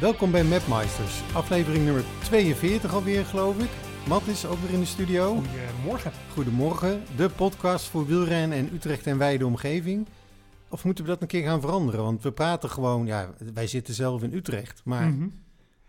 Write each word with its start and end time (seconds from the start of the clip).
Welkom 0.00 0.30
bij 0.30 0.44
Mapmeisters, 0.44 1.22
aflevering 1.34 1.84
nummer 1.84 2.04
42 2.22 2.94
alweer 2.94 3.24
geloof 3.24 3.58
ik. 3.58 3.68
Matt 4.08 4.26
is 4.26 4.46
ook 4.46 4.58
weer 4.58 4.70
in 4.72 4.80
de 4.80 4.86
studio. 4.86 5.34
Goedemorgen. 5.34 6.12
Goedemorgen, 6.32 7.02
de 7.16 7.28
podcast 7.30 7.88
voor 7.88 8.06
wielrennen 8.06 8.58
en 8.58 8.74
Utrecht 8.74 9.06
en 9.06 9.18
wijde 9.18 9.46
omgeving. 9.46 10.06
Of 10.68 10.84
moeten 10.84 11.04
we 11.04 11.10
dat 11.10 11.22
een 11.22 11.28
keer 11.28 11.42
gaan 11.44 11.60
veranderen? 11.60 12.02
Want 12.04 12.22
we 12.22 12.32
praten 12.32 12.70
gewoon, 12.70 13.06
ja, 13.06 13.30
wij 13.54 13.66
zitten 13.66 13.94
zelf 13.94 14.22
in 14.22 14.32
Utrecht, 14.34 14.80
maar 14.84 15.08
Mhm. 15.08 15.28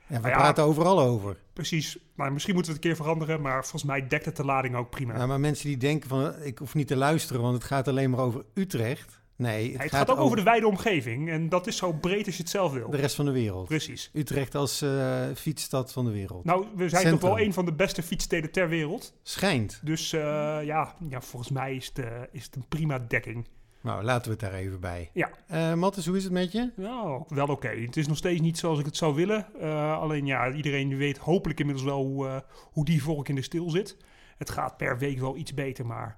ja, 0.07 0.21
we 0.21 0.27
Ja, 0.27 0.35
praten 0.35 0.63
overal 0.63 0.99
over. 1.01 1.37
Precies. 1.53 1.97
Maar 2.15 2.33
misschien 2.33 2.53
moeten 2.53 2.71
we 2.71 2.77
het 2.77 2.87
een 2.87 2.93
keer 2.95 3.03
veranderen, 3.05 3.41
maar 3.41 3.61
volgens 3.61 3.83
mij 3.83 4.07
dekt 4.07 4.25
het 4.25 4.35
de 4.35 4.45
lading 4.45 4.75
ook 4.75 4.89
prima. 4.89 5.17
Ja, 5.17 5.25
maar 5.25 5.39
mensen 5.39 5.67
die 5.67 5.77
denken 5.77 6.09
van, 6.09 6.33
ik 6.43 6.57
hoef 6.57 6.73
niet 6.73 6.87
te 6.87 6.95
luisteren, 6.95 7.41
want 7.41 7.53
het 7.53 7.63
gaat 7.63 7.87
alleen 7.87 8.09
maar 8.09 8.19
over 8.19 8.45
Utrecht. 8.53 9.19
Nee, 9.41 9.71
het, 9.71 9.81
het, 9.81 9.91
gaat, 9.91 10.09
ook 10.09 10.17
over 10.17 10.37
de 10.37 10.43
wijde 10.43 10.67
omgeving 10.67 11.29
en 11.29 11.49
dat 11.49 11.67
is 11.67 11.77
zo 11.77 11.91
breed 11.93 12.25
als 12.25 12.35
je 12.35 12.41
het 12.41 12.51
zelf 12.51 12.71
wil. 12.71 12.89
de 12.89 12.97
rest 12.97 13.15
van 13.15 13.25
de 13.25 13.31
wereld. 13.31 13.67
Precies. 13.67 14.09
Utrecht 14.13 14.55
als 14.55 14.81
eh, 14.81 15.21
fietsstad 15.35 15.91
van 15.91 16.05
de 16.05 16.11
wereld. 16.11 16.43
Nou, 16.43 16.65
we 16.75 16.89
zijn 16.89 17.01
Centrum. 17.01 17.19
toch 17.19 17.29
wel 17.29 17.39
een 17.39 17.53
van 17.53 17.65
de 17.65 17.73
beste 17.73 18.03
fietssteden 18.03 18.51
ter 18.51 18.69
wereld. 18.69 19.13
Schijnt. 19.23 19.79
Dus 19.83 20.13
eh, 20.13 20.21
ja, 20.63 20.95
ja, 21.09 21.21
volgens 21.21 21.51
mij 21.51 21.75
is 21.75 21.87
het, 21.87 21.99
eh, 21.99 22.11
is 22.31 22.45
het 22.45 22.55
een 22.55 22.65
prima 22.67 22.99
dekking. 23.07 23.47
Nou, 23.81 24.03
laten 24.03 24.23
we 24.23 24.31
het 24.31 24.39
daar 24.39 24.59
even 24.59 24.79
bij. 24.79 25.09
Ja. 25.13 25.75
Mattis, 25.75 26.05
hoe 26.05 26.17
is 26.17 26.23
het 26.23 26.33
met 26.33 26.51
je? 26.51 26.71
Nou, 26.75 27.23
wel 27.27 27.47
oké. 27.47 27.67
Het 27.67 27.97
is 27.97 28.07
nog 28.07 28.17
steeds 28.17 28.41
niet 28.41 28.57
zoals 28.57 28.79
ik 28.79 28.85
het 28.85 28.97
zou 28.97 29.15
willen. 29.15 29.61
Alleen 29.99 30.25
ja, 30.25 30.51
iedereen 30.51 30.97
weet 30.97 31.17
hopelijk 31.17 31.59
inmiddels 31.59 31.87
wel 31.87 32.03
hoe, 32.03 32.43
hoe 32.71 32.85
die 32.85 33.03
volk 33.03 33.27
in 33.27 33.35
de 33.35 33.41
stil 33.41 33.69
zit. 33.69 33.97
Het 34.37 34.49
gaat 34.49 34.77
per 34.77 34.97
week 34.97 35.19
wel 35.19 35.37
iets 35.37 35.53
beter, 35.53 35.85
maar 35.85 36.17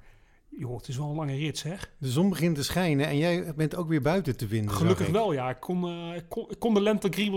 joh, 0.58 0.78
het 0.78 0.88
is 0.88 0.98
wel 0.98 1.10
een 1.10 1.16
lange 1.16 1.36
rit 1.36 1.58
zeg. 1.58 1.90
De 1.98 2.10
zon 2.10 2.30
begint 2.30 2.56
te 2.56 2.64
schijnen 2.64 3.08
en 3.08 3.18
jij 3.18 3.54
bent 3.56 3.76
ook 3.76 3.88
weer 3.88 4.02
buiten 4.02 4.38
te 4.38 4.48
vinden. 4.48 4.76
Gelukkig 4.76 5.08
wel, 5.10 5.34
ja. 5.34 5.50
Ik 5.50 5.60
kon, 5.60 5.84
eh, 5.86 6.16
ik 6.16 6.26
kon, 6.28 6.46
ik 6.50 6.60
kon 6.60 6.74
de 6.74 6.80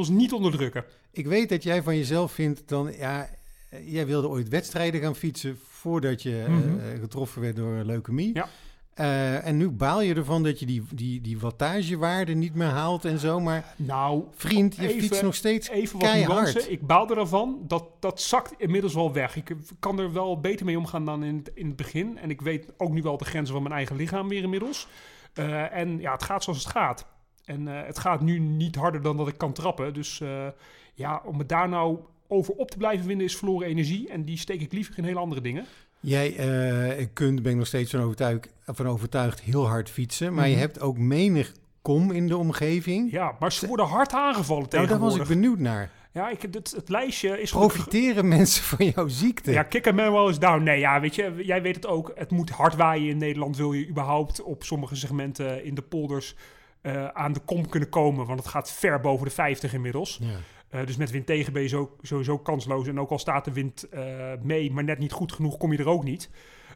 niet 0.09 0.33
onderdrukken. 0.33 0.85
Ik 1.11 1.27
weet 1.27 1.49
dat 1.49 1.63
jij 1.63 1.83
van 1.83 1.97
jezelf 1.97 2.33
vindt 2.33 2.63
dan, 2.69 2.93
ja, 2.99 3.31
eh, 3.69 3.93
jij 3.93 4.07
wilde 4.07 4.29
ooit 4.29 4.49
wedstrijden 4.49 5.01
gaan 5.01 5.17
fietsen 5.17 5.59
voordat 5.69 6.23
je 6.23 6.45
Mhm. 6.49 6.79
eh, 6.79 7.01
getroffen 7.01 7.43
werd 7.43 7.57
door 7.57 7.85
leukemie. 7.85 8.31
Ja. 8.35 8.49
Eh, 8.97 9.47
en 9.47 9.57
nu 9.57 9.71
baal 9.71 10.03
je 10.03 10.15
ervan 10.15 10.43
dat 10.43 10.61
je 10.61 10.67
die, 10.67 10.83
die, 10.95 11.21
die 11.21 11.39
wattagewaarde 11.39 12.35
niet 12.35 12.55
meer 12.55 12.67
haalt 12.67 13.05
en 13.05 13.19
zo. 13.19 13.41
Maar 13.41 13.75
Nou, 13.77 14.25
vriend, 14.35 14.77
je 14.77 14.91
fietst 14.91 15.23
nog 15.23 15.35
steeds 15.35 15.69
even 15.69 15.99
wat 15.99 16.09
keihard. 16.09 16.39
nuance. 16.39 16.71
Ik 16.71 16.87
baalde 16.87 17.15
ervan. 17.15 17.65
Dat, 17.67 17.85
dat 18.01 18.21
zakt 18.21 18.55
inmiddels 18.59 18.95
wel 18.95 19.13
weg. 19.13 19.37
Ik 19.37 19.57
kan 19.79 19.99
er 19.99 20.13
wel 20.13 20.41
beter 20.41 20.67
mee 20.67 20.79
omgaan 20.79 21.05
dan 21.05 21.25
in 21.25 21.37
het, 21.37 21.51
in 21.55 21.67
het 21.67 21.77
begin. 21.77 22.19
En 22.19 22.31
ik 22.31 22.41
weet 22.41 22.73
ook 22.77 22.91
nu 22.91 23.03
wel 23.03 23.17
de 23.17 23.25
grenzen 23.25 23.55
van 23.55 23.63
mijn 23.63 23.75
eigen 23.75 23.97
lichaam 23.97 24.29
weer 24.29 24.43
inmiddels. 24.43 24.89
Eh, 25.35 25.73
en 25.77 26.01
ja, 26.01 26.13
het 26.13 26.23
gaat 26.23 26.43
zoals 26.45 26.59
het 26.59 26.73
gaat. 26.73 27.07
En 27.45 27.69
eh, 27.69 27.87
het 27.87 27.99
gaat 27.99 28.21
nu 28.21 28.39
niet 28.39 28.77
harder 28.77 29.03
dan 29.03 29.17
dat 29.17 29.29
ik 29.29 29.39
kan 29.39 29.53
trappen. 29.53 29.95
Dus 29.95 30.21
eh, 30.21 30.47
ja, 30.95 31.23
om 31.25 31.37
me 31.37 31.47
daar 31.47 31.69
nou 31.69 31.99
over 32.29 32.55
op 32.55 32.71
te 32.71 32.77
blijven 32.77 33.07
winnen 33.07 33.27
is 33.27 33.37
verloren 33.37 33.69
energie. 33.69 34.09
En 34.09 34.25
die 34.25 34.39
steek 34.39 34.61
ik 34.61 34.73
liever 34.73 34.99
in 34.99 35.05
hele 35.05 35.19
andere 35.19 35.41
dingen. 35.41 35.65
Jij 36.01 36.37
eh, 36.37 37.07
kunt, 37.13 37.43
ben 37.43 37.53
ik 37.53 37.59
nog 37.59 37.67
steeds 37.67 37.91
van 37.91 38.01
overtuigd, 38.01 38.49
van 38.67 38.89
overtuigd, 38.89 39.41
heel 39.41 39.67
hard 39.67 39.91
fietsen. 39.91 40.35
Maar 40.35 40.47
je 40.47 40.53
Mhm. 40.53 40.61
hebt 40.61 40.81
ook 40.81 40.99
menig 40.99 41.53
kom 41.83 42.11
in 42.11 42.27
de 42.27 42.37
omgeving. 42.37 43.11
Ja, 43.11 43.37
maar 43.39 43.53
ze 43.53 43.67
worden 43.67 43.87
hard 43.87 44.13
aangevallen 44.13 44.67
nou, 44.71 44.87
daar 44.87 44.99
was 44.99 45.17
ik 45.17 45.27
benieuwd 45.27 45.59
naar. 45.59 45.91
Ja, 46.13 46.29
ik, 46.31 46.43
het, 46.43 46.73
het 46.77 46.89
lijstje 46.89 47.41
is... 47.41 47.51
Profiteren 47.51 48.29
mensen 48.29 48.63
van 48.65 48.87
jouw 48.87 49.09
ziekte? 49.09 49.51
Ja, 49.53 49.63
kick 49.63 49.87
and 49.87 49.97
well 49.97 50.29
is 50.29 50.39
down. 50.39 50.63
Nee, 50.63 50.79
ja, 50.79 51.01
weet 51.01 51.15
je, 51.15 51.35
jij 51.43 51.63
weet 51.63 51.75
het 51.75 51.87
ook. 51.87 52.13
Het 52.15 52.31
moet 52.31 52.51
hard 52.51 52.75
waaien 52.77 53.09
in 53.09 53.17
Nederland. 53.19 53.57
Wil 53.57 53.73
je 53.73 53.89
überhaupt 53.89 54.43
op 54.43 54.65
sommige 54.65 54.97
segmenten 54.97 55.65
in 55.65 55.75
de 55.75 55.83
polders 55.83 56.35
eh, 56.81 57.07
aan 57.07 57.33
de 57.33 57.41
kom 57.41 57.69
kunnen 57.69 57.89
komen. 57.89 58.27
Want 58.27 58.39
het 58.39 58.49
gaat 58.49 58.73
ver 58.73 59.01
boven 59.01 59.27
de 59.27 59.33
50 59.33 59.75
inmiddels. 59.75 60.19
Ja. 60.23 60.29
Eh, 60.69 60.87
dus 60.87 60.97
met 60.97 61.11
wind 61.11 61.27
tegen 61.27 61.53
ben 61.53 61.63
je 61.63 61.69
zo, 61.69 61.97
sowieso 62.03 62.39
kansloos. 62.39 62.87
En 62.87 63.01
ook 63.01 63.11
al 63.11 63.19
staat 63.19 63.45
de 63.45 63.53
wind 63.53 63.89
eh, 63.89 64.03
mee, 64.43 64.73
maar 64.73 64.85
net 64.85 64.99
niet 64.99 65.13
goed 65.13 65.33
genoeg, 65.33 65.57
kom 65.57 65.73
je 65.73 65.79
er 65.79 65.89
ook 65.89 66.05
niet. 66.05 66.31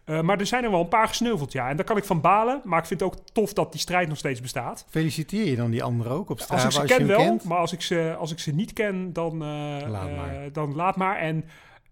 Eh, 0.05 0.21
maar 0.21 0.39
er 0.39 0.47
zijn 0.47 0.65
er 0.65 0.71
wel 0.71 0.81
een 0.81 0.89
paar 0.89 1.09
gesneuveld, 1.09 1.53
ja. 1.53 1.69
En 1.69 1.77
daar 1.77 1.85
kan 1.85 1.97
ik 1.97 2.05
van 2.05 2.21
balen. 2.21 2.61
Maar 2.65 2.79
ik 2.79 2.87
vind 2.87 3.01
het 3.01 3.13
ook 3.13 3.19
tof 3.33 3.53
dat 3.53 3.73
die 3.73 3.81
strijd 3.81 4.09
nog 4.09 4.19
steeds 4.19 4.41
bestaat. 4.41 4.87
Feliciteer 4.89 5.47
je 5.47 5.57
dan 5.57 5.71
die 5.71 5.83
anderen 5.83 6.13
ook 6.13 6.31
op 6.31 6.41
Strava 6.41 6.65
Als 6.65 6.77
als, 6.77 6.85
ik 6.85 6.91
ze 6.91 6.95
je 6.95 6.99
ken 6.99 7.09
wel, 7.17 7.27
kent? 7.27 7.45
maar 7.45 7.59
als 7.59 7.73
ik 7.73 7.83
ze, 7.83 8.17
als 8.19 8.33
ik 8.33 8.39
ze 8.39 8.55
niet 8.55 8.73
ken, 8.73 9.13
dan, 9.13 9.39
Laat 9.39 10.17
maar. 10.17 10.53
dan 10.53 10.75
laat 10.75 10.97
maar. 10.97 11.17
En 11.17 11.45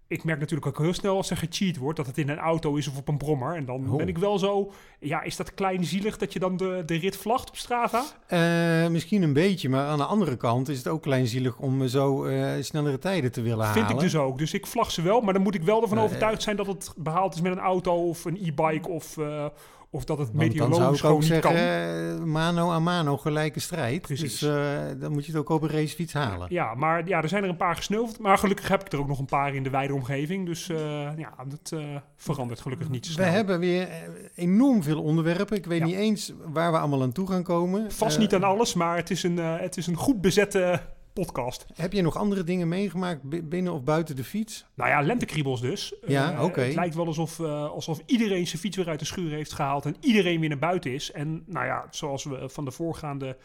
ik 0.08 0.24
merk 0.24 0.38
natuurlijk 0.40 0.66
ook 0.68 0.78
heel 0.84 0.92
snel 0.92 1.16
als 1.16 1.30
er 1.30 1.36
gecheat 1.36 1.76
wordt, 1.76 1.96
dat 1.96 2.06
het 2.06 2.18
in 2.18 2.28
een 2.28 2.38
auto 2.38 2.74
is 2.74 2.88
of 2.88 2.96
op 2.98 3.08
een 3.08 3.16
brommer. 3.18 3.56
En 3.56 3.64
dan 3.64 3.90
Oh. 3.90 3.96
ben 3.96 4.08
ik 4.08 4.18
wel 4.18 4.38
zo, 4.38 4.72
ja, 4.98 5.22
is 5.22 5.36
dat 5.36 5.54
klein 5.54 5.84
zielig 5.84 6.18
dat 6.18 6.32
je 6.32 6.38
dan 6.38 6.56
de, 6.56 6.82
de 6.86 6.94
rit 6.96 7.16
vlagt 7.16 7.48
op 7.48 7.56
Strava? 7.56 8.04
Eh, 8.26 8.88
misschien 8.88 9.22
een 9.22 9.32
beetje, 9.32 9.68
maar 9.68 9.86
aan 9.86 9.98
de 9.98 10.04
andere 10.04 10.36
kant 10.36 10.68
is 10.68 10.78
het 10.78 10.88
ook 10.88 11.02
kleinzielig 11.02 11.58
om 11.58 11.88
zo 11.88 12.24
eh, 12.24 12.50
snellere 12.60 12.98
tijden 12.98 13.32
te 13.32 13.40
willen 13.42 13.64
halen. 13.64 13.86
Vind 13.86 13.90
ik 13.90 13.98
dus 13.98 14.16
ook. 14.16 14.38
Dus 14.38 14.54
ik 14.54 14.66
vlag 14.66 14.90
ze 14.90 15.02
wel, 15.02 15.20
maar 15.20 15.32
dan 15.32 15.42
moet 15.42 15.54
ik 15.54 15.62
wel 15.62 15.82
ervan 15.82 15.98
overtuigd 16.00 16.42
zijn 16.42 16.56
dat 16.56 16.66
het 16.66 16.92
behaald 16.96 17.34
is 17.34 17.40
met 17.40 17.52
een 17.52 17.58
auto 17.58 18.08
of 18.08 18.24
een 18.24 18.38
e-bike 18.42 18.88
of, 18.88 19.18
eh, 19.18 19.46
of 19.90 20.04
dat 20.04 20.18
het 20.18 20.32
meteorologisch 20.32 21.00
gewoon 21.00 21.18
niet 21.18 21.24
zeggen, 21.28 21.50
kan. 21.54 21.60
eh, 21.60 22.24
mano 22.24 22.70
a 22.70 22.78
mano, 22.78 23.16
gelijke 23.16 23.60
strijd. 23.60 24.02
Precies. 24.02 24.38
Dus 24.38 24.50
eh, 24.50 25.00
dan 25.00 25.12
moet 25.12 25.26
je 25.26 25.32
het 25.32 25.40
ook 25.40 25.48
op 25.48 25.62
een 25.62 25.68
racefiets 25.70 26.12
halen. 26.12 26.46
Ja, 26.50 26.74
maar 26.74 27.06
ja, 27.08 27.22
er 27.22 27.28
zijn 27.28 27.42
er 27.42 27.48
een 27.48 27.56
paar 27.56 27.76
gesneuveld. 27.76 28.18
Maar 28.18 28.38
gelukkig 28.38 28.68
heb 28.68 28.80
ik 28.84 28.92
er 28.92 28.98
ook 28.98 29.08
nog 29.08 29.18
een 29.18 29.24
paar 29.24 29.54
in 29.54 29.62
de 29.62 29.70
wijde 29.70 29.94
omgeving. 29.94 30.46
Dus 30.46 30.68
eh, 30.68 30.78
ja, 31.16 31.34
dat 31.48 31.80
verandert 32.16 32.60
gelukkig 32.60 32.88
niet 32.88 33.06
zo 33.06 33.12
We 33.16 33.22
snel. 33.22 33.32
hebben 33.34 33.58
weer 33.58 33.88
enorm 34.34 34.82
veel 34.82 35.02
onderwerpen. 35.02 35.56
Ik 35.56 35.66
weet 35.66 35.78
Ja. 35.78 35.84
niet 35.84 35.94
eens 35.96 36.32
waar 36.52 36.72
we 36.72 36.78
allemaal 36.78 37.02
aan 37.02 37.12
toe 37.12 37.28
gaan 37.28 37.42
komen. 37.42 37.92
Vast 37.92 38.18
niet 38.18 38.34
aan 38.34 38.44
alles, 38.44 38.74
maar 38.74 38.96
het 38.96 39.10
is 39.10 39.22
een, 39.22 39.36
het 39.36 39.76
is 39.76 39.86
een 39.86 39.96
goed 39.96 40.20
bezette 40.20 40.80
podcast. 41.12 41.66
Heb 41.74 41.92
je 41.92 42.02
nog 42.02 42.16
andere 42.16 42.44
dingen 42.44 42.68
meegemaakt 42.68 43.22
bi- 43.22 43.42
binnen 43.42 43.72
of 43.72 43.82
buiten 43.84 44.16
de 44.16 44.24
fiets? 44.24 44.66
Nou 44.74 44.90
ja, 44.90 45.00
lentekriebels 45.00 45.60
dus. 45.60 45.94
Ja, 46.06 46.32
Eh, 46.32 46.42
oké. 46.44 46.60
Het 46.60 46.74
lijkt 46.74 46.94
wel 46.94 47.06
alsof, 47.06 47.40
eh, 47.40 47.70
alsof 47.70 48.00
iedereen 48.06 48.46
zijn 48.46 48.60
fiets 48.60 48.76
weer 48.76 48.88
uit 48.88 48.98
de 48.98 49.04
schuur 49.04 49.30
heeft 49.30 49.52
gehaald 49.52 49.86
en 49.86 49.96
iedereen 50.00 50.40
weer 50.40 50.48
naar 50.48 50.58
buiten 50.58 50.92
is. 50.92 51.12
En 51.12 51.42
nou 51.46 51.66
ja, 51.66 51.86
zoals 51.90 52.24
we 52.24 52.48
van 52.48 52.64
de 52.64 52.70
voorgaande 52.70 53.36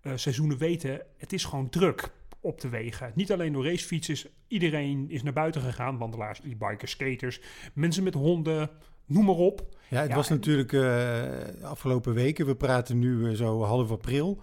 eh, 0.00 0.12
seizoenen 0.14 0.58
weten, 0.58 1.00
het 1.16 1.32
is 1.32 1.44
gewoon 1.44 1.68
druk 1.68 2.10
op 2.40 2.60
de 2.60 2.68
wegen. 2.68 3.12
Niet 3.14 3.32
alleen 3.32 3.52
door 3.52 3.64
racefietsers, 3.66 4.26
iedereen 4.48 5.06
is 5.10 5.22
naar 5.22 5.32
buiten 5.32 5.60
gegaan. 5.60 5.98
Wandelaars, 5.98 6.40
e-bikers, 6.44 6.90
skaters, 6.90 7.40
mensen 7.74 8.02
met 8.04 8.14
honden, 8.14 8.70
noem 9.06 9.24
maar 9.24 9.34
op. 9.34 9.66
Ja, 9.88 10.00
het 10.00 10.08
Ja, 10.08 10.14
was 10.14 10.28
en- 10.30 10.34
natuurlijk 10.34 10.72
eh, 10.72 11.22
afgelopen 11.62 12.14
weken, 12.14 12.46
we 12.46 12.54
praten 12.56 12.98
nu 12.98 13.36
zo 13.36 13.62
half 13.62 13.90
april, 13.90 14.40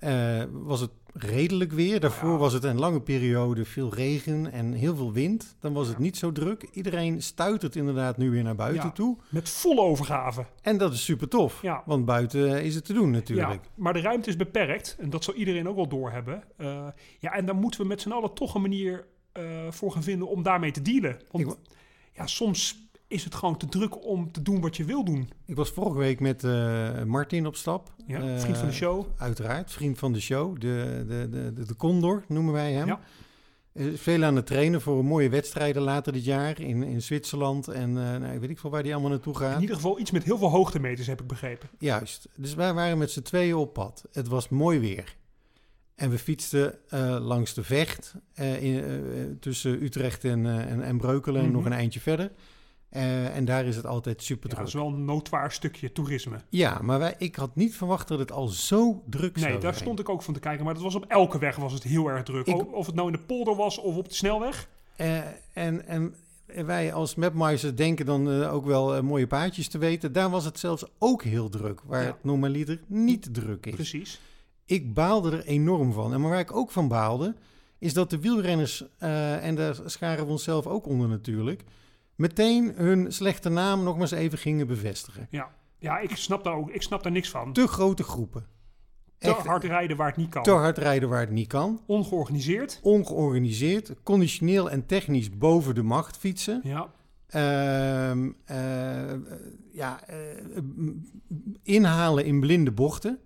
eh, 0.00 0.42
was 0.52 0.80
het 0.80 0.90
redelijk 1.12 1.72
weer. 1.72 2.00
Daarvoor 2.00 2.30
Ja. 2.30 2.36
was 2.36 2.52
het 2.52 2.64
een 2.64 2.78
lange 2.78 3.00
periode 3.00 3.64
veel 3.64 3.94
regen 3.94 4.52
en 4.52 4.72
heel 4.72 4.96
veel 4.96 5.12
wind. 5.12 5.56
Dan 5.60 5.72
was 5.72 5.88
het 5.88 5.98
niet 5.98 6.16
zo 6.16 6.32
druk. 6.32 6.68
Iedereen 6.72 7.22
stuitert 7.22 7.76
inderdaad 7.76 8.16
nu 8.16 8.30
weer 8.30 8.42
naar 8.42 8.54
buiten 8.54 8.84
Ja. 8.84 8.90
toe. 8.92 9.16
Met 9.28 9.48
volle 9.48 9.80
overgave. 9.80 10.44
En 10.62 10.78
dat 10.78 10.92
is 10.92 11.04
super 11.04 11.28
tof, 11.28 11.62
Ja. 11.62 11.82
want 11.86 12.04
buiten 12.04 12.62
is 12.62 12.74
het 12.74 12.84
te 12.84 12.92
doen 12.92 13.10
natuurlijk. 13.10 13.64
Ja, 13.64 13.70
maar 13.74 13.92
de 13.92 14.00
ruimte 14.00 14.28
is 14.28 14.36
beperkt 14.36 14.96
en 14.98 15.10
dat 15.10 15.24
zal 15.24 15.34
iedereen 15.34 15.68
ook 15.68 15.76
wel 15.76 15.88
doorhebben. 15.88 16.42
Eh 16.56 16.86
ja, 17.18 17.32
en 17.32 17.46
daar 17.46 17.56
moeten 17.56 17.80
we 17.80 17.86
met 17.86 18.00
z'n 18.00 18.10
allen 18.10 18.34
toch 18.34 18.54
een 18.54 18.60
manier 18.62 19.06
eh, 19.32 19.42
voor 19.70 19.92
gaan 19.92 20.02
vinden 20.02 20.28
om 20.28 20.42
daarmee 20.42 20.70
te 20.70 20.82
dealen. 20.82 21.16
Want 21.30 21.58
ja, 22.12 22.26
soms 22.26 22.88
is 23.10 23.24
het 23.24 23.34
gewoon 23.34 23.56
te 23.56 23.66
druk 23.68 24.04
om 24.06 24.32
te 24.32 24.42
doen 24.42 24.60
wat 24.60 24.76
je 24.76 24.84
wil 24.84 25.04
doen. 25.04 25.28
Ik 25.46 25.56
was 25.56 25.70
vorige 25.70 25.98
week 25.98 26.20
met 26.20 26.44
eh, 26.44 27.02
Martin 27.02 27.46
op 27.46 27.56
stap. 27.56 27.92
Ja, 28.06 28.20
Eh, 28.20 28.38
vriend 28.40 28.58
van 28.58 28.66
de 28.68 28.72
show. 28.74 29.06
Uiteraard, 29.16 29.72
vriend 29.72 29.98
van 29.98 30.12
de 30.12 30.20
show. 30.20 30.60
De, 30.60 31.04
de, 31.08 31.28
de, 31.30 31.52
de, 31.52 31.66
de 31.66 31.76
Condor 31.76 32.24
noemen 32.28 32.52
wij 32.52 32.72
hem. 32.72 32.86
Ja. 32.86 33.00
Eh, 33.72 33.86
veel 33.94 34.24
aan 34.24 34.36
het 34.36 34.46
trainen 34.46 34.80
voor 34.80 35.04
mooie 35.04 35.28
wedstrijden 35.28 35.82
later 35.82 36.12
dit 36.12 36.24
jaar 36.24 36.60
in, 36.60 36.82
in 36.82 37.02
Zwitserland. 37.02 37.68
En 37.68 37.92
nou, 37.92 38.24
ik 38.34 38.40
weet 38.40 38.50
ik 38.50 38.58
veel 38.58 38.70
waar 38.70 38.82
die 38.82 38.92
allemaal 38.92 39.10
naartoe 39.10 39.36
gaat. 39.36 39.54
In 39.54 39.60
ieder 39.60 39.76
geval 39.76 39.98
iets 40.00 40.10
met 40.10 40.24
heel 40.24 40.38
veel 40.38 40.50
hoogtemeters, 40.50 41.06
heb 41.06 41.20
ik 41.20 41.26
begrepen. 41.26 41.68
Juist. 41.78 42.28
Dus 42.36 42.54
wij 42.54 42.74
waren 42.74 42.98
met 42.98 43.10
z'n 43.10 43.22
tweeën 43.22 43.54
op 43.54 43.72
pad. 43.72 44.04
Het 44.12 44.28
was 44.28 44.48
mooi 44.48 44.78
weer. 44.78 45.16
En 45.94 46.10
we 46.10 46.18
fietsten 46.18 46.74
langs 47.20 47.54
de 47.54 47.62
vecht 47.64 48.14
in, 48.34 49.36
tussen 49.40 49.82
Utrecht 49.82 50.24
en, 50.24 50.46
en, 50.46 50.82
en 50.82 50.96
Breukelen, 50.98 51.42
Mhm. 51.44 51.52
nog 51.52 51.64
een 51.64 51.72
eindje 51.72 52.00
verder. 52.00 52.30
Eh, 52.90 53.36
en 53.36 53.44
daar 53.44 53.64
is 53.64 53.76
het 53.76 53.86
altijd 53.86 54.22
super 54.22 54.48
Ja, 54.48 54.54
druk. 54.54 54.58
dat 54.58 54.74
is 54.74 54.80
wel 54.80 54.86
een 54.92 55.04
noodwaar 55.04 55.52
stukje 55.52 55.92
toerisme. 55.92 56.36
Ja, 56.48 56.78
maar 56.82 56.98
wij, 56.98 57.14
ik 57.18 57.36
had 57.36 57.56
niet 57.56 57.76
verwacht 57.76 58.08
dat 58.08 58.18
het 58.18 58.32
al 58.32 58.48
zo 58.48 59.02
druk 59.06 59.38
zou 59.38 59.50
Nee, 59.50 59.60
daar 59.60 59.72
zijn. 59.72 59.84
stond 59.84 60.00
ik 60.00 60.08
ook 60.08 60.22
van 60.22 60.34
te 60.34 60.40
kijken. 60.40 60.64
Maar 60.64 60.74
dat 60.74 60.82
was 60.82 60.94
op 60.94 61.04
elke 61.04 61.38
weg 61.38 61.56
was 61.56 61.72
het 61.72 61.82
heel 61.82 62.06
erg 62.10 62.22
druk. 62.22 62.46
Ik- 62.46 62.74
Of 62.74 62.86
het 62.86 62.94
nou 62.94 63.06
in 63.06 63.12
de 63.12 63.22
polder 63.26 63.56
was 63.56 63.78
of 63.78 63.96
op 63.96 64.08
de 64.08 64.14
snelweg. 64.14 64.68
Eh, 64.96 65.18
en, 65.52 65.86
en 65.86 66.14
wij 66.66 66.92
als 66.92 67.14
mapmeister 67.14 67.76
denken 67.76 68.06
dan 68.06 68.30
eh, 68.30 68.54
ook 68.54 68.64
wel 68.64 69.02
mooie 69.02 69.26
paadjes 69.26 69.68
te 69.68 69.78
weten. 69.78 70.12
Daar 70.12 70.30
was 70.30 70.44
het 70.44 70.58
zelfs 70.58 70.84
ook 70.98 71.22
heel 71.22 71.48
druk, 71.48 71.80
waar 71.84 72.02
Ja. 72.02 72.06
het 72.06 72.24
normaliter 72.24 72.80
niet 72.86 73.34
druk 73.34 73.66
is. 73.66 73.74
Precies. 73.74 74.20
Ik 74.64 74.94
baalde 74.94 75.30
er 75.36 75.44
enorm 75.44 75.92
van. 75.92 76.12
En 76.12 76.20
maar 76.20 76.30
waar 76.30 76.38
ik 76.40 76.56
ook 76.56 76.70
van 76.70 76.88
baalde, 76.88 77.34
is 77.78 77.92
dat 77.94 78.10
de 78.10 78.20
wielrenners, 78.20 78.84
en 78.98 79.54
daar 79.54 79.76
scharen 79.86 80.24
we 80.26 80.30
onszelf 80.30 80.66
ook 80.66 80.86
onder 80.86 81.08
natuurlijk, 81.08 81.64
meteen 82.20 82.72
hun 82.76 83.12
slechte 83.12 83.48
naam 83.48 83.82
nog 83.82 83.92
maar 83.92 84.02
eens 84.02 84.10
even 84.10 84.38
gingen 84.38 84.66
bevestigen. 84.66 85.26
Ja, 85.30 85.50
ja 85.78 85.98
ik, 85.98 86.16
snap 86.16 86.44
daar 86.44 86.54
ook, 86.54 86.70
ik 86.70 86.82
snap 86.82 87.02
daar 87.02 87.12
niks 87.12 87.28
van. 87.30 87.52
Te 87.52 87.66
grote 87.66 88.02
groepen. 88.02 88.46
Te 89.18 89.28
Echt 89.28 89.46
hard 89.46 89.64
rijden 89.64 89.96
waar 89.96 90.06
het 90.08 90.16
niet 90.16 90.28
kan. 90.30 90.42
te 90.42 90.50
hard 90.50 90.78
rijden 90.78 91.08
waar 91.08 91.20
het 91.20 91.30
niet 91.30 91.46
kan. 91.48 91.80
Ongeorganiseerd. 91.86 92.78
Ongeorganiseerd, 92.82 93.94
conditioneel 94.02 94.70
en 94.70 94.86
technisch 94.86 95.30
boven 95.38 95.74
de 95.74 95.82
macht 95.82 96.16
fietsen. 96.16 96.60
Ja, 96.64 96.90
Ehm, 97.26 98.30
eh, 98.44 98.56
ja, 99.72 100.00
eh, 100.06 100.16
inhalen 101.62 102.24
in 102.24 102.40
blinde 102.40 102.72
bochten. 102.72 103.18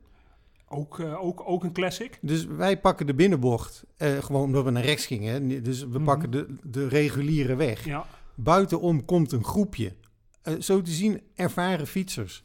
ook, 0.69 0.99
eh, 1.01 1.25
ook, 1.25 1.43
ook 1.47 1.65
een 1.65 1.73
classic. 1.73 2.19
Dus 2.23 2.47
wij 2.47 2.81
pakken 2.81 3.07
de 3.07 3.15
binnenbocht, 3.15 3.85
gewoon 3.99 4.43
omdat 4.43 4.65
we 4.65 4.71
naar 4.71 4.85
rechts 4.85 5.07
gingen. 5.07 5.63
Dus 5.63 5.81
we 5.81 5.87
Mhm. 5.89 6.05
pakken 6.05 6.31
de, 6.31 6.47
de 6.63 6.89
reguliere 6.89 7.55
weg. 7.55 7.85
Ja, 7.85 8.05
Buitenom 8.37 9.05
komt 9.05 9.33
een 9.33 9.45
groepje. 9.45 9.93
eh, 10.43 10.55
zo 10.61 10.83
te 10.83 10.91
zien 10.91 11.21
ervaren 11.35 11.87
fietsers. 11.87 12.43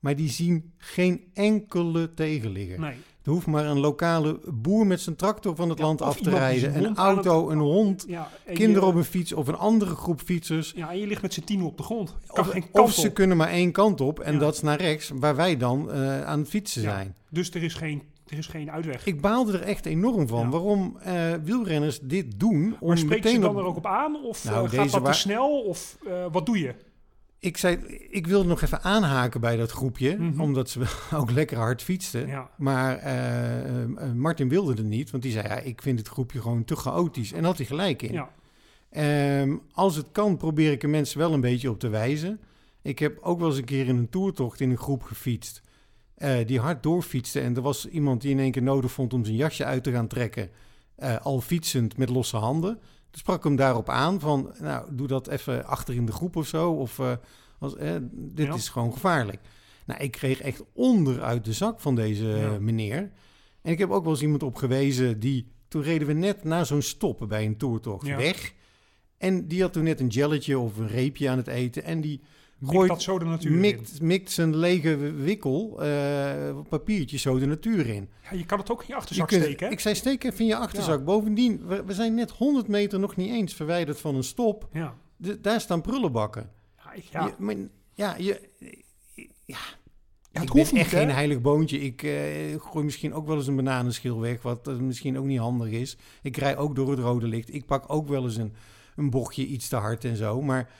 Maar 0.00 0.16
die 0.16 0.30
zien 0.30 0.72
geen 0.78 1.20
enkele 1.34 2.14
tegenligger. 2.14 2.80
nee. 2.80 2.94
Er 3.22 3.30
hoeft 3.30 3.46
maar 3.46 3.66
een 3.66 3.78
lokale 3.80 4.40
boer 4.54 4.86
met 4.86 5.00
zijn 5.00 5.16
tractor 5.16 5.56
van 5.56 5.68
het 5.68 5.78
Ja, 5.78 5.84
land 5.84 6.02
af 6.02 6.16
te 6.20 6.30
rijden. 6.30 6.84
Een 6.84 6.96
auto, 6.96 7.42
het- 7.42 7.52
een 7.52 7.62
hond, 7.62 8.04
Ja, 8.08 8.30
kinderen 8.54 8.82
je, 8.82 8.86
op 8.88 8.94
een 8.94 9.04
fiets 9.04 9.32
of 9.32 9.48
een 9.48 9.56
andere 9.56 9.94
groep 9.94 10.20
fietsers. 10.20 10.72
Ja, 10.76 10.90
en 10.90 10.98
je 10.98 11.06
ligt 11.06 11.22
met 11.22 11.32
z'n 11.34 11.40
tien 11.44 11.62
op 11.62 11.76
de 11.76 11.82
grond. 11.82 12.14
Kan 12.26 12.46
Of, 12.82 12.92
ze 12.92 13.10
kunnen 13.12 13.36
maar 13.36 13.48
één 13.48 13.72
kant 13.72 14.00
op 14.00 14.20
en 14.20 14.32
Ja. 14.32 14.38
dat 14.38 14.54
is 14.54 14.60
naar 14.60 14.80
rechts, 14.80 15.10
waar 15.14 15.36
wij 15.36 15.56
dan 15.56 15.90
eh, 15.92 16.24
aan 16.24 16.38
het 16.38 16.48
fietsen 16.48 16.82
zijn. 16.82 17.14
Dus 17.30 17.50
er 17.50 17.62
is 17.62 17.74
geen, 17.74 18.02
er 18.32 18.38
is 18.38 18.46
geen 18.46 18.70
uitweg. 18.70 19.06
Ik 19.06 19.20
baalde 19.20 19.52
er 19.58 19.62
echt 19.62 19.86
enorm 19.86 20.28
van 20.28 20.40
Ja. 20.40 20.48
waarom 20.48 20.96
eh, 21.00 21.32
wielrenners 21.44 22.00
dit 22.00 22.40
doen. 22.40 22.76
Om 22.80 22.88
maar 22.88 22.98
spreekt 22.98 23.28
ze 23.28 23.38
dan 23.38 23.50
op- 23.50 23.56
er 23.56 23.64
ook 23.64 23.76
op 23.76 23.86
aan? 23.86 24.24
Of 24.24 24.44
Nou, 24.44 24.64
eh, 24.66 24.72
gaat 24.72 24.90
dat 24.90 25.04
te 25.04 25.12
snel? 25.12 25.60
Of 25.62 25.98
eh, 26.06 26.26
wat 26.32 26.46
doe 26.46 26.58
je? 26.58 26.74
Ik 27.38 27.56
zei, 27.56 27.76
ik 28.10 28.26
wilde 28.26 28.48
nog 28.48 28.62
even 28.62 28.82
aanhaken 28.82 29.40
bij 29.40 29.56
dat 29.56 29.70
groepje, 29.70 30.16
Mhm. 30.18 30.40
omdat 30.40 30.70
ze 30.70 30.80
ook 31.20 31.30
lekker 31.30 31.56
hard 31.56 31.82
fietsten. 31.82 32.26
Ja, 32.26 32.50
Maar 32.56 33.00
Martin 34.14 34.48
wilde 34.48 34.72
het 34.72 34.84
niet, 34.84 35.10
want 35.10 35.22
die 35.22 35.32
zei, 35.32 35.48
ja, 35.48 35.58
ik 35.58 35.82
vind 35.82 35.98
het 35.98 36.08
groepje 36.08 36.40
gewoon 36.40 36.64
te 36.64 36.76
chaotisch. 36.76 37.32
En 37.32 37.44
had 37.44 37.56
hij 37.56 37.66
gelijk 37.66 38.02
in. 38.02 38.12
ja. 38.12 38.28
Ehm, 38.90 39.56
als 39.72 39.96
het 39.96 40.06
kan, 40.12 40.36
probeer 40.36 40.72
ik 40.72 40.82
er 40.82 40.88
mensen 40.88 41.18
wel 41.18 41.32
een 41.32 41.40
beetje 41.40 41.70
op 41.70 41.78
te 41.78 41.88
wijzen. 41.88 42.40
Ik 42.82 42.98
heb 42.98 43.18
ook 43.20 43.38
wel 43.38 43.48
eens 43.48 43.58
een 43.58 43.64
keer 43.64 43.86
in 43.86 43.96
een 43.96 44.08
toertocht 44.10 44.60
in 44.60 44.70
een 44.70 44.78
groep 44.78 45.02
gefietst. 45.02 45.60
Eh, 46.22 46.46
die 46.46 46.60
hard 46.60 46.82
doorfietste. 46.82 47.40
En 47.40 47.56
er 47.56 47.62
was 47.62 47.88
iemand 47.88 48.20
die 48.20 48.30
in 48.30 48.38
één 48.38 48.50
keer 48.50 48.62
nodig 48.62 48.92
vond 48.92 49.12
om 49.14 49.24
zijn 49.24 49.36
jasje 49.36 49.64
uit 49.64 49.82
te 49.84 49.92
gaan 49.92 50.06
trekken. 50.06 50.50
eh, 50.96 51.16
al 51.20 51.40
fietsend 51.40 51.96
met 51.96 52.08
losse 52.08 52.36
handen. 52.36 52.74
Toen 53.10 53.20
sprak 53.20 53.36
ik 53.36 53.42
hem 53.44 53.56
daarop 53.56 53.88
aan 53.88 54.20
van, 54.20 54.54
nou, 54.60 54.88
doe 54.94 55.06
dat 55.06 55.28
even 55.28 55.64
achter 55.66 55.94
in 55.94 56.06
de 56.06 56.12
groep 56.12 56.36
of 56.36 56.46
zo. 56.46 56.70
Of, 56.72 56.98
eh, 56.98 57.12
als, 57.58 57.74
dit 58.12 58.46
Ja. 58.46 58.54
is 58.54 58.68
gewoon 58.68 58.92
gevaarlijk. 58.92 59.40
Nou, 59.86 60.00
ik 60.00 60.10
kreeg 60.10 60.40
echt 60.40 60.62
onderuit 60.72 61.44
de 61.44 61.52
zak 61.52 61.80
van 61.80 61.94
deze 61.94 62.26
Ja. 62.26 62.58
meneer. 62.60 63.10
En 63.62 63.72
ik 63.72 63.78
heb 63.78 63.90
ook 63.90 64.02
wel 64.02 64.12
eens 64.12 64.22
iemand 64.22 64.42
op 64.42 64.54
gewezen 64.56 65.20
die... 65.20 65.46
Toen 65.68 65.82
reden 65.82 66.06
we 66.06 66.12
net 66.12 66.44
na 66.44 66.64
zo'n 66.64 66.82
stop 66.82 67.24
bij 67.28 67.44
een 67.44 67.56
toertocht 67.56 68.06
Ja. 68.06 68.16
weg. 68.16 68.52
En 69.18 69.48
die 69.48 69.62
had 69.62 69.72
toen 69.72 69.84
net 69.84 70.00
een 70.00 70.06
jelletje 70.06 70.58
of 70.58 70.76
een 70.78 70.88
reepje 70.88 71.28
aan 71.30 71.36
het 71.38 71.46
eten. 71.48 71.84
En 71.84 72.00
die 72.00 72.20
gooit, 72.64 72.88
dat 72.88 73.02
zo 73.02 73.18
de 73.18 73.24
natuur 73.24 73.50
in. 73.52 73.58
mikt, 73.60 74.00
mikt 74.00 74.30
zijn 74.30 74.56
lege 74.56 74.96
wikkel, 75.12 75.82
eh, 75.82 76.58
papiertje 76.68 77.18
zo 77.18 77.38
de 77.38 77.46
natuur 77.46 77.86
in. 77.86 78.08
Ja, 78.30 78.36
je 78.36 78.44
kan 78.46 78.58
het 78.58 78.70
ook 78.70 78.80
in 78.80 78.86
je 78.86 78.92
Je 78.92 78.98
achterzak 78.98 79.28
kunt- 79.28 79.42
steken, 79.42 79.66
hè? 79.66 79.72
ik 79.72 79.80
zei, 79.80 79.94
steek 79.94 80.24
even 80.24 80.38
in 80.40 80.46
je 80.46 80.56
achterzak. 80.56 81.04
Bovendien, 81.04 81.66
we, 81.66 81.84
we 81.84 81.92
zijn 81.94 82.14
net 82.14 82.30
100 82.30 82.68
meter 82.68 82.98
nog 83.00 83.16
niet 83.16 83.30
eens 83.30 83.54
verwijderd 83.54 84.00
van 84.00 84.14
een 84.14 84.24
stop. 84.24 84.68
Ja. 84.72 84.94
De- 85.16 85.40
daar 85.40 85.60
staan 85.60 85.80
prullenbakken. 85.80 86.50
Ja, 86.84 86.92
ik- 86.92 87.04
ja. 87.04 87.24
Je, 87.26 87.32
maar, 87.38 87.54
ja, 87.94 88.16
je, 88.18 88.40
Ja, 89.44 90.40
ik 90.42 90.48
het 90.48 90.48
hoeft 90.58 90.72
niet, 90.72 90.80
echt 90.80 90.90
geen 90.90 91.10
heilig 91.10 91.40
boontje. 91.40 91.78
Ik 91.80 92.02
eh, 92.02 92.12
gooi 92.60 92.84
misschien 92.84 93.14
ook 93.14 93.26
wel 93.26 93.36
eens 93.36 93.46
een 93.46 93.56
bananenschil 93.56 94.20
weg, 94.20 94.42
wat 94.42 94.68
eh, 94.68 94.76
misschien 94.76 95.18
ook 95.18 95.24
niet 95.24 95.38
handig 95.38 95.68
is. 95.70 95.96
Ik 96.22 96.36
rij 96.36 96.56
ook 96.56 96.74
door 96.76 96.90
het 96.90 96.98
rode 96.98 97.26
licht. 97.26 97.54
Ik 97.54 97.66
pak 97.66 97.84
ook 97.86 98.08
wel 98.08 98.22
eens 98.24 98.36
een, 98.36 98.52
een 98.96 99.10
bochtje 99.10 99.46
iets 99.46 99.68
te 99.68 99.76
hard 99.76 100.04
en 100.04 100.16
zo. 100.16 100.42
Maar 100.42 100.70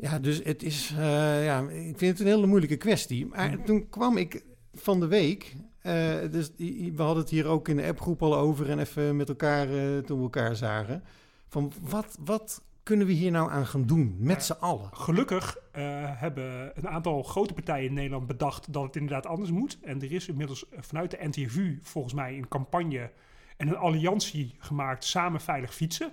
ja, 0.00 0.18
dus 0.18 0.40
het 0.44 0.62
is, 0.62 0.94
eh, 0.98 1.44
ja, 1.44 1.60
ik 1.68 1.98
vind 1.98 2.18
het 2.18 2.20
een 2.20 2.34
hele 2.34 2.46
moeilijke 2.46 2.76
kwestie. 2.76 3.26
Maar 3.26 3.50
Ja. 3.50 3.64
toen 3.64 3.88
kwam 3.88 4.16
ik 4.16 4.44
van 4.74 5.00
de 5.00 5.06
week, 5.06 5.56
eh, 5.80 5.92
dus 6.30 6.50
we 6.56 6.92
hadden 6.96 7.22
het 7.22 7.30
hier 7.30 7.46
ook 7.46 7.68
in 7.68 7.76
de 7.76 7.86
appgroep 7.86 8.22
al 8.22 8.36
over 8.36 8.70
en 8.70 8.78
even 8.78 9.16
met 9.16 9.28
elkaar 9.28 9.68
eh, 9.68 9.98
toen 9.98 10.16
we 10.16 10.22
elkaar 10.22 10.56
zagen. 10.56 11.02
Van 11.48 11.72
wat, 11.80 12.18
wat 12.24 12.62
kunnen 12.82 13.06
we 13.06 13.12
hier 13.12 13.30
nou 13.30 13.50
aan 13.50 13.66
gaan 13.66 13.86
doen 13.86 14.16
met 14.18 14.44
z'n 14.44 14.52
allen? 14.60 14.88
Gelukkig 14.92 15.56
hebben 15.72 16.72
een 16.74 16.88
aantal 16.88 17.22
grote 17.22 17.54
partijen 17.54 17.88
in 17.88 17.94
Nederland 17.94 18.26
bedacht 18.26 18.72
dat 18.72 18.82
het 18.82 18.96
inderdaad 18.96 19.26
anders 19.26 19.50
moet. 19.50 19.78
En 19.82 20.02
er 20.02 20.12
is 20.12 20.28
inmiddels 20.28 20.64
vanuit 20.76 21.10
de 21.10 21.18
NTVU 21.20 21.78
volgens 21.82 22.14
mij 22.14 22.36
een 22.36 22.48
campagne 22.48 23.10
en 23.56 23.68
een 23.68 23.76
alliantie 23.76 24.54
gemaakt 24.58 25.04
samen 25.04 25.40
veilig 25.40 25.74
fietsen. 25.74 26.12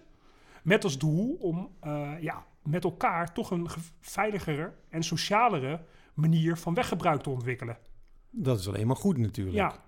Met 0.64 0.84
als 0.84 0.98
doel 0.98 1.38
om 1.40 1.70
ja, 2.20 2.46
met 2.70 2.84
elkaar 2.84 3.34
toch 3.34 3.52
een 3.52 3.70
ge- 3.70 3.80
veiligere 4.00 4.74
en 4.90 5.04
socialere 5.04 5.82
manier 6.14 6.58
van 6.58 6.74
weggebruik 6.74 7.22
te 7.22 7.30
ontwikkelen. 7.30 7.78
Dat 8.30 8.60
is 8.60 8.68
alleen 8.68 8.88
maar 8.88 8.96
goed 8.96 9.18
natuurlijk. 9.18 9.56
Ja, 9.56 9.84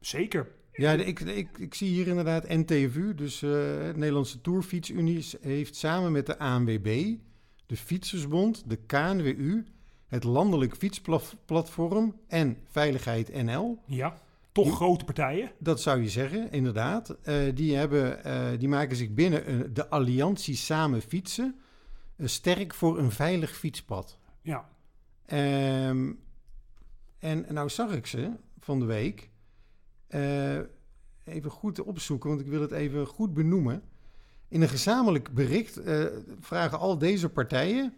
zeker. 0.00 0.48
Ja, 0.72 0.96
de- 0.96 1.04
ik, 1.04 1.20
ik, 1.20 1.58
ik 1.58 1.74
zie 1.74 1.88
hier 1.88 2.06
inderdaad 2.06 2.48
NTVU, 2.48 3.14
dus 3.14 3.42
eh 3.42 3.50
het 3.82 3.96
Nederlandse 3.96 4.40
Tourfietsunie, 4.40 5.26
heeft 5.40 5.76
samen 5.76 6.12
met 6.12 6.26
de 6.26 6.38
ANWB, 6.38 7.14
de 7.66 7.76
Fietsersbond, 7.76 8.62
de 8.66 8.76
KNWU, 8.76 9.64
het 10.06 10.24
Landelijk 10.24 10.76
Fietsplatform 10.76 12.16
en 12.28 12.56
Veiligheid 12.70 13.42
NL. 13.44 13.78
Ja, 13.86 14.18
toch 14.52 14.64
Die- 14.64 14.74
grote 14.74 15.04
partijen. 15.04 15.50
Dat 15.58 15.80
zou 15.80 16.02
je 16.02 16.08
zeggen, 16.08 16.52
inderdaad. 16.52 17.10
Eh, 17.22 17.34
die, 17.54 17.76
hebben, 17.76 18.24
eh, 18.24 18.58
die 18.58 18.68
maken 18.68 18.96
zich 18.96 19.10
binnen 19.14 19.74
de 19.74 19.88
alliantie 19.88 20.54
Samen 20.54 21.00
Fietsen 21.02 21.59
sterk 22.28 22.74
voor 22.74 22.98
een 22.98 23.10
veilig 23.10 23.56
fietspad. 23.56 24.18
Ja, 24.42 24.68
Ehm, 25.26 26.12
en 27.18 27.46
nou 27.48 27.68
zag 27.68 27.92
ik 27.92 28.06
ze 28.06 28.30
van 28.60 28.78
de 28.78 28.84
week. 28.84 29.30
eh, 30.06 30.58
even 31.24 31.50
goed 31.50 31.80
opzoeken, 31.80 32.28
want 32.28 32.40
ik 32.40 32.46
wil 32.46 32.60
het 32.60 32.72
even 32.72 33.06
goed 33.06 33.34
benoemen. 33.34 33.82
In 34.48 34.62
een 34.62 34.68
gezamenlijk 34.68 35.34
bericht 35.34 35.76
eh, 35.76 36.04
vragen 36.40 36.78
al 36.78 36.98
deze 36.98 37.28
partijen 37.28 37.94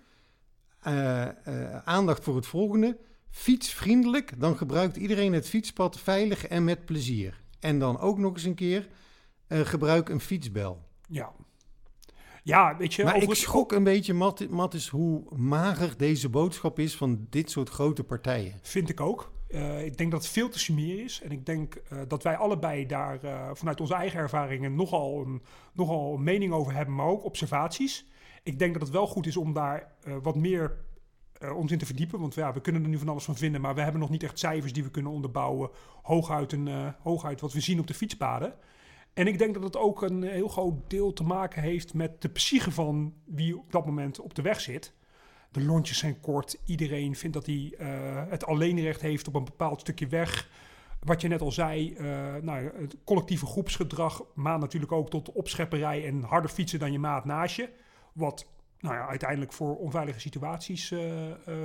eh, 0.80 1.22
eh, 1.46 1.76
aandacht 1.84 2.24
voor 2.24 2.36
het 2.36 2.46
volgende. 2.46 2.98
Fietsvriendelijk, 3.30 4.40
dan 4.40 4.56
gebruikt 4.56 4.96
iedereen 4.96 5.32
het 5.32 5.48
fietspad 5.48 6.00
veilig 6.00 6.46
en 6.46 6.64
met 6.64 6.84
plezier. 6.84 7.40
En 7.60 7.78
dan 7.78 7.98
ook 7.98 8.18
nog 8.18 8.32
eens 8.34 8.44
een 8.44 8.54
keer, 8.54 8.88
eh, 9.46 9.60
gebruik 9.60 10.08
een 10.08 10.20
fietsbel. 10.20 10.88
ja. 11.08 11.32
Ja, 12.42 12.76
weet 12.76 12.94
je, 12.94 13.04
Maar 13.04 13.16
over 13.16 13.28
ik 13.28 13.34
schrok 13.34 13.72
een 13.72 13.84
beetje, 13.84 14.14
Matt, 14.14 14.50
Mattis, 14.50 14.88
hoe 14.88 15.22
mager 15.36 15.94
deze 15.96 16.28
boodschap 16.28 16.78
is 16.78 16.96
van 16.96 17.26
dit 17.30 17.50
soort 17.50 17.68
grote 17.68 18.04
partijen. 18.04 18.58
Vind 18.62 18.88
ik 18.88 19.00
ook. 19.00 19.32
Eh, 19.52 19.84
ik 19.84 19.96
denk 19.96 20.10
dat 20.10 20.22
het 20.22 20.32
veel 20.32 20.48
te 20.48 20.58
sumier 20.58 21.04
is. 21.04 21.20
En 21.22 21.30
ik 21.30 21.46
denk 21.46 21.74
eh, 21.74 21.98
dat 22.08 22.22
wij 22.22 22.36
allebei 22.36 22.86
daar 22.86 23.24
eh, 23.24 23.50
vanuit 23.52 23.80
onze 23.80 23.94
eigen 23.94 24.20
ervaringen 24.20 24.74
nogal 24.74 25.20
een, 25.20 25.42
nogal 25.72 26.14
een 26.14 26.22
mening 26.22 26.52
over 26.52 26.74
hebben, 26.74 26.94
maar 26.94 27.06
ook 27.06 27.24
observaties. 27.24 28.06
Ik 28.42 28.58
denk 28.58 28.72
dat 28.72 28.82
het 28.82 28.90
wel 28.90 29.06
goed 29.06 29.26
is 29.26 29.36
om 29.36 29.52
daar 29.52 29.92
wat 30.22 30.36
meer 30.36 30.76
ons 31.54 31.72
in 31.72 31.78
te 31.78 31.86
verdiepen. 31.86 32.20
Want 32.20 32.34
ja, 32.34 32.52
we 32.52 32.60
kunnen 32.60 32.82
er 32.82 32.88
nu 32.88 32.98
van 32.98 33.08
alles 33.08 33.24
van 33.24 33.36
vinden, 33.36 33.60
maar 33.60 33.74
we 33.74 33.80
hebben 33.80 34.00
nog 34.00 34.10
niet 34.10 34.22
echt 34.22 34.38
cijfers 34.38 34.72
die 34.72 34.82
we 34.82 34.90
kunnen 34.90 35.12
onderbouwen. 35.12 35.70
Hooguit, 36.02 36.52
een, 36.52 36.94
hooguit 37.02 37.40
wat 37.40 37.52
we 37.52 37.60
zien 37.60 37.78
op 37.78 37.86
de 37.86 37.94
fietspaden. 37.94 38.54
En 39.14 39.26
ik 39.26 39.38
denk 39.38 39.54
dat 39.54 39.62
het 39.62 39.76
ook 39.76 40.02
een 40.02 40.22
heel 40.22 40.48
groot 40.48 40.90
deel 40.90 41.12
te 41.12 41.22
maken 41.22 41.62
heeft 41.62 41.94
met 41.94 42.22
de 42.22 42.28
psyche 42.28 42.70
van 42.70 43.14
wie 43.24 43.58
op 43.58 43.72
dat 43.72 43.86
moment 43.86 44.20
op 44.20 44.34
de 44.34 44.42
weg 44.42 44.60
zit. 44.60 44.94
De 45.50 45.64
lontjes 45.64 45.98
zijn 45.98 46.20
kort. 46.20 46.58
Iedereen 46.66 47.16
vindt 47.16 47.34
dat 47.36 47.46
hij 47.46 47.74
eh, 47.78 47.88
het 48.28 48.46
alleenrecht 48.46 49.00
heeft 49.00 49.28
op 49.28 49.34
een 49.34 49.44
bepaald 49.44 49.80
stukje 49.80 50.06
weg. 50.06 50.48
Wat 51.00 51.20
je 51.20 51.28
net 51.28 51.40
al 51.40 51.52
zei, 51.52 51.94
eh, 51.94 52.04
nou, 52.42 52.70
het 52.80 52.96
collectieve 53.04 53.46
groepsgedrag 53.46 54.22
maakt 54.34 54.60
natuurlijk 54.60 54.92
ook 54.92 55.10
tot 55.10 55.32
opschepperij 55.32 56.06
en 56.06 56.22
harder 56.22 56.50
fietsen 56.50 56.78
dan 56.78 56.92
je 56.92 56.98
maat 56.98 57.24
naast 57.24 57.56
je. 57.56 57.68
Wat 58.12 58.46
nou 58.78 58.94
ja, 58.94 59.06
uiteindelijk 59.06 59.52
voor 59.52 59.76
onveilige 59.76 60.20
situaties 60.20 60.90
eh, 60.90 61.00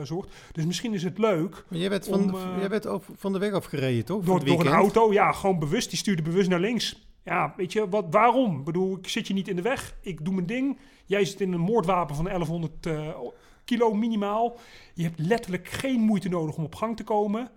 zorgt. 0.04 0.30
Dus 0.52 0.66
misschien 0.66 0.94
is 0.94 1.04
het 1.04 1.18
leuk 1.18 1.66
Maar 1.70 1.80
jij 1.80 1.90
bent 1.90 2.06
van, 2.06 2.36
jij 2.60 2.70
bent 2.70 2.88
over, 2.88 3.14
van 3.18 3.34
de 3.34 3.40
weg 3.40 3.52
afgereden, 3.52 4.06
toch? 4.06 4.24
door, 4.24 4.46
door 4.46 4.60
een 4.60 4.68
auto, 4.68 5.14
ja, 5.14 5.32
gewoon 5.32 5.60
bewust. 5.60 5.90
Die 5.90 6.00
stuurde 6.00 6.22
bewust 6.22 6.50
naar 6.50 6.60
links. 6.60 7.07
Ja, 7.28 7.54
weet 7.58 7.74
je, 7.74 7.90
wat, 7.90 8.06
waarom? 8.10 8.60
Ik 8.60 8.66
bedoel, 8.66 8.98
ik 8.98 9.08
zit 9.08 9.28
je 9.28 9.34
niet 9.34 9.48
in 9.48 9.56
de 9.56 9.62
weg. 9.62 9.98
Ik 10.02 10.26
doe 10.26 10.34
mijn 10.34 10.46
ding. 10.46 10.78
Jij 11.06 11.26
zit 11.26 11.42
in 11.42 11.54
een 11.54 11.60
moordwapen 11.60 12.16
van 12.16 12.26
1100 12.26 12.86
eh, 12.86 13.18
kilo 13.66 13.94
minimaal. 13.94 14.60
Je 14.94 15.04
hebt 15.04 15.20
letterlijk 15.20 15.68
geen 15.68 16.00
moeite 16.00 16.30
nodig 16.30 16.56
om 16.56 16.64
op 16.64 16.76
gang 16.76 16.96
te 16.96 17.04
komen. 17.04 17.50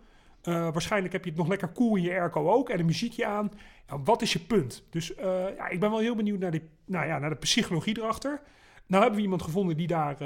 Eh, 0.42 0.54
waarschijnlijk 0.54 1.12
heb 1.12 1.24
je 1.24 1.30
het 1.30 1.38
nog 1.38 1.48
lekker 1.48 1.72
cool 1.72 1.96
in 1.96 2.02
je 2.02 2.10
airco 2.10 2.50
ook 2.50 2.68
en 2.68 2.78
een 2.78 2.86
muziekje 2.86 3.26
aan. 3.26 3.50
Wat 4.04 4.22
is 4.22 4.32
je 4.32 4.38
punt? 4.38 4.84
Dus 4.90 5.14
eh, 5.14 5.56
ja, 5.56 5.68
ik 5.68 5.80
ben 5.80 5.90
wel 5.90 5.98
heel 5.98 6.16
benieuwd 6.16 6.38
naar, 6.38 6.50
die, 6.50 6.62
nou 6.84 7.06
ja, 7.06 7.18
naar 7.18 7.30
de 7.30 7.36
psychologie 7.36 7.98
erachter. 7.98 8.40
Nou 8.86 9.02
hebben 9.02 9.18
we 9.18 9.24
iemand 9.24 9.42
gevonden 9.42 9.76
die 9.76 9.86
daar 9.86 10.20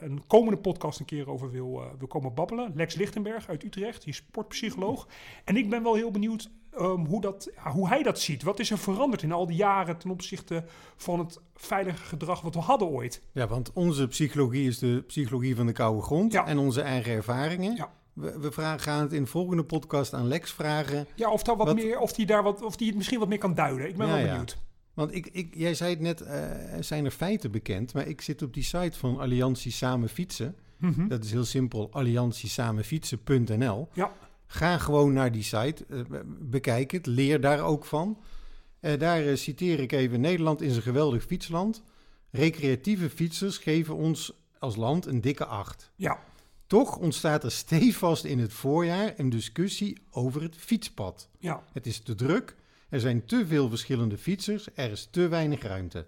een 0.00 0.22
komende 0.26 0.58
podcast 0.58 1.00
een 1.00 1.06
keer 1.06 1.30
over 1.30 1.50
wil, 1.50 1.82
wil 1.98 2.08
komen 2.08 2.34
babbelen. 2.34 2.72
Lex 2.74 2.94
Lichtenberg 2.94 3.48
uit 3.48 3.64
Utrecht, 3.64 4.02
die 4.04 4.12
is 4.12 4.16
sportpsycholoog. 4.16 5.08
En 5.44 5.56
ik 5.56 5.70
ben 5.70 5.82
wel 5.82 5.94
heel 5.94 6.10
benieuwd 6.10 6.50
ehm, 6.78 7.04
hoe, 7.04 7.20
dat, 7.20 7.50
hoe 7.72 7.88
hij 7.88 8.02
dat 8.02 8.20
ziet. 8.20 8.42
Wat 8.42 8.58
is 8.58 8.70
er 8.70 8.78
veranderd 8.78 9.22
in 9.22 9.32
al 9.32 9.46
die 9.46 9.56
jaren 9.56 9.96
ten 9.98 10.10
opzichte 10.10 10.64
van 10.96 11.18
het 11.18 11.40
veilige 11.54 12.04
gedrag 12.04 12.40
wat 12.40 12.54
we 12.54 12.60
hadden 12.60 12.88
ooit? 12.88 13.22
Ja, 13.32 13.46
want 13.46 13.72
onze 13.72 14.08
psychologie 14.08 14.68
is 14.68 14.78
de 14.78 15.02
psychologie 15.06 15.56
van 15.56 15.66
de 15.66 15.72
koude 15.72 16.02
grond 16.02 16.32
Ja. 16.32 16.46
en 16.46 16.58
onze 16.58 16.80
eigen 16.80 17.12
ervaringen. 17.12 17.76
Ja. 17.76 17.92
We, 18.12 18.38
we 18.38 18.52
vragen, 18.52 18.80
gaan 18.80 19.00
het 19.02 19.12
in 19.12 19.22
de 19.22 19.28
volgende 19.28 19.64
podcast 19.64 20.14
aan 20.14 20.26
Lex 20.28 20.52
vragen. 20.52 21.06
Ja, 21.14 21.30
of, 21.30 21.42
daar 21.42 21.56
wat 21.56 21.66
Wat- 21.66 21.76
meer, 21.76 21.98
of 21.98 22.12
die 22.12 22.26
daar 22.26 22.42
wat, 22.42 22.62
of 22.62 22.76
die 22.76 22.86
het 22.86 22.96
misschien 22.96 23.18
wat 23.18 23.28
meer 23.28 23.38
kan 23.38 23.54
duiden. 23.54 23.88
Ik 23.88 23.96
ben 23.96 24.06
Ja, 24.06 24.14
wel 24.14 24.26
benieuwd. 24.26 24.56
Want 24.94 25.14
ik, 25.14 25.28
ik, 25.32 25.54
jij 25.54 25.74
zei 25.74 25.90
het 25.90 26.00
net, 26.00 26.20
er 26.20 26.84
zijn 26.84 27.04
er 27.04 27.10
feiten 27.10 27.50
bekend, 27.50 27.94
maar 27.94 28.06
ik 28.06 28.20
zit 28.20 28.42
op 28.42 28.54
die 28.54 28.62
site 28.62 28.98
van 28.98 29.18
Alliantie 29.20 29.72
Samen 29.72 30.08
Fietsen. 30.08 30.54
Mhm. 30.78 31.08
Dat 31.08 31.24
is 31.24 31.30
heel 31.32 31.44
simpel, 31.44 31.88
alliantiesamenfietsen.nl. 31.92 33.88
Ja. 33.92 34.12
Ga 34.46 34.78
gewoon 34.78 35.12
naar 35.12 35.32
die 35.32 35.42
site, 35.42 35.84
eh, 35.88 36.00
bekijk 36.26 36.90
het, 36.90 37.06
leer 37.06 37.40
daar 37.40 37.60
ook 37.60 37.84
van. 37.84 38.18
Eh, 38.80 38.98
daar 38.98 39.26
eh, 39.26 39.36
citeer 39.36 39.80
ik 39.80 39.92
even, 39.92 40.20
Nederland 40.20 40.60
is 40.60 40.76
een 40.76 40.82
geweldig 40.82 41.24
fietsland. 41.24 41.82
Recreatieve 42.30 43.10
fietsers 43.10 43.58
geven 43.58 43.94
ons 43.96 44.32
als 44.58 44.76
land 44.76 45.06
een 45.06 45.20
dikke 45.20 45.44
acht. 45.46 45.90
Ja, 45.96 46.18
Toch 46.66 46.96
ontstaat 46.96 47.44
er 47.44 47.50
stevast 47.52 48.24
in 48.24 48.38
het 48.38 48.52
voorjaar 48.52 49.12
een 49.16 49.30
discussie 49.30 49.98
over 50.10 50.42
het 50.42 50.56
fietspad. 50.56 51.28
ja, 51.38 51.62
Het 51.72 51.86
is 51.86 51.98
te 52.00 52.14
druk, 52.14 52.56
er 52.88 53.00
zijn 53.00 53.24
te 53.24 53.46
veel 53.46 53.68
verschillende 53.68 54.18
fietsers, 54.18 54.68
er 54.74 54.90
is 54.90 55.08
te 55.10 55.28
weinig 55.28 55.62
ruimte. 55.62 56.06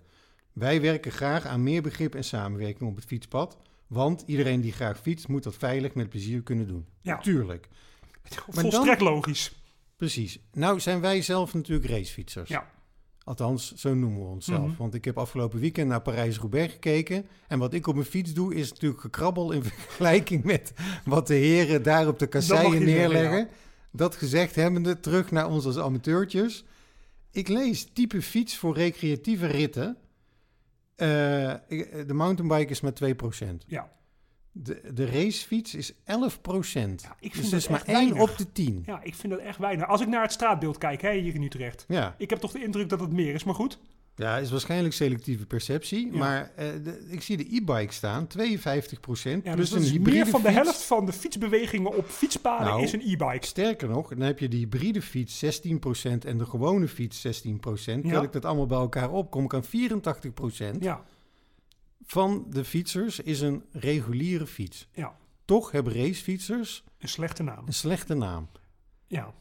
Wij 0.53 0.81
werken 0.81 1.13
graag 1.13 1.45
aan 1.45 1.63
meer 1.63 1.83
begrip 1.83 2.15
en 2.15 2.25
samenwerking 2.25 2.91
op 2.91 2.97
het 2.97 3.05
fietspad, 3.05 3.57
want 3.87 4.23
iedereen 4.27 4.61
die 4.61 4.73
graag 4.73 5.01
fietst 5.01 5.29
moet 5.29 5.43
dat 5.43 5.57
veilig 5.57 5.95
met 5.95 6.09
plezier 6.09 6.43
kunnen 6.43 6.67
doen. 6.69 6.87
ja. 7.01 7.19
Tuurlijk, 7.19 7.69
Maar 8.55 8.63
Volstrekt 8.65 9.01
logisch. 9.01 9.53
precies. 9.97 10.39
Nou 10.53 10.81
zijn 10.81 11.01
wij 11.01 11.23
zelf 11.23 11.55
natuurlijk 11.55 11.89
racefietsers. 11.91 12.49
Ja. 12.49 12.75
Althans, 13.25 13.75
zo 13.75 13.95
noemen 13.95 14.21
we 14.21 14.27
onszelf. 14.27 14.67
Mhm. 14.69 14.77
Want 14.77 14.95
ik 14.95 15.05
heb 15.05 15.19
afgelopen 15.19 15.61
weekend 15.61 15.89
naar 15.89 16.03
Parijs-Roubaix 16.03 16.73
gekeken. 16.73 17.27
En 17.49 17.59
wat 17.59 17.75
ik 17.75 17.87
op 17.87 17.95
mijn 17.95 18.07
fiets 18.07 18.33
doe, 18.33 18.55
is 18.55 18.71
natuurlijk 18.73 19.01
gekrabbel 19.01 19.53
in 19.53 19.65
vergelijking 19.65 20.45
met 20.45 20.73
wat 21.05 21.27
de 21.27 21.35
heren 21.35 21.83
daar 21.83 22.09
op 22.09 22.19
de 22.19 22.27
kasseien 22.27 22.61
zeggen, 22.71 22.85
neerleggen. 22.85 23.39
ja. 23.39 23.49
Dat 23.93 24.17
gezegd 24.17 24.55
hebbende, 24.55 25.01
terug 25.01 25.31
naar 25.31 25.49
ons 25.49 25.65
als 25.65 25.79
amateurtjes. 25.79 26.65
Ik 27.31 27.49
lees 27.49 27.87
type 27.93 28.23
fiets 28.23 28.57
voor 28.57 28.75
recreatieve 28.75 29.47
ritten. 29.47 29.97
Ik- 31.69 32.05
de 32.09 32.15
mountainbike 32.15 32.71
is 32.71 32.81
maar 32.81 32.93
2%. 32.93 33.65
Ja. 33.67 33.91
De, 34.63 34.81
de 34.95 35.07
racefiets 35.07 35.75
is 35.75 35.93
11%. 35.93 35.97
Ja, 36.05 37.17
ik 37.21 37.33
vind 37.33 37.35
dus 37.43 37.51
dat 37.51 37.61
is 37.61 37.69
maar 37.69 37.79
echt 37.79 37.87
1 37.89 37.95
weinig. 37.97 38.31
op 38.31 38.37
de 38.37 38.53
10. 38.53 38.83
ja, 38.87 39.01
ik 39.03 39.15
vind 39.15 39.33
dat 39.33 39.43
echt 39.43 39.59
weinig. 39.59 39.87
Als 39.87 40.01
ik 40.01 40.09
naar 40.09 40.23
het 40.23 40.33
straatbeeld 40.33 40.79
kijk, 40.79 41.03
hè, 41.03 41.13
hier 41.13 41.35
in 41.35 41.43
Utrecht. 41.43 41.85
Ja. 41.89 42.15
Ik 42.19 42.31
heb 42.31 42.39
toch 42.39 42.53
de 42.53 42.63
indruk 42.63 42.89
dat 42.89 43.01
het 43.01 43.13
meer 43.13 43.35
is, 43.35 43.45
maar 43.45 43.55
goed. 43.55 43.79
Ja, 44.15 44.39
is 44.39 44.51
waarschijnlijk 44.51 44.95
selectieve 44.95 45.47
perceptie. 45.47 46.09
Ja. 46.13 46.19
Maar 46.19 46.51
eh, 46.57 46.67
de- 46.85 47.07
ik 47.11 47.23
zie 47.23 47.37
de 47.37 47.57
e-bike 47.57 47.93
staan, 47.93 48.27
52 48.27 48.99
Ja, 49.23 49.55
plus 49.55 49.71
dus 49.71 49.71
een 49.73 49.91
hybride 49.93 50.11
meer 50.17 50.27
van 50.27 50.43
de 50.43 50.51
helft 50.51 50.83
van 50.83 51.07
de 51.07 51.13
fietsbewegingen 51.13 51.97
op 51.97 52.07
fietspaden 52.09 52.67
Nou, 52.67 52.83
is 52.83 52.93
een 52.93 53.01
e-bike. 53.05 53.47
Sterker 53.47 53.89
nog, 53.89 54.09
dan 54.09 54.21
heb 54.21 54.39
je 54.39 54.49
de 54.49 54.57
hybride 54.57 55.03
fiets 55.03 55.45
16% 55.45 56.25
en 56.25 56.39
de 56.39 56.47
gewone 56.47 56.89
fiets 56.89 57.27
16%. 57.27 58.03
Ja. 58.03 58.11
Tel 58.11 58.23
ik 58.23 58.33
dat 58.33 58.45
allemaal 58.45 58.67
bij 58.67 58.79
elkaar 58.79 59.11
op, 59.11 59.31
kom 59.31 59.45
ik 59.45 59.55
aan 59.55 59.65
84% 59.65 60.77
Ja, 60.81 61.05
van 62.07 62.47
de 62.51 62.65
fietsers 62.65 63.21
is 63.21 63.41
een 63.41 63.65
reguliere 63.73 64.47
fiets. 64.47 64.89
ja, 64.93 65.17
Toch 65.45 65.71
hebben 65.71 65.93
racefietsers 65.93 66.85
een 66.99 67.09
slechte 67.09 67.43
naam. 67.43 67.67
een 67.67 67.73
slechte 67.73 68.15
naam. 68.15 68.49
Ja. 69.07 69.33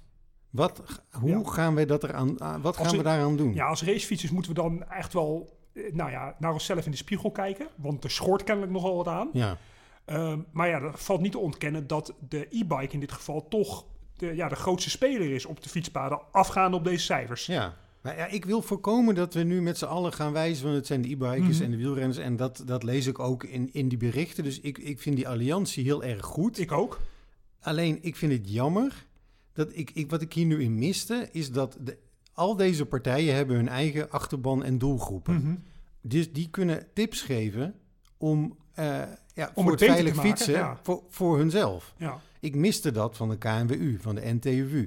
Wat, 0.50 0.82
hoe 1.12 1.30
Ja. 1.30 1.42
gaan 1.44 1.76
we 1.76 1.86
dat 1.86 2.04
eraan, 2.04 2.38
ah, 2.38 2.62
wat 2.62 2.78
gaan 2.78 2.98
we 2.98 3.04
daaraan 3.04 3.38
doen? 3.38 3.54
ja, 3.54 3.66
als 3.68 3.84
racefietsers 3.84 4.32
moeten 4.32 4.54
we 4.56 4.62
dan 4.62 4.84
echt 4.90 5.14
wel 5.14 5.58
eh, 5.74 5.94
nou 5.94 6.12
ja, 6.12 6.36
naar 6.40 6.52
onszelf 6.54 6.86
in 6.86 6.92
de 6.92 6.98
spiegel 6.98 7.32
kijken. 7.32 7.68
Want 7.76 8.04
er 8.04 8.12
schort 8.12 8.44
kennelijk 8.44 8.74
nogal 8.74 8.96
wat 8.96 9.08
aan. 9.08 9.30
Ja. 9.34 9.58
Ehm, 10.06 10.40
maar 10.52 10.68
ja, 10.68 10.80
dat 10.80 11.00
valt 11.00 11.22
niet 11.22 11.32
te 11.32 11.38
ontkennen 11.38 11.88
dat 11.88 12.14
de 12.30 12.48
e-bike 12.50 12.94
in 12.94 13.00
dit 13.00 13.12
geval 13.12 13.48
toch 13.48 13.86
de, 14.18 14.36
ja, 14.36 14.48
de 14.50 14.56
grootste 14.56 14.90
speler 14.90 15.32
is 15.32 15.46
op 15.46 15.64
de 15.64 15.70
fietspaden, 15.70 16.20
afgaande 16.32 16.78
op 16.78 16.84
deze 16.84 17.06
cijfers. 17.06 17.46
Ja. 17.46 17.74
Maar 18.06 18.18
ja, 18.18 18.26
ik 18.26 18.46
wil 18.46 18.62
voorkomen 18.62 19.16
dat 19.16 19.34
we 19.34 19.44
nu 19.44 19.62
met 19.62 19.78
z'n 19.78 19.86
allen 19.86 20.14
gaan 20.14 20.32
wijzen, 20.32 20.64
want 20.64 20.76
het 20.76 20.88
zijn 20.88 21.02
de 21.02 21.10
e-bikers 21.10 21.56
Mhm. 21.56 21.64
en 21.64 21.72
de 21.72 21.78
wielrenners. 21.78 22.18
En 22.18 22.36
dat, 22.36 22.64
dat 22.66 22.84
lees 22.84 23.06
ik 23.06 23.20
ook 23.20 23.44
in, 23.44 23.70
in 23.74 23.88
die 23.88 23.98
berichten. 23.98 24.44
Dus 24.44 24.60
ik, 24.60 24.78
ik 24.78 25.00
vind 25.00 25.16
die 25.16 25.28
alliantie 25.28 25.84
heel 25.84 26.04
erg 26.04 26.26
goed. 26.26 26.60
Ik 26.60 26.72
ook. 26.72 27.00
Alleen, 27.60 27.98
ik 28.02 28.16
vind 28.16 28.32
het 28.32 28.50
jammer 28.52 29.06
dat 29.54 29.70
ik, 29.74 29.92
ik 29.94 30.10
wat 30.10 30.22
ik 30.22 30.34
hier 30.34 30.46
nu 30.46 30.64
in 30.64 30.78
miste, 30.78 31.30
is 31.32 31.52
dat 31.52 31.78
de, 31.82 31.98
al 32.34 32.56
deze 32.56 32.86
partijen 32.86 33.36
hebben 33.36 33.56
hun 33.56 33.70
eigen 33.70 34.10
achterban 34.12 34.64
en 34.64 34.78
doelgroepen. 34.78 35.36
Mhm. 35.36 35.56
Dus 36.02 36.32
die 36.32 36.50
kunnen 36.50 36.88
tips 36.94 37.22
geven 37.22 37.74
om, 38.18 38.58
eh, 38.74 39.02
ja, 39.34 39.52
voor 39.56 39.72
het 39.72 39.84
veilig 39.84 40.16
maken, 40.16 40.30
fietsen 40.30 40.54
ja. 40.54 40.80
voor, 40.84 41.04
voor 41.10 41.38
hunzelf. 41.38 41.94
Ja. 41.98 42.20
Ik 42.40 42.56
miste 42.56 42.92
dat 42.92 43.18
van 43.18 43.30
de 43.30 43.38
KNWU, 43.38 43.98
van 44.00 44.16
de 44.16 44.34
NTUV. 44.34 44.86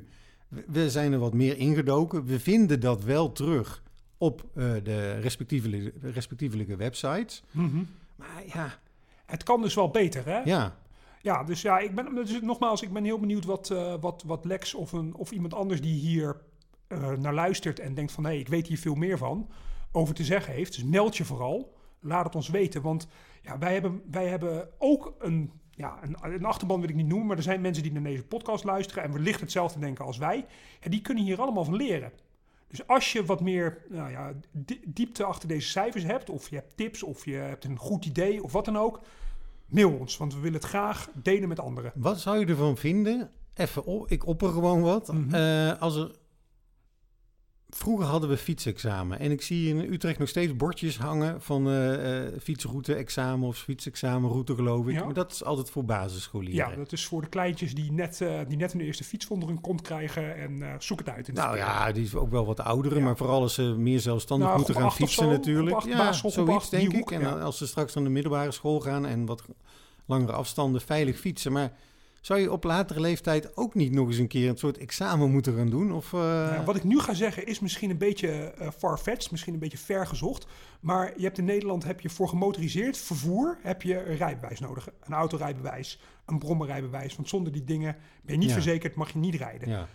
We- 0.48 0.90
zijn 0.90 1.12
er 1.12 1.18
wat 1.18 1.34
meer 1.34 1.56
ingedoken. 1.56 2.24
We 2.24 2.40
vinden 2.40 2.80
dat 2.80 3.04
wel 3.04 3.32
terug 3.32 3.82
op 4.18 4.44
eh, 4.54 4.72
de 4.82 5.12
respectievelijke, 5.18 5.92
respectievelijke 6.10 6.76
websites. 6.76 7.42
Mhm. 7.50 7.82
Maar 8.16 8.42
ja, 8.54 8.78
Het 9.26 9.42
kan 9.42 9.62
dus 9.62 9.74
wel 9.74 9.90
beter, 9.90 10.24
hè? 10.24 10.38
ja, 10.44 10.76
Ja, 11.22 11.44
dus 11.44 11.62
ja, 11.62 11.78
ik 11.78 11.94
ben, 11.94 12.14
dus 12.14 12.40
nogmaals, 12.40 12.82
ik 12.82 12.92
ben 12.92 13.04
heel 13.04 13.18
benieuwd 13.18 13.44
wat, 13.44 13.70
eh, 13.70 13.94
wat, 14.00 14.22
wat 14.26 14.44
Lex 14.44 14.74
of, 14.74 14.92
een, 14.92 15.14
of 15.14 15.30
iemand 15.30 15.54
anders 15.54 15.80
die 15.80 15.94
hier 16.00 16.40
eh, 16.86 17.10
naar 17.12 17.34
luistert 17.34 17.78
en 17.80 17.94
denkt 17.94 18.12
van 18.12 18.24
hé, 18.24 18.32
ik 18.32 18.48
weet 18.48 18.66
hier 18.66 18.78
veel 18.78 18.94
meer 18.94 19.18
van, 19.18 19.48
over 19.92 20.14
te 20.14 20.24
zeggen 20.24 20.52
heeft. 20.52 20.74
Dus 20.74 20.84
meld 20.84 21.16
je 21.16 21.24
vooral, 21.24 21.74
laat 22.00 22.24
het 22.24 22.34
ons 22.34 22.48
weten. 22.48 22.82
Want 22.82 23.06
ja, 23.42 23.58
wij, 23.58 23.72
hebben, 23.72 24.02
wij 24.10 24.26
hebben 24.28 24.68
ook 24.78 25.14
een, 25.18 25.50
ja, 25.78 25.98
een, 26.02 26.34
een 26.34 26.44
achterban 26.44 26.80
wil 26.80 26.88
ik 26.88 26.94
niet 26.94 27.06
noemen, 27.06 27.26
maar 27.26 27.36
er 27.36 27.42
zijn 27.42 27.60
mensen 27.60 27.82
die 27.82 27.92
naar 27.92 28.02
deze 28.02 28.24
podcast 28.24 28.64
luisteren 28.64 29.02
en 29.02 29.12
wellicht 29.12 29.40
hetzelfde 29.40 29.80
denken 29.80 30.04
als 30.04 30.18
wij. 30.18 30.46
Ja, 30.80 30.90
die 30.90 31.00
kunnen 31.00 31.24
hier 31.24 31.40
allemaal 31.40 31.64
van 31.64 31.76
leren. 31.76 32.12
Dus 32.68 32.86
als 32.86 33.12
je 33.12 33.24
wat 33.24 33.40
meer 33.40 33.78
nou 33.88 34.10
ja, 34.10 34.32
di- 34.52 34.80
diepte 34.86 35.24
achter 35.24 35.48
deze 35.48 35.68
cijfers 35.68 36.04
hebt, 36.04 36.30
of 36.30 36.50
je 36.50 36.56
hebt 36.56 36.76
tips, 36.76 37.02
of 37.02 37.24
je 37.24 37.34
hebt 37.34 37.64
een 37.64 37.76
goed 37.78 38.04
idee, 38.04 38.42
of 38.42 38.52
wat 38.52 38.64
dan 38.64 38.78
ook, 38.78 39.00
mail 39.66 39.90
ons, 39.98 40.16
want 40.16 40.34
we 40.34 40.40
willen 40.40 40.58
het 40.60 40.68
graag 40.68 41.08
delen 41.14 41.48
met 41.48 41.60
anderen. 41.60 41.92
wat 41.94 42.20
zou 42.20 42.38
je 42.38 42.46
ervan 42.46 42.76
vinden? 42.76 43.30
Even 43.54 43.84
op, 43.84 44.10
ik 44.10 44.26
opper 44.26 44.48
gewoon 44.52 44.80
wat. 44.82 45.12
Mhm. 45.12 45.34
Eh, 45.34 45.80
als 45.80 45.96
er... 45.96 46.10
Vroeger 47.70 48.06
hadden 48.06 48.28
we 48.30 48.36
fietsexamen. 48.36 49.18
En 49.18 49.30
ik 49.30 49.42
zie 49.42 49.68
in 49.68 49.92
Utrecht 49.92 50.18
nog 50.18 50.28
steeds 50.28 50.56
bordjes 50.56 50.98
hangen 50.98 51.42
van 51.42 51.68
eh 51.68 52.26
eh 52.26 52.32
fietsroute-examen 52.42 53.48
of 53.48 53.56
fietsexamenroute, 53.58 54.54
geloof 54.54 54.86
ik. 54.86 54.94
Ja. 54.94 55.04
Maar 55.04 55.14
dat 55.14 55.32
is 55.32 55.44
altijd 55.44 55.70
voor 55.70 55.84
basisscholieren. 55.84 56.70
Ja, 56.70 56.76
dat 56.76 56.92
is 56.92 57.06
voor 57.06 57.20
de 57.20 57.28
kleintjes 57.28 57.74
die 57.74 57.92
net, 57.92 58.20
eh, 58.20 58.40
die 58.48 58.56
net 58.56 58.72
hun 58.72 58.80
eerste 58.80 59.04
fiets 59.04 59.28
onder 59.28 59.48
hun 59.48 59.60
kont 59.60 59.80
krijgen 59.82 60.36
en 60.36 60.62
eh, 60.62 60.74
zoek 60.78 60.98
het 60.98 61.08
uit. 61.08 61.28
In 61.28 61.34
Nou 61.34 61.56
ja, 61.56 61.92
die 61.92 62.04
is 62.04 62.14
ook 62.14 62.30
wel 62.30 62.46
wat 62.46 62.60
ouderen, 62.60 62.98
Ja. 62.98 63.04
maar 63.04 63.16
vooral 63.16 63.40
als 63.42 63.54
ze 63.54 63.62
meer 63.62 64.00
zelfstandig 64.00 64.46
Nou, 64.46 64.58
moeten 64.58 64.76
gaan 64.76 64.92
fietsen 64.92 65.24
zo, 65.24 65.30
natuurlijk. 65.30 65.76
acht, 65.76 65.86
ja, 65.86 66.12
zoiets 66.12 66.38
acht, 66.38 66.70
denk 66.70 66.88
ik. 66.92 66.96
hoek, 66.98 67.12
En 67.12 67.20
ja. 67.20 67.38
als 67.38 67.58
ze 67.58 67.66
straks 67.66 67.94
naar 67.94 68.04
de 68.04 68.10
middelbare 68.10 68.52
school 68.52 68.80
gaan 68.80 69.06
en 69.06 69.26
wat 69.26 69.44
langere 70.06 70.32
afstanden 70.32 70.80
veilig 70.80 71.18
fietsen. 71.18 71.52
Maar 71.52 71.72
zou 72.20 72.40
je 72.40 72.52
op 72.52 72.64
latere 72.64 73.00
leeftijd 73.00 73.56
ook 73.56 73.74
niet 73.74 73.92
nog 73.92 74.06
eens 74.06 74.16
een 74.18 74.26
keer 74.28 74.48
een 74.48 74.56
soort 74.58 74.78
examen 74.78 75.30
moeten 75.30 75.56
gaan 75.56 75.70
doen? 75.70 75.92
Of, 75.92 76.12
eh, 76.12 76.20
Nou, 76.20 76.64
wat 76.64 76.76
ik 76.76 76.84
nu 76.84 76.98
ga 76.98 77.14
zeggen 77.14 77.46
is 77.46 77.60
misschien 77.60 77.90
een 77.90 77.98
beetje 77.98 78.28
eh 78.28 78.68
farfetched, 78.78 79.30
misschien 79.30 79.52
een 79.54 79.58
beetje 79.60 79.78
ver 79.78 80.06
gezocht. 80.06 80.46
Maar 80.80 81.12
je 81.16 81.22
hebt 81.24 81.38
in 81.38 81.44
Nederland 81.44 81.84
heb 81.84 82.00
je 82.00 82.10
voor 82.10 82.28
gemotoriseerd 82.28 82.98
vervoer 82.98 83.58
heb 83.62 83.82
je 83.82 84.04
een 84.06 84.16
rijbewijs 84.16 84.60
nodig. 84.60 84.88
Een 85.00 85.12
autorijbewijs, 85.14 86.00
een 86.26 86.38
brommerrijbewijs. 86.38 87.16
Want 87.16 87.28
zonder 87.28 87.52
die 87.52 87.64
dingen 87.64 87.96
ben 88.22 88.34
je 88.34 88.38
niet 88.40 88.48
Ja. 88.48 88.54
verzekerd, 88.54 88.94
mag 88.94 89.12
je 89.12 89.18
niet 89.18 89.34
rijden. 89.34 89.68
ja. 89.68 89.88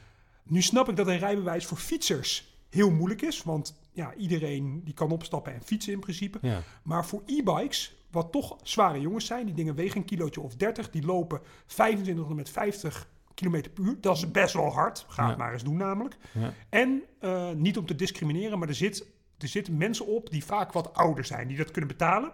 Nu 0.45 0.61
snap 0.61 0.89
ik 0.89 0.95
dat 0.95 1.07
een 1.07 1.17
rijbewijs 1.19 1.65
voor 1.65 1.77
fietsers 1.77 2.57
heel 2.69 2.91
moeilijk 2.91 3.21
is. 3.21 3.43
Want 3.43 3.75
ja, 3.91 4.13
iedereen 4.13 4.81
die 4.83 4.93
kan 4.93 5.11
opstappen 5.11 5.53
en 5.53 5.61
fietsen 5.63 5.93
in 5.93 5.99
principe. 5.99 6.37
Ja. 6.41 6.61
Maar 6.83 7.05
voor 7.05 7.21
e-bikes, 7.25 7.95
wat 8.13 8.31
toch 8.31 8.57
zware 8.63 8.99
jongens 9.01 9.25
zijn, 9.25 9.45
die 9.45 9.55
dingen 9.55 9.75
wegen 9.75 9.97
een 9.97 10.05
kilootje 10.05 10.41
of 10.41 10.55
30, 10.55 10.89
die 10.89 11.05
lopen 11.05 11.41
25 11.65 12.25
tot 12.25 12.35
met 12.35 12.49
50 12.49 13.09
km 13.33 13.61
per 13.73 13.83
uur. 13.83 13.97
Dat 14.01 14.17
is 14.17 14.31
best 14.31 14.53
wel 14.53 14.71
hard. 14.73 15.05
Ga 15.07 15.23
Ja. 15.23 15.29
het 15.29 15.37
maar 15.37 15.53
eens 15.53 15.63
doen 15.63 15.77
namelijk. 15.77 16.17
Ja. 16.31 16.53
En 16.69 17.03
eh, 17.19 17.51
niet 17.51 17.77
om 17.77 17.85
te 17.85 17.95
discrimineren, 17.95 18.59
maar 18.59 18.67
er, 18.67 18.75
zit, 18.75 19.07
er 19.37 19.47
zitten 19.47 19.77
mensen 19.77 20.05
op 20.07 20.29
die 20.29 20.45
vaak 20.45 20.71
wat 20.71 20.93
ouder 20.93 21.25
zijn, 21.25 21.47
die 21.47 21.57
dat 21.57 21.71
kunnen 21.71 21.89
betalen. 21.89 22.31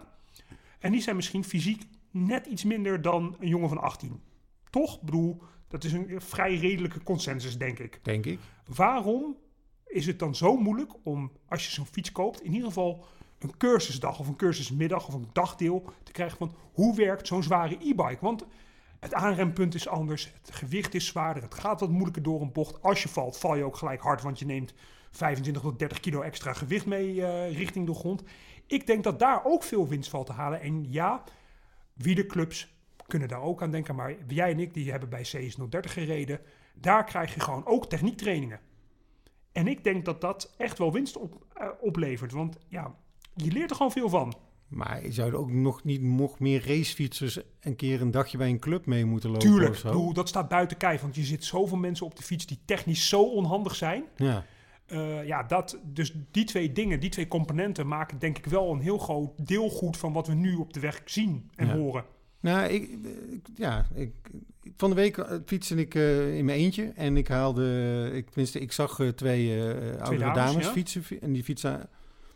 En 0.78 0.92
die 0.92 1.00
zijn 1.00 1.16
misschien 1.16 1.44
fysiek 1.44 1.82
net 2.10 2.46
iets 2.46 2.64
minder 2.64 3.02
dan 3.02 3.36
een 3.40 3.48
jongen 3.48 3.68
van 3.68 3.78
18. 3.78 4.20
Toch? 4.70 4.94
Ik 4.94 5.02
bedoel, 5.02 5.42
dat 5.68 5.84
is 5.84 5.92
een 5.92 6.20
vrij 6.20 6.56
redelijke 6.56 7.02
consensus, 7.02 7.58
denk 7.58 7.78
ik. 7.78 8.00
denk 8.02 8.26
ik. 8.26 8.38
Waarom 8.74 9.36
is 9.86 10.06
het 10.06 10.18
dan 10.18 10.34
zo 10.34 10.56
moeilijk 10.56 10.92
om, 11.02 11.32
als 11.48 11.64
je 11.66 11.70
zo'n 11.72 11.86
fiets 11.86 12.12
koopt, 12.12 12.42
in 12.42 12.52
ieder 12.52 12.66
geval 12.68 13.04
een 13.42 13.56
cursusdag 13.56 14.18
of 14.18 14.28
een 14.28 14.36
cursusmiddag 14.36 15.06
of 15.06 15.14
een 15.14 15.28
dagdeel 15.32 15.92
te 16.02 16.12
krijgen 16.12 16.38
van 16.38 16.54
hoe 16.72 16.96
werkt 16.96 17.26
zo'n 17.26 17.42
zware 17.42 17.74
e-bike? 17.74 18.18
Want 18.20 18.46
Het 19.00 19.14
aanrempunt 19.14 19.74
is 19.74 19.88
anders, 19.88 20.32
het 20.42 20.54
gewicht 20.54 20.94
is 20.94 21.06
zwaarder, 21.06 21.42
het 21.42 21.54
gaat 21.54 21.80
wat 21.80 21.90
moeilijker 21.90 22.22
door 22.22 22.40
een 22.40 22.52
bocht. 22.52 22.82
Als 22.82 23.02
je 23.02 23.08
valt, 23.08 23.38
val 23.38 23.56
je 23.56 23.64
ook 23.64 23.76
gelijk 23.76 24.00
hard, 24.00 24.22
want 24.22 24.38
je 24.38 24.44
neemt 24.44 24.74
25 25.10 25.62
tot 25.62 25.78
30 25.78 26.00
kilo 26.00 26.20
extra 26.20 26.52
gewicht 26.52 26.86
mee 26.86 27.26
eh, 27.26 27.56
richting 27.56 27.86
de 27.86 27.94
grond. 27.94 28.22
Ik 28.66 28.86
denk 28.86 29.04
dat 29.04 29.18
daar 29.18 29.44
ook 29.44 29.62
veel 29.62 29.88
winst 29.88 30.10
valt 30.10 30.26
te 30.26 30.32
halen. 30.32 30.60
En 30.60 30.92
ja, 30.92 31.24
wielerclubs 31.92 32.74
kunnen 33.06 33.28
daar 33.28 33.42
ook 33.42 33.62
aan 33.62 33.70
denken. 33.70 33.94
Maar 33.94 34.14
jij 34.26 34.50
en 34.50 34.60
ik, 34.60 34.74
die 34.74 34.90
hebben 34.90 35.08
bij 35.08 35.26
CS030 35.26 35.80
gereden. 35.80 36.40
Daar 36.74 37.04
krijg 37.04 37.34
je 37.34 37.40
gewoon 37.40 37.66
ook 37.66 37.86
techniektrainingen. 37.86 38.60
En 39.52 39.66
ik 39.66 39.84
denk 39.84 40.04
dat 40.04 40.20
dat 40.20 40.54
echt 40.56 40.78
wel 40.78 40.92
winst 40.92 41.16
eh, 41.16 41.68
oplevert. 41.80 42.32
Want 42.32 42.58
ja, 42.68 42.94
je 43.44 43.52
leert 43.52 43.70
er 43.70 43.76
gewoon 43.76 43.92
veel 43.92 44.08
van. 44.08 44.34
Maar 44.68 45.02
je 45.04 45.12
zou 45.12 45.30
er 45.30 45.36
ook 45.38 45.50
nog 45.50 45.84
niet 45.84 46.02
nog 46.02 46.38
meer 46.38 46.66
racefietsers 46.66 47.38
een 47.60 47.76
keer 47.76 48.00
een 48.00 48.10
dagje 48.10 48.38
bij 48.38 48.48
een 48.48 48.58
club 48.58 48.86
mee 48.86 49.04
moeten 49.04 49.30
lopen 49.30 49.48
Tuurlijk, 49.48 49.70
of 49.70 49.76
zo? 49.78 50.12
dat 50.12 50.28
staat 50.28 50.48
buiten 50.48 50.76
kijf. 50.76 51.00
Want 51.00 51.14
je 51.14 51.22
zit 51.22 51.44
zoveel 51.44 51.76
mensen 51.76 52.06
op 52.06 52.16
de 52.16 52.22
fiets 52.22 52.46
die 52.46 52.58
technisch 52.64 53.08
zo 53.08 53.22
onhandig 53.22 53.74
zijn. 53.74 54.04
Ja. 54.16 54.44
Eh, 54.86 55.26
ja, 55.26 55.42
dat, 55.42 55.78
dus 55.84 56.14
die 56.30 56.44
twee 56.44 56.72
dingen, 56.72 57.00
die 57.00 57.10
twee 57.10 57.28
componenten 57.28 57.86
maken 57.88 58.18
denk 58.18 58.38
ik 58.38 58.46
wel 58.46 58.72
een 58.72 58.80
heel 58.80 58.98
groot 58.98 59.46
deelgoed 59.48 59.96
van 59.96 60.12
wat 60.12 60.26
we 60.26 60.34
nu 60.34 60.54
op 60.54 60.72
de 60.72 60.80
weg 60.80 61.02
zien 61.04 61.50
en 61.56 61.66
Ja. 61.66 61.76
horen. 61.76 62.04
Nou, 62.40 62.68
ik, 62.68 62.82
ik- 63.30 63.46
ja, 63.54 63.86
ik, 63.94 64.10
van 64.76 64.90
de 64.90 64.96
week 64.96 65.16
eh, 65.18 65.36
fietste 65.46 65.74
ik 65.76 65.94
eh, 65.94 66.36
in 66.36 66.44
mijn 66.44 66.58
eentje 66.58 66.92
en 66.94 67.16
ik 67.16 67.28
haalde, 67.28 68.10
ik, 68.14 68.26
tenminste, 68.30 68.60
ik 68.60 68.72
zag 68.72 69.00
twee 69.14 69.60
oudere 69.98 70.18
dames, 70.18 70.34
dames, 70.34 70.64
ja. 70.66 70.72
fietsen 70.72 71.02
fi- 71.04 71.18
en 71.18 71.32
die 71.32 71.44
fietsen 71.44 71.88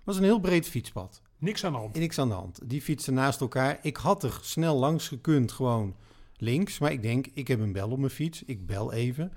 was 0.04 0.16
een 0.16 0.22
heel 0.22 0.40
breed 0.40 0.68
fietspad. 0.68 1.22
Niks 1.38 1.64
aan 1.64 1.72
de 1.72 1.78
hand. 1.78 1.94
Niks 1.94 2.18
aan 2.18 2.28
de 2.28 2.34
hand. 2.34 2.60
Die 2.64 2.82
fietsen 2.82 3.14
naast 3.14 3.40
elkaar. 3.40 3.78
Ik 3.82 3.96
had 3.96 4.22
er 4.22 4.38
snel 4.42 4.76
langs 4.76 5.08
gekund, 5.08 5.52
gewoon 5.52 5.94
links. 6.36 6.78
Maar 6.78 6.92
ik 6.92 7.02
denk, 7.02 7.26
ik 7.34 7.48
heb 7.48 7.60
een 7.60 7.72
bel 7.72 7.90
op 7.90 7.98
mijn 7.98 8.10
fiets. 8.10 8.42
Ik 8.46 8.66
bel 8.66 8.92
even. 8.92 9.32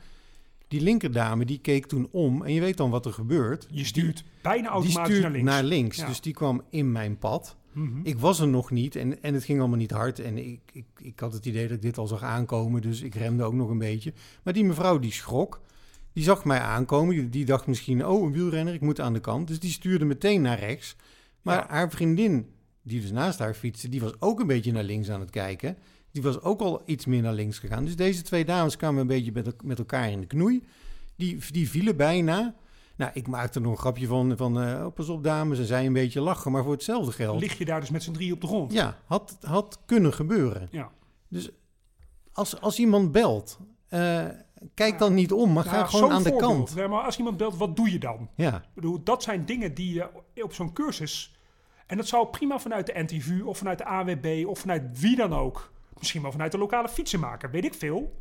Die 0.67 0.81
linkerdame, 0.81 1.45
die 1.45 1.59
keek 1.59 1.85
toen 1.85 2.07
om. 2.11 2.43
En 2.43 2.53
je 2.53 2.59
weet 2.59 2.77
dan 2.77 2.89
wat 2.89 3.05
er 3.05 3.13
gebeurt. 3.13 3.67
Je 3.71 3.85
stuurt 3.85 4.23
bijna 4.41 4.69
automatisch 4.69 5.15
stuurt 5.15 5.21
naar 5.21 5.31
links. 5.31 5.51
naar 5.51 5.63
links. 5.63 5.97
Ja. 5.97 6.05
Dus 6.05 6.21
die 6.21 6.33
kwam 6.33 6.63
in 6.69 6.91
mijn 6.91 7.17
pad. 7.17 7.55
Mhm. 7.71 7.99
Ik 8.03 8.19
was 8.19 8.39
er 8.39 8.47
nog 8.47 8.71
niet 8.71 8.95
en, 8.95 9.23
en 9.23 9.33
het 9.33 9.43
ging 9.43 9.59
allemaal 9.59 9.77
niet 9.77 9.91
hard. 9.91 10.19
En 10.19 10.37
ik, 10.37 10.59
ik, 10.71 10.85
ik 10.97 11.19
had 11.19 11.33
het 11.33 11.45
idee 11.45 11.67
dat 11.67 11.75
ik 11.75 11.81
dit 11.81 11.97
al 11.97 12.07
zag 12.07 12.23
aankomen, 12.23 12.81
dus 12.81 13.01
ik 13.01 13.15
remde 13.15 13.43
ook 13.43 13.53
nog 13.53 13.69
een 13.69 13.77
beetje. 13.77 14.13
Maar 14.43 14.53
die 14.53 14.63
mevrouw 14.63 14.99
die 14.99 15.11
schrok, 15.11 15.61
die 16.17 16.25
zag 16.25 16.45
mij 16.45 16.59
aankomen. 16.59 17.15
Die, 17.15 17.29
die 17.29 17.45
dacht 17.45 17.67
misschien, 17.67 18.05
oh, 18.05 18.23
een 18.25 18.31
wielrenner, 18.31 18.73
ik 18.73 18.81
moet 18.81 18.99
aan 18.99 19.13
de 19.13 19.19
kant. 19.19 19.47
Dus 19.47 19.59
die 19.59 19.71
stuurde 19.71 20.05
meteen 20.05 20.41
naar 20.41 20.59
rechts. 20.59 20.95
Maar 21.41 21.57
Ja. 21.57 21.65
haar 21.69 21.89
vriendin, 21.91 22.49
die 22.81 23.01
dus 23.01 23.11
naast 23.11 23.39
haar 23.39 23.53
fietste, 23.53 23.89
die 23.89 24.01
was 24.01 24.13
ook 24.19 24.39
een 24.39 24.47
beetje 24.47 24.71
naar 24.71 24.83
links 24.83 25.09
aan 25.09 25.19
het 25.19 25.29
kijken. 25.29 25.77
Die 26.11 26.21
was 26.21 26.41
ook 26.41 26.61
al 26.61 26.81
iets 26.85 27.05
meer 27.05 27.21
naar 27.21 27.33
links 27.33 27.59
gegaan. 27.59 27.85
Dus 27.85 27.95
deze 27.95 28.21
twee 28.21 28.45
dames 28.45 28.77
kwamen 28.77 29.01
een 29.01 29.07
beetje 29.07 29.31
met, 29.31 29.63
met 29.63 29.79
elkaar 29.79 30.11
in 30.11 30.21
de 30.21 30.27
knoei. 30.27 30.63
Die, 31.15 31.37
die 31.51 31.69
vielen 31.69 31.97
bijna. 31.97 32.55
Nou, 32.95 33.11
ik 33.13 33.27
maakte 33.27 33.59
er 33.59 33.63
nog 33.65 33.71
een 33.71 33.79
grapje 33.79 34.07
van, 34.07 34.37
van 34.37 34.57
oh, 34.57 34.93
pas 34.93 35.09
op 35.09 35.23
dames, 35.23 35.59
en 35.59 35.65
zij 35.65 35.85
een 35.85 35.93
beetje 35.93 36.21
lachen. 36.21 36.51
Maar 36.51 36.63
voor 36.63 36.71
hetzelfde 36.71 37.11
geld... 37.11 37.39
Lig 37.39 37.57
je 37.57 37.65
daar 37.65 37.79
dus 37.79 37.89
met 37.89 38.03
z'n 38.03 38.11
drie 38.11 38.33
op 38.33 38.41
de 38.41 38.47
grond. 38.47 38.73
Ja, 38.73 38.97
had, 39.05 39.37
had 39.41 39.79
kunnen 39.85 40.13
gebeuren. 40.13 40.67
Ja. 40.71 40.91
Dus 41.27 41.49
als, 42.31 42.61
als 42.61 42.79
iemand 42.79 43.11
belt, 43.11 43.59
eh, 43.87 44.25
kijk 44.73 44.91
Ja. 44.91 44.97
dan 44.97 45.13
niet 45.13 45.31
om, 45.31 45.53
maar 45.53 45.63
ga 45.63 45.71
Nou, 45.75 45.87
gewoon 45.87 46.11
aan 46.11 46.23
de 46.23 46.29
voorbeeld. 46.29 46.51
kant. 46.51 46.75
Nee, 46.75 46.87
maar 46.87 47.03
als 47.03 47.17
iemand 47.17 47.37
belt, 47.37 47.57
wat 47.57 47.75
doe 47.75 47.91
je 47.91 47.99
dan? 47.99 48.29
Ja, 48.35 48.55
Ik 48.55 48.73
bedoel, 48.73 49.03
dat 49.03 49.23
zijn 49.23 49.45
dingen 49.45 49.73
die 49.73 49.93
je 49.93 50.07
op 50.43 50.53
zo'n 50.53 50.73
cursus... 50.73 51.35
En 51.87 51.97
dat 51.97 52.07
zou 52.07 52.27
prima 52.27 52.59
vanuit 52.59 52.85
de 52.85 52.93
NTV 52.95 53.41
of 53.45 53.57
vanuit 53.57 53.77
de 53.77 53.85
AWB 53.85 54.45
of 54.47 54.59
vanuit 54.59 54.99
wie 54.99 55.15
dan 55.15 55.33
ook... 55.33 55.71
Misschien 55.97 56.21
wel 56.21 56.31
vanuit 56.31 56.51
de 56.51 56.57
lokale 56.57 56.89
fietsenmaker, 56.89 57.51
weet 57.51 57.65
ik 57.65 57.73
veel... 57.73 58.13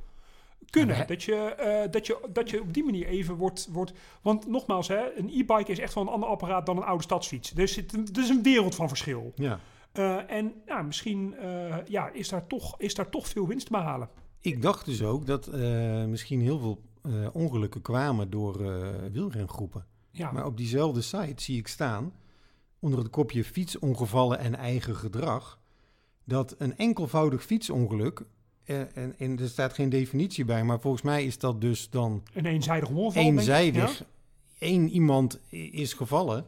Kunnen. 0.71 0.97
Ja, 0.97 1.05
dat, 1.05 1.23
je, 1.23 1.35
eh, 1.35 1.91
dat, 1.91 2.07
je, 2.07 2.29
dat 2.33 2.51
je 2.51 2.61
op 2.61 2.75
die 2.75 2.85
manier 2.85 3.07
even 3.07 3.35
wordt... 3.35 3.69
wordt 3.73 3.93
want 4.23 4.47
nogmaals, 4.47 4.89
hè, 4.89 5.17
een 5.17 5.29
e-bike 5.29 5.73
is 5.73 5.79
echt 5.79 5.95
wel 5.95 6.05
een 6.05 6.13
ander 6.13 6.29
apparaat 6.29 6.67
dan 6.67 6.77
een 6.77 6.83
oude 6.85 7.03
stadsfiets. 7.03 7.51
Dus 7.51 7.77
het, 7.77 7.93
het 7.93 8.19
is 8.19 8.29
een 8.29 8.43
wereld 8.43 8.75
van 8.75 8.89
verschil. 8.89 9.33
ja. 9.37 9.61
Eh, 9.93 10.31
en 10.31 10.55
ja, 10.67 10.83
misschien 10.83 11.35
eh, 11.39 11.77
ja, 11.87 12.09
is, 12.13 12.29
daar 12.29 12.47
toch, 12.47 12.75
is 12.79 12.95
daar 12.95 13.09
toch 13.09 13.29
veel 13.29 13.47
winst 13.47 13.67
te 13.67 13.73
behalen. 13.73 14.09
Ik 14.47 14.63
dacht 14.63 14.85
dus 14.85 15.03
ook 15.03 15.27
dat 15.27 15.47
eh, 15.47 16.05
misschien 16.05 16.41
heel 16.41 16.59
veel 16.59 16.81
eh, 17.03 17.13
ongelukken 17.33 17.83
kwamen 17.83 18.31
door 18.31 18.73
eh, 18.73 18.89
wielrengroepen. 19.13 19.87
Ja, 20.11 20.33
Maar 20.33 20.47
op 20.47 20.57
diezelfde 20.57 21.01
site 21.01 21.43
zie 21.43 21.59
ik 21.59 21.69
staan, 21.69 22.13
onder 22.79 22.99
het 22.99 23.11
kopje 23.11 23.45
fietsongevallen 23.45 24.39
en 24.39 24.55
eigen 24.55 24.97
gedrag, 24.97 25.59
dat 26.25 26.55
een 26.59 26.77
enkelvoudig 26.77 27.45
fietsongeluk, 27.45 28.23
en, 28.65 29.15
en 29.19 29.39
er 29.39 29.49
staat 29.49 29.73
geen 29.73 29.89
definitie 29.89 30.45
bij, 30.45 30.65
maar 30.65 30.81
volgens 30.81 31.03
mij 31.03 31.25
is 31.25 31.39
dat 31.39 31.61
dus 31.61 31.91
dan 31.91 32.23
een 32.35 32.47
eenzijdig 32.47 32.89
ongeval. 32.89 33.23
eenzijdig. 33.23 33.99
ja? 33.99 34.07
Eén 34.59 34.89
iemand 34.89 35.41
is 35.51 35.93
gevallen. 35.93 36.47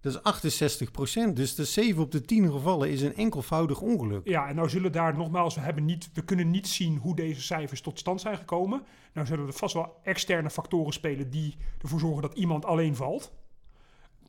Dat 0.00 0.12
is 0.14 0.22
68 0.22 0.90
procent. 0.90 1.36
Dus 1.36 1.54
de 1.54 1.64
7 1.64 2.02
op 2.02 2.12
de 2.12 2.20
10 2.20 2.50
gevallen 2.50 2.90
is 2.90 3.02
een 3.02 3.14
enkelvoudig 3.14 3.80
ongeluk. 3.80 4.28
Ja, 4.28 4.48
en 4.48 4.54
nou 4.54 4.68
zullen 4.68 4.92
daar 4.92 5.16
nogmaals, 5.16 5.54
we, 5.54 5.60
hebben 5.60 5.84
niet, 5.84 6.10
we 6.12 6.22
kunnen 6.22 6.50
niet 6.50 6.68
zien 6.68 6.96
hoe 6.96 7.16
deze 7.16 7.42
cijfers 7.42 7.80
tot 7.80 7.98
stand 7.98 8.20
zijn 8.20 8.36
gekomen. 8.36 8.82
Nou 9.12 9.26
zullen 9.26 9.46
er 9.46 9.52
vast 9.52 9.74
wel 9.74 10.00
externe 10.02 10.50
factoren 10.50 10.92
spelen 10.92 11.30
die 11.30 11.56
ervoor 11.82 12.00
zorgen 12.00 12.22
dat 12.22 12.34
iemand 12.34 12.64
alleen 12.64 12.96
valt. 12.96 13.32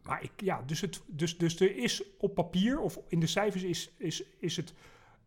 Maar 0.04 0.24
ik, 0.24 0.32
ja, 0.38 0.64
dus, 0.66 0.82
het, 0.82 1.02
dus, 1.08 1.38
dus 1.38 1.60
er 1.60 1.78
is 1.78 2.04
op 2.18 2.36
papier 2.36 2.80
of 2.80 3.00
in 3.08 3.20
de 3.20 3.28
cijfers 3.28 3.64
is, 3.64 3.92
is, 3.98 4.24
is 4.40 4.56
het 4.56 4.74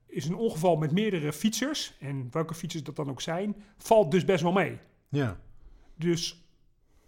is 0.06 0.24
een 0.24 0.34
ongeval 0.34 0.76
met 0.76 0.92
meerdere 0.92 1.32
fietsers. 1.32 1.96
En 2.00 2.28
welke 2.30 2.54
fietsers 2.54 2.82
dat 2.82 2.96
dan 2.96 3.10
ook 3.10 3.20
zijn, 3.20 3.56
valt 3.76 4.10
dus 4.10 4.24
best 4.24 4.42
wel 4.42 4.52
mee. 4.52 4.78
Ja. 5.08 5.40
Dus 5.94 6.41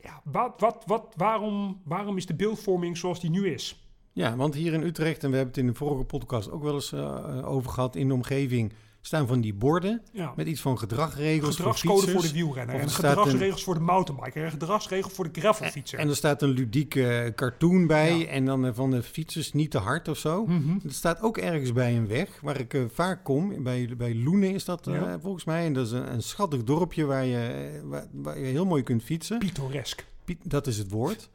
ja, 0.05 0.21
wat, 0.25 0.61
wat, 0.61 0.83
wat, 0.87 1.15
waarom, 1.17 1.81
waarom 1.85 2.17
is 2.17 2.27
de 2.27 2.35
beeldvorming 2.35 2.97
zoals 2.97 3.21
die 3.21 3.31
nu 3.31 3.49
is? 3.49 3.85
ja, 4.15 4.37
want 4.37 4.55
hier 4.55 4.73
in 4.73 4.83
Utrecht, 4.83 5.25
en 5.25 5.31
we 5.31 5.37
hebben 5.37 5.55
het 5.55 5.63
in 5.63 5.71
de 5.71 5.79
vorige 5.79 6.05
podcast 6.05 6.51
ook 6.51 6.63
wel 6.63 6.75
eens 6.75 6.93
eh, 6.93 7.49
over 7.51 7.71
gehad, 7.71 7.97
in 7.97 8.09
de 8.09 8.15
omgeving 8.15 8.73
staan 9.07 9.27
van 9.27 9.41
die 9.41 9.55
borden 9.55 10.03
Ja. 10.13 10.33
met 10.37 10.47
iets 10.47 10.61
van 10.61 10.79
gedragregels 10.79 11.57
Gedragscode 11.57 11.95
voor, 11.97 12.05
de 12.07 12.11
fietsers. 12.13 12.33
wielrenner 12.33 12.75
Of 12.75 12.81
en 12.81 12.87
er 12.87 12.93
staat 12.93 13.17
gedragsregels 13.19 13.65
voor 13.65 13.75
de 13.75 13.81
mountainbiker 13.81 14.45
en 14.45 14.51
gedragsregels 14.51 15.13
voor 15.13 15.33
de 15.33 15.41
gravelfietser. 15.41 15.99
En 15.99 16.09
er 16.09 16.17
staat 16.17 16.43
een 16.43 16.49
ludieke 16.49 17.09
eh, 17.09 17.35
cartoon 17.35 17.87
bij 17.87 18.19
Ja. 18.19 18.27
en 18.27 18.45
dan 18.45 18.67
eh, 18.67 18.71
van 18.75 18.91
de 18.91 19.03
fietsers 19.03 19.53
niet 19.53 19.71
te 19.71 19.79
hard 19.79 20.09
of 20.09 20.19
zo. 20.19 20.47
Mhm. 20.47 20.79
Het 20.83 20.95
staat 20.95 21.21
ook 21.23 21.39
ergens 21.39 21.73
bij 21.73 21.97
een 21.97 22.07
weg 22.07 22.41
waar 22.43 22.61
ik 22.61 22.75
eh, 22.75 22.83
vaak 22.93 23.25
kom. 23.25 23.63
Bij, 23.63 23.91
bij 23.97 24.15
Loenen 24.15 24.55
is 24.55 24.65
dat 24.65 24.89
volgens 25.23 25.45
mij. 25.45 25.65
En 25.67 25.73
dat 25.73 25.87
is 25.87 25.93
een, 25.93 26.13
een 26.13 26.23
schattig 26.23 26.65
dorpje 26.65 27.05
waar 27.05 27.25
je, 27.25 27.81
waar, 27.85 28.07
waar 28.13 28.39
je 28.39 28.45
heel 28.47 28.67
mooi 28.67 28.83
kunt 28.83 29.03
fietsen. 29.03 29.39
Pittoresk. 29.39 30.05
Piet, 30.25 30.39
dat 30.43 30.67
is 30.67 30.79
het 30.79 30.91
woord. 30.91 31.29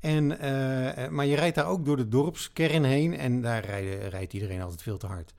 En, 0.00 0.26
maar 1.14 1.26
je 1.26 1.36
rijdt 1.36 1.54
daar 1.56 1.66
ook 1.66 1.84
door 1.84 1.96
de 1.96 2.08
dorpskern 2.08 2.84
heen 2.84 3.16
en 3.16 3.40
daar 3.42 3.64
rijden, 3.64 4.08
rijdt 4.08 4.32
iedereen 4.32 4.60
altijd 4.62 4.82
veel 4.82 4.98
te 4.98 5.06
hard. 5.06 5.34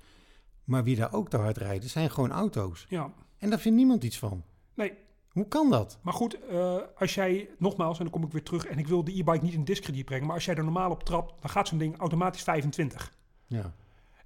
Maar 0.67 0.84
wie 0.84 0.95
daar 0.95 1.13
ook 1.13 1.30
te 1.30 1.38
hard 1.38 1.58
rijden, 1.58 1.89
zijn 1.89 2.12
gewoon 2.12 2.32
auto's. 2.32 2.86
Ja, 2.89 3.12
En 3.38 3.49
daar 3.49 3.60
vindt 3.60 3.77
niemand 3.77 4.03
iets 4.03 4.19
van. 4.19 4.43
nee. 4.73 4.93
Hoe 5.27 5.47
kan 5.47 5.69
dat? 5.69 5.99
Maar 6.01 6.13
goed, 6.13 6.39
eh, 6.49 6.75
als 6.97 7.15
jij 7.15 7.49
nogmaals, 7.58 7.97
en 7.97 8.03
dan 8.03 8.13
kom 8.13 8.23
ik 8.23 8.32
weer 8.32 8.43
terug, 8.43 8.65
en 8.65 8.77
ik 8.77 8.88
wil 8.88 9.03
de 9.03 9.12
e-bike 9.12 9.43
niet 9.45 9.53
in 9.53 9.63
discrediet 9.63 10.06
brengen, 10.06 10.25
maar 10.25 10.36
als 10.36 10.45
jij 10.45 10.56
er 10.56 10.63
normaal 10.63 10.91
op 10.91 11.03
trapt, 11.03 11.41
dan 11.41 11.49
gaat 11.49 11.67
zo'n 11.67 11.77
ding 11.77 11.97
automatisch 11.97 12.41
25. 12.43 13.13
Ja. 13.47 13.73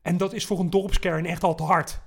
En 0.01 0.17
dat 0.17 0.33
is 0.33 0.45
voor 0.45 0.59
een 0.59 0.69
dorpskern 0.69 1.25
echt 1.25 1.43
al 1.43 1.55
te 1.55 1.63
hard. 1.63 2.01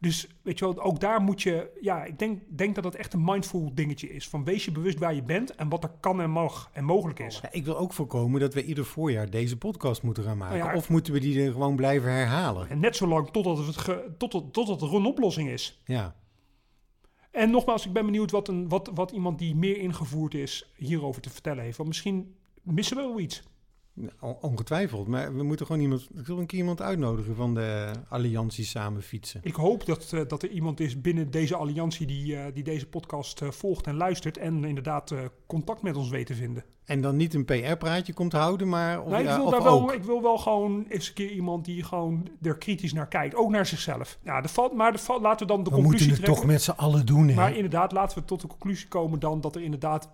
Dus 0.00 0.28
weet 0.42 0.58
je 0.58 0.64
wel, 0.64 0.82
ook 0.82 1.00
daar 1.00 1.20
moet 1.20 1.42
je, 1.42 1.70
ja, 1.80 2.04
ik 2.04 2.18
denk, 2.18 2.40
denk 2.48 2.74
dat 2.74 2.84
het 2.84 2.94
echt 2.94 3.12
een 3.12 3.24
mindful 3.24 3.70
dingetje 3.74 4.08
is. 4.08 4.28
Van 4.28 4.44
wees 4.44 4.64
je 4.64 4.72
bewust 4.72 4.98
waar 4.98 5.14
je 5.14 5.22
bent 5.22 5.54
en 5.54 5.68
wat 5.68 5.84
er 5.84 5.92
kan 6.00 6.20
en 6.20 6.30
mag 6.30 6.70
en 6.72 6.84
mogelijk 6.84 7.18
is. 7.18 7.40
Ja, 7.42 7.48
ik 7.52 7.64
wil 7.64 7.78
ook 7.78 7.92
voorkomen 7.92 8.40
dat 8.40 8.54
we 8.54 8.64
ieder 8.64 8.84
voorjaar 8.84 9.30
deze 9.30 9.56
podcast 9.56 10.02
moeten 10.02 10.24
gaan 10.24 10.36
maken. 10.36 10.58
Nou 10.58 10.70
ja, 10.70 10.76
of 10.76 10.88
moeten 10.88 11.12
we 11.12 11.20
die 11.20 11.44
er 11.44 11.52
gewoon 11.52 11.76
blijven 11.76 12.10
herhalen? 12.10 12.68
En 12.68 12.80
net 12.80 12.96
zo 12.96 13.06
lang 13.06 13.30
totdat, 13.30 13.66
het 13.66 13.76
ge, 13.76 14.14
totdat, 14.18 14.52
totdat 14.52 14.82
er 14.82 14.94
een 14.94 15.04
oplossing 15.04 15.48
is. 15.48 15.80
Ja. 15.84 16.14
En 17.30 17.50
nogmaals, 17.50 17.86
ik 17.86 17.92
ben 17.92 18.04
benieuwd 18.04 18.30
wat, 18.30 18.48
een, 18.48 18.68
wat, 18.68 18.90
wat 18.94 19.10
iemand 19.10 19.38
die 19.38 19.54
meer 19.54 19.78
ingevoerd 19.78 20.34
is 20.34 20.72
hierover 20.76 21.22
te 21.22 21.30
vertellen 21.30 21.64
heeft. 21.64 21.76
Want 21.76 21.88
misschien 21.88 22.34
missen 22.62 22.96
we 22.96 23.02
wel 23.02 23.20
iets. 23.20 23.42
On- 24.20 24.36
Ongetwijfeld. 24.40 25.06
Maar 25.06 25.36
we 25.36 25.42
moeten 25.42 25.66
gewoon 25.66 25.82
iemand. 25.82 26.08
Ik 26.14 26.26
wil 26.26 26.38
een 26.38 26.46
keer 26.46 26.58
iemand 26.58 26.82
uitnodigen 26.82 27.34
van 27.34 27.54
de 27.54 27.90
Alliantie 28.08 28.64
Samen 28.64 29.02
Fietsen. 29.02 29.40
Ik 29.42 29.54
hoop 29.54 29.86
dat, 29.86 30.12
eh, 30.12 30.20
dat 30.28 30.42
er 30.42 30.50
iemand 30.50 30.80
is 30.80 31.00
binnen 31.00 31.30
deze 31.30 31.56
alliantie 31.56 32.06
die, 32.06 32.36
eh, 32.36 32.54
die 32.54 32.62
deze 32.64 32.86
podcast 32.86 33.40
eh, 33.42 33.50
volgt 33.50 33.86
en 33.86 33.96
luistert. 33.96 34.38
En 34.38 34.64
inderdaad 34.64 35.14
contact 35.46 35.82
met 35.82 35.96
ons 35.96 36.08
weet 36.08 36.26
te 36.26 36.34
vinden. 36.34 36.64
En 36.84 37.00
dan 37.00 37.16
niet 37.16 37.34
een 37.34 37.44
PR-praatje 37.44 38.12
komt 38.12 38.32
houden, 38.32 38.68
maar. 38.68 39.02
Of, 39.02 39.10
Nee, 39.10 39.20
ik, 39.22 39.28
wil 39.28 39.44
of 39.44 39.50
daar 39.50 39.62
wel, 39.62 39.92
ik 39.92 40.02
wil 40.04 40.22
wel 40.22 40.38
gewoon 40.38 40.84
eens 40.88 41.08
een 41.08 41.14
keer 41.14 41.30
iemand 41.30 41.64
die 41.64 41.82
gewoon 41.84 42.28
er 42.42 42.58
kritisch 42.58 42.92
naar 42.92 43.08
kijkt. 43.08 43.34
Ook 43.34 43.50
naar 43.50 43.66
zichzelf. 43.66 44.18
Ja, 44.24 44.40
de 44.40 44.48
valt, 44.48 44.72
maar 44.74 44.92
de 44.92 44.98
valt, 44.98 45.22
laten 45.22 45.46
we 45.46 45.52
dan 45.52 45.62
de 45.64 45.70
We 45.70 45.76
moeten 45.76 45.90
conclusie 45.90 46.12
het 46.12 46.22
trekken. 46.24 46.42
toch 46.42 46.52
met 46.52 46.62
z'n 46.62 46.70
allen 46.70 47.06
doen, 47.06 47.28
hè? 47.28 47.34
Maar 47.34 47.54
inderdaad, 47.54 47.92
laten 47.92 48.18
we 48.18 48.24
tot 48.24 48.40
de 48.40 48.46
conclusie 48.46 48.88
komen 48.88 49.20
dan 49.20 49.40
dat 49.40 49.54
er 49.56 49.62
inderdaad 49.62 50.10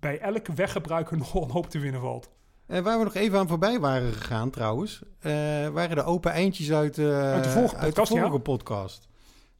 bij 0.00 0.18
elke 0.18 0.52
weggebruiker 0.52 1.16
nog 1.24 1.34
een 1.34 1.50
hoop 1.50 1.70
te 1.70 1.78
winnen 1.78 2.00
valt. 2.00 2.30
Eh, 2.66 2.80
waar 2.80 2.98
we 2.98 3.04
nog 3.04 3.14
even 3.14 3.38
aan 3.38 3.48
voorbij 3.48 3.80
waren 3.80 4.12
gegaan, 4.12 4.50
trouwens, 4.50 5.02
eh, 5.18 5.32
waren 5.68 5.96
de 5.96 6.02
open 6.04 6.30
eindjes 6.32 6.72
uit, 6.72 6.98
eh, 6.98 7.32
Uit 7.32 7.44
de 7.44 7.50
vorige 7.50 7.74
podcast, 7.76 8.08
vorige 8.10 8.32
ja. 8.32 8.38
podcast. 8.38 9.08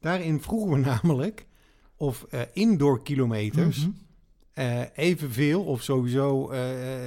Daarin 0.00 0.42
vroegen 0.42 0.70
we 0.70 0.78
namelijk 0.90 1.46
of 1.96 2.26
indoor 2.52 3.02
kilometers 3.02 3.86
eh, 4.52 4.80
evenveel 4.94 5.64
of 5.64 5.82
sowieso 5.82 6.52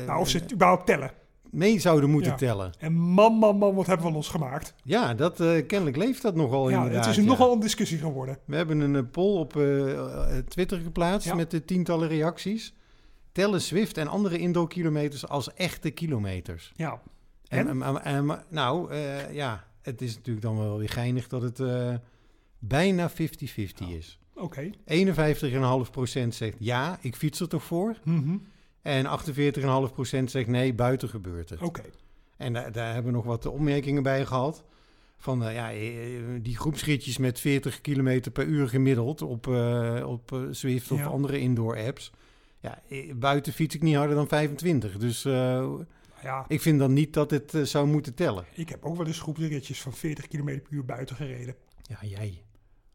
Nou, 0.06 0.20
of 0.20 0.30
ze 0.30 0.38
het 0.38 0.54
überhaupt 0.54 0.86
tellen. 0.86 1.12
mee 1.50 1.80
zouden 1.80 2.10
moeten 2.10 2.32
Ja. 2.32 2.38
tellen. 2.38 2.72
En 2.80 2.94
man, 2.94 3.34
man, 3.34 3.58
man, 3.58 3.76
wat 3.76 3.86
hebben 3.88 4.08
we 4.08 4.16
ons 4.16 4.28
gemaakt. 4.30 4.74
Ja, 4.84 5.14
dat, 5.14 5.36
kennelijk 5.68 5.98
leeft 5.98 6.22
dat 6.22 6.36
nogal 6.36 6.70
ja, 6.70 6.76
inderdaad. 6.78 7.06
het 7.06 7.16
is 7.18 7.24
ja. 7.24 7.30
nogal 7.30 7.54
een 7.54 7.60
discussie 7.60 7.98
geworden. 7.98 8.38
We 8.46 8.56
hebben 8.56 8.80
een 8.80 9.10
poll 9.10 9.40
op 9.40 9.52
Twitter 10.48 10.80
geplaatst 10.80 11.34
met 11.34 11.52
de 11.52 11.66
tientallen 11.66 12.08
reacties. 12.08 12.74
Tellen 13.38 13.62
Swift 13.62 13.98
en 13.98 14.08
andere 14.08 14.38
indoor 14.38 14.68
kilometers 14.70 15.28
als 15.28 15.54
echte 15.54 15.90
kilometers. 15.92 16.72
Ja. 16.76 17.02
En, 17.48 17.68
En? 17.68 17.82
en- 17.82 18.04
en- 18.04 18.26
maar- 18.26 18.44
nou, 18.50 18.92
eh, 18.92 19.34
ja, 19.34 19.68
het 19.82 20.02
is 20.02 20.16
natuurlijk 20.16 20.46
dan 20.46 20.58
wel 20.58 20.78
weer 20.78 20.90
geinig 20.90 21.28
dat 21.28 21.42
het 21.42 21.60
eh, 21.60 21.94
bijna 22.60 23.10
50-50 23.10 23.90
is. 23.90 24.20
Oké. 24.36 24.70
51,5% 24.86 26.36
zegt 26.36 26.56
ja, 26.60 26.98
ik 27.02 27.16
fiets 27.16 27.40
er 27.40 27.48
toch 27.50 27.64
voor. 27.64 27.96
Mhm. 28.04 28.38
En 28.82 29.06
48,5% 29.06 30.32
zegt 30.32 30.48
nee, 30.48 30.74
buiten 30.74 31.10
gebeurt 31.10 31.50
het. 31.50 31.62
Oké. 31.62 31.84
En 32.38 32.54
daar, 32.54 32.72
daar 32.72 32.94
hebben 32.94 33.12
we 33.12 33.18
nog 33.18 33.26
wat 33.26 33.46
opmerkingen 33.46 34.04
bij 34.04 34.26
gehad. 34.26 34.64
Van 35.18 35.44
eh, 35.44 35.54
ja, 35.54 35.70
die 36.42 36.58
groepsritjes 36.58 37.18
met 37.18 37.40
40 37.40 37.82
km 37.82 38.22
per 38.34 38.46
uur 38.46 38.68
gemiddeld 38.70 39.22
op, 39.22 39.48
op 40.06 40.48
Swift 40.52 40.92
of 40.92 41.00
Ja. 41.00 41.06
andere 41.06 41.40
indoor 41.40 41.78
apps. 41.78 42.12
Ja, 42.60 42.82
eh, 42.90 43.14
buiten 43.16 43.54
fiets 43.54 43.76
ik 43.76 43.82
niet 43.82 43.96
harder 43.96 44.16
dan 44.16 44.28
25. 44.28 44.98
Dus 44.98 45.26
eh, 45.26 45.70
Ja, 46.24 46.46
ik 46.48 46.62
vind 46.62 46.80
dan 46.80 46.94
niet 46.94 47.14
dat 47.14 47.32
het 47.32 47.54
eh, 47.54 47.62
zou 47.62 47.88
moeten 47.88 48.14
tellen. 48.14 48.46
ik 48.54 48.70
heb 48.70 48.86
ook 48.86 48.98
wel 48.98 49.06
eens 49.06 49.20
groepsritjes 49.20 49.82
van 49.82 49.94
40 49.94 50.28
km 50.28 50.46
per 50.46 50.68
uur 50.70 50.86
buiten 50.86 51.16
gereden. 51.16 51.56
Ja, 51.82 51.98
jij. 52.02 52.44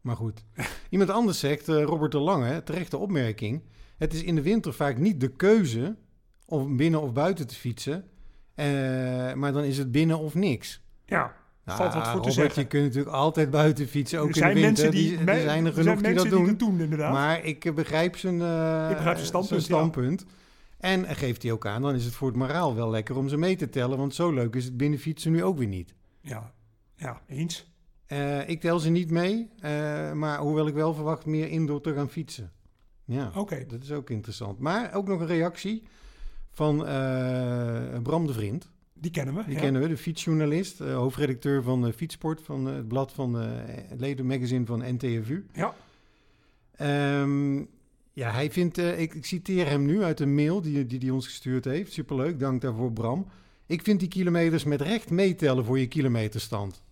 Maar 0.01 0.15
goed. 0.15 0.45
Iemand 0.89 1.09
anders 1.09 1.39
zegt, 1.39 1.67
Robert 1.67 2.11
de 2.11 2.19
Lange, 2.19 2.63
terechte 2.63 2.97
opmerking. 2.97 3.63
Het 3.97 4.13
is 4.13 4.23
in 4.23 4.35
de 4.35 4.41
winter 4.41 4.73
vaak 4.73 4.97
niet 4.97 5.19
de 5.19 5.35
keuze 5.35 5.95
om 6.45 6.77
binnen 6.77 7.01
of 7.01 7.13
buiten 7.13 7.47
te 7.47 7.55
fietsen. 7.55 8.09
maar 9.35 9.53
dan 9.53 9.63
is 9.63 9.77
het 9.77 9.91
binnen 9.91 10.19
of 10.19 10.33
niks. 10.33 10.81
Ja, 11.05 11.35
Nou, 11.65 11.77
valt 11.77 11.93
wat 11.93 12.03
voor 12.07 12.11
te 12.21 12.27
Robert, 12.29 12.33
zeggen. 12.33 12.61
je 12.61 12.67
kunt 12.67 12.83
natuurlijk 12.83 13.15
altijd 13.15 13.49
buiten 13.49 13.87
fietsen, 13.87 14.19
ook 14.19 14.29
er 14.29 14.35
in 14.35 14.41
zijn 14.41 14.55
de 14.55 14.61
winter. 14.61 14.83
mensen 14.83 15.01
die, 15.01 15.17
Die- 15.17 15.27
er 15.27 15.41
zijn 15.41 15.65
er 15.65 15.65
er 15.65 15.73
genoeg 15.73 15.99
zijn 15.99 16.03
die 16.03 16.13
dat 16.13 16.29
doen. 16.29 16.39
die 16.43 16.47
dat 16.55 16.59
doen, 16.59 16.79
inderdaad. 16.79 17.11
Maar 17.13 17.43
ik 17.45 17.65
eh, 17.65 17.73
begrijp 17.73 18.17
zijn, 18.17 18.41
eh, 18.41 18.87
Ik 18.89 18.95
begrijp 18.95 19.15
zijn 19.15 19.27
standpunt, 19.27 19.47
zijn 19.47 19.61
standpunt. 19.79 20.25
En 20.77 21.05
geeft 21.15 21.43
hij 21.43 21.51
ook 21.51 21.65
aan, 21.65 21.81
dan 21.81 21.95
is 21.95 22.05
het 22.05 22.13
voor 22.13 22.27
het 22.27 22.37
moraal 22.37 22.75
wel 22.75 22.89
lekker 22.89 23.15
om 23.17 23.29
ze 23.29 23.37
mee 23.37 23.55
te 23.55 23.69
tellen. 23.69 23.97
Want 23.97 24.15
zo 24.15 24.31
leuk 24.31 24.55
is 24.55 24.65
het 24.65 24.77
binnen 24.77 24.99
fietsen 24.99 25.31
nu 25.31 25.43
ook 25.43 25.57
weer 25.57 25.67
niet. 25.67 25.93
Ja, 26.21 26.51
ja, 26.95 27.21
eens. 27.27 27.71
Eh, 28.05 28.49
ik 28.49 28.59
tel 28.61 28.79
ze 28.79 28.89
niet 28.89 29.11
mee, 29.11 29.49
maar 30.13 30.37
hoewel 30.39 30.67
ik 30.67 30.73
wel 30.73 30.93
verwacht 30.93 31.25
meer 31.25 31.47
indoor 31.49 31.81
te 31.81 31.93
gaan 31.93 32.09
fietsen. 32.09 32.51
Ja, 33.05 33.31
Oké. 33.35 33.65
dat 33.67 33.83
is 33.83 33.91
ook 33.91 34.09
interessant. 34.09 34.59
Maar 34.59 34.93
ook 34.93 35.07
nog 35.07 35.19
een 35.19 35.27
reactie 35.27 35.83
van 36.51 36.77
Bram 38.03 38.27
de 38.27 38.33
Vriend. 38.33 38.71
Die 39.03 39.11
kennen 39.11 39.35
we. 39.35 39.43
Die 39.45 39.53
ja. 39.53 39.59
kennen 39.59 39.81
we, 39.81 39.87
de 39.87 39.97
fietsjournalist, 39.97 40.81
eh, 40.81 40.95
hoofdredacteur 40.95 41.63
van 41.63 41.87
uh, 41.87 41.93
Fietsport, 41.93 42.41
van 42.41 42.65
het 42.65 42.87
blad 42.87 43.11
van 43.11 43.33
het 43.33 43.99
ledenmagazine 43.99 44.65
van 44.65 44.83
NTFU. 44.95 45.45
Ja. 45.53 45.75
Ehm, 46.75 47.57
ja, 48.13 48.31
hij 48.31 48.51
vindt, 48.51 48.77
eh, 48.77 48.99
ik, 48.99 49.13
ik 49.13 49.25
citeer 49.25 49.69
hem 49.69 49.85
nu 49.85 50.03
uit 50.03 50.19
een 50.19 50.35
mail 50.35 50.61
die 50.61 50.75
hij 50.75 50.85
die, 50.85 50.99
die 50.99 51.13
ons 51.13 51.25
gestuurd 51.25 51.65
heeft. 51.65 51.93
Superleuk, 51.93 52.39
dank 52.39 52.61
daarvoor 52.61 52.91
Bram. 52.91 53.27
Ik 53.65 53.81
vind 53.81 53.99
die 53.99 54.09
kilometers 54.09 54.63
met 54.63 54.81
recht 54.81 55.09
meetellen 55.09 55.65
voor 55.65 55.79
je 55.79 55.87
kilometerstand. 55.87 56.83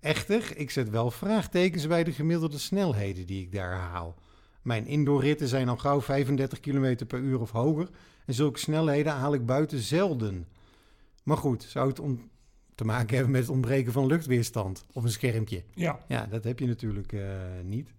Echter, 0.00 0.52
ik 0.56 0.70
zet 0.70 0.90
wel 0.90 1.10
vraagtekens 1.10 1.86
bij 1.86 2.04
de 2.04 2.12
gemiddelde 2.12 2.58
snelheden 2.58 3.26
die 3.26 3.42
ik 3.42 3.52
daar 3.52 3.74
haal. 3.74 4.14
Mijn 4.62 4.86
indoorritten 4.86 5.48
zijn 5.48 5.68
al 5.68 5.76
gauw 5.76 6.00
35 6.00 6.60
km 6.60 7.06
per 7.06 7.18
uur 7.18 7.40
of 7.40 7.50
hoger. 7.50 7.88
En 8.26 8.34
zulke 8.34 8.58
snelheden 8.58 9.12
haal 9.12 9.34
ik 9.34 9.46
buiten 9.46 9.78
zelden. 9.78 10.46
Maar 11.22 11.36
goed, 11.36 11.62
zou 11.62 11.88
het 11.88 12.00
om 12.00 12.30
te 12.74 12.84
maken 12.84 13.14
hebben 13.14 13.32
met 13.32 13.40
het 13.40 13.50
ontbreken 13.50 13.92
van 13.92 14.06
luchtweerstand 14.06 14.84
op 14.92 15.02
een 15.04 15.10
schermpje? 15.10 15.62
Ja. 15.74 15.98
Ja, 16.08 16.26
dat 16.26 16.44
heb 16.44 16.58
je 16.58 16.66
natuurlijk 16.66 17.12
eh, 17.12 17.20
niet. 17.64 17.94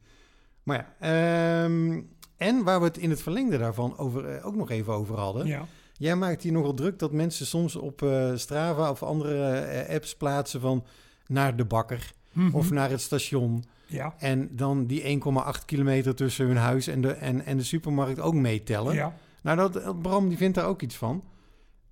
Maar 0.64 0.78
ja, 1.00 1.64
ehm, 1.64 2.02
en 2.38 2.64
waar 2.64 2.80
we 2.80 2.86
het 2.86 2.98
in 2.98 3.10
het 3.10 3.22
verlengde 3.22 3.58
daarvan 3.58 3.98
over, 3.98 4.26
eh, 4.30 4.46
ook 4.46 4.56
nog 4.56 4.70
even 4.70 4.94
over 4.94 5.16
hadden. 5.18 5.46
ja. 5.48 5.66
Jij 5.98 6.16
maakt 6.16 6.44
hier 6.44 6.52
nogal 6.52 6.74
druk 6.74 7.00
dat 7.00 7.12
mensen 7.12 7.46
soms 7.46 7.76
op 7.76 8.02
eh, 8.02 8.32
Strava 8.36 8.90
of 8.90 9.04
andere 9.04 9.86
apps 9.90 10.16
plaatsen 10.16 10.62
van 10.62 10.86
naar 11.28 11.56
de 11.56 11.66
bakker 11.66 12.12
Mhm. 12.32 12.56
of 12.56 12.72
naar 12.72 12.90
het 12.90 13.02
station. 13.02 13.64
ja. 13.86 14.14
En 14.18 14.56
dan 14.56 14.86
die 14.86 15.04
1,8 15.04 15.66
kilometer 15.66 16.16
tussen 16.16 16.46
hun 16.48 16.58
huis 16.58 16.88
en 16.88 17.02
de, 17.02 17.12
en, 17.12 17.46
en 17.46 17.58
de 17.58 17.64
supermarkt 17.64 18.20
ook 18.20 18.34
meetellen. 18.34 18.94
Ja. 18.94 19.16
Nou, 19.42 19.58
dat, 19.58 20.02
Bram 20.02 20.28
die 20.28 20.38
vindt 20.38 20.56
daar 20.56 20.66
ook 20.68 20.82
iets 20.82 20.96
van. 20.96 21.24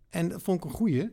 En 0.09 0.29
dat 0.29 0.41
vond 0.41 0.57
ik 0.57 0.63
een 0.69 0.75
goeie. 0.75 1.09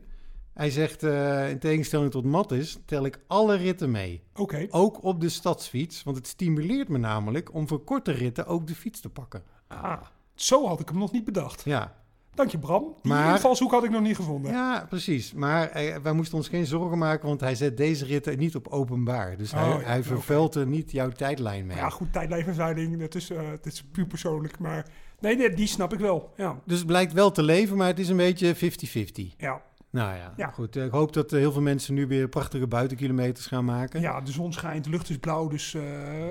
Hij 0.59 0.69
zegt, 0.69 1.03
eh, 1.03 1.49
in 1.49 1.59
tegenstelling 1.59 2.11
tot 2.11 2.25
Mattis, 2.25 2.79
tel 2.85 3.05
ik 3.05 3.19
alle 3.27 3.55
ritten 3.55 3.91
mee. 3.91 4.21
Oké. 4.35 4.67
Ook 4.69 5.03
op 5.03 5.21
de 5.21 5.29
stadsfiets, 5.29 6.03
want 6.03 6.17
het 6.17 6.27
stimuleert 6.27 6.89
me 6.89 6.97
namelijk 6.97 7.53
om 7.53 7.67
voor 7.67 7.83
korte 7.83 8.11
ritten 8.11 8.45
ook 8.47 8.67
de 8.67 8.75
fiets 8.75 8.99
te 8.99 9.09
pakken. 9.09 9.43
Ah, 9.67 10.01
zo 10.35 10.67
had 10.67 10.79
ik 10.79 10.89
hem 10.89 10.97
nog 10.97 11.11
niet 11.11 11.23
bedacht. 11.25 11.61
Ja, 11.65 11.97
Dank 12.33 12.51
je, 12.51 12.59
Bram. 12.59 12.83
Die 13.01 13.11
Maar- 13.11 13.33
invalshoek 13.35 13.71
had 13.71 13.83
ik 13.83 13.89
nog 13.89 14.01
niet 14.01 14.15
gevonden. 14.15 14.51
ja 14.51 14.85
precies. 14.89 15.33
Maar 15.33 15.69
eh, 15.69 15.95
wij 16.03 16.13
moesten 16.13 16.37
ons 16.37 16.47
geen 16.47 16.65
zorgen 16.65 16.97
maken, 16.97 17.27
want 17.27 17.39
hij 17.39 17.55
zet 17.55 17.77
deze 17.77 18.05
ritten 18.05 18.37
niet 18.37 18.55
op 18.55 18.67
openbaar. 18.67 19.37
Dus 19.37 19.51
hij, 19.51 19.73
Oh, 19.73 19.79
ja, 19.81 19.85
hij 19.87 19.97
oké. 19.97 20.07
vervuilt 20.07 20.55
er 20.55 20.67
niet 20.67 20.91
jouw 20.91 21.09
tijdlijn 21.09 21.65
mee. 21.65 21.77
Ja, 21.77 21.89
goed, 21.89 22.13
tijdlijnvervuiling, 22.13 22.99
dat 22.99 23.15
is, 23.15 23.29
eh, 23.29 23.49
dat 23.49 23.65
is 23.65 23.83
puur 23.91 24.05
persoonlijk. 24.07 24.59
Maar 24.59 24.87
nee, 25.19 25.35
nee, 25.35 25.53
die 25.53 25.67
snap 25.67 25.93
ik 25.93 25.99
wel. 25.99 26.33
Ja, 26.37 26.59
Dus 26.65 26.77
het 26.77 26.87
blijkt 26.87 27.13
wel 27.13 27.31
te 27.31 27.43
leven, 27.43 27.77
maar 27.77 27.87
het 27.87 27.99
is 27.99 28.09
een 28.09 28.17
beetje 28.17 28.55
50-50. 28.55 29.33
ja, 29.37 29.61
Nou 29.91 30.15
ja, 30.15 30.33
Ja. 30.37 30.51
goed. 30.51 30.75
Ik 30.75 30.91
hoop 30.91 31.13
dat 31.13 31.33
eh, 31.33 31.39
heel 31.39 31.51
veel 31.51 31.61
mensen 31.61 31.93
nu 31.93 32.07
weer 32.07 32.27
prachtige 32.29 32.67
buitenkilometers 32.67 33.45
gaan 33.47 33.65
maken. 33.65 34.01
ja, 34.01 34.21
de 34.21 34.31
zon 34.31 34.53
schijnt, 34.53 34.83
de 34.83 34.89
lucht 34.89 35.09
is 35.09 35.17
blauw, 35.17 35.47
dus 35.47 35.73
eh, 35.73 35.83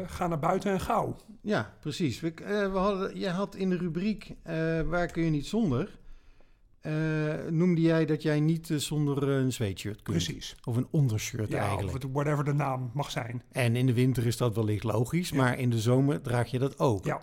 ga 0.06 0.26
naar 0.26 0.38
buiten 0.38 0.72
en 0.72 0.80
gauw. 0.80 1.16
Ja, 1.42 1.74
precies. 1.80 2.20
We, 2.20 2.32
eh, 2.34 2.72
we 2.72 2.78
hadden, 2.78 3.18
je 3.18 3.28
had 3.28 3.54
in 3.54 3.70
de 3.70 3.76
rubriek 3.76 4.34
Waar 4.86 5.06
kun 5.06 5.22
je 5.24 5.30
niet 5.30 5.46
zonder... 5.46 5.98
noemde 7.50 7.80
jij 7.80 8.06
dat 8.06 8.22
jij 8.22 8.40
niet 8.40 8.70
zonder 8.76 9.28
een 9.28 9.52
sweatshirt 9.52 10.02
kunt. 10.02 10.16
Precies. 10.24 10.56
Of 10.64 10.76
een 10.76 10.86
ondershirt 10.90 11.48
Ja, 11.50 11.56
of 11.62 11.68
eigenlijk. 11.68 12.02
het- 12.02 12.12
whatever 12.12 12.44
de 12.44 12.52
naam 12.52 12.90
mag 12.94 13.10
zijn. 13.10 13.42
En 13.52 13.76
in 13.76 13.86
de 13.86 13.92
winter 13.92 14.26
is 14.26 14.36
dat 14.36 14.54
wellicht 14.54 14.84
logisch, 14.84 15.28
Ja. 15.28 15.36
maar 15.36 15.58
in 15.58 15.70
de 15.70 15.78
zomer 15.80 16.20
draag 16.20 16.50
je 16.50 16.58
dat 16.58 16.78
ook. 16.78 17.04
Ja, 17.04 17.20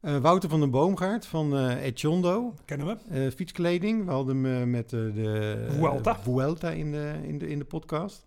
Eh, 0.00 0.16
Wouter 0.16 0.48
van 0.48 0.60
den 0.60 0.70
Boomgaard 0.70 1.26
van 1.26 1.56
eh 1.56 1.86
Echondo, 1.86 2.54
kennen 2.64 2.86
we. 2.86 2.96
eh, 3.24 3.32
fietskleding. 3.32 4.04
We 4.04 4.10
hadden 4.10 4.44
hem 4.44 4.70
met 4.70 4.90
de 4.90 5.66
Vuelta. 5.70 6.18
Vuelta 6.18 6.70
in 6.70 6.92
de, 6.92 7.14
in 7.22 7.38
de, 7.38 7.48
in 7.48 7.58
de 7.58 7.64
podcast. 7.64 8.26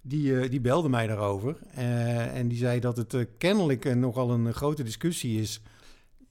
Die, 0.00 0.48
die 0.48 0.60
belde 0.60 0.88
mij 0.88 1.06
daarover. 1.06 1.56
En 2.34 2.48
die 2.48 2.58
zei 2.58 2.80
dat 2.80 2.96
het 2.96 3.26
kennelijk 3.38 3.94
nogal 3.94 4.30
een 4.30 4.54
grote 4.54 4.82
discussie 4.82 5.40
is. 5.40 5.62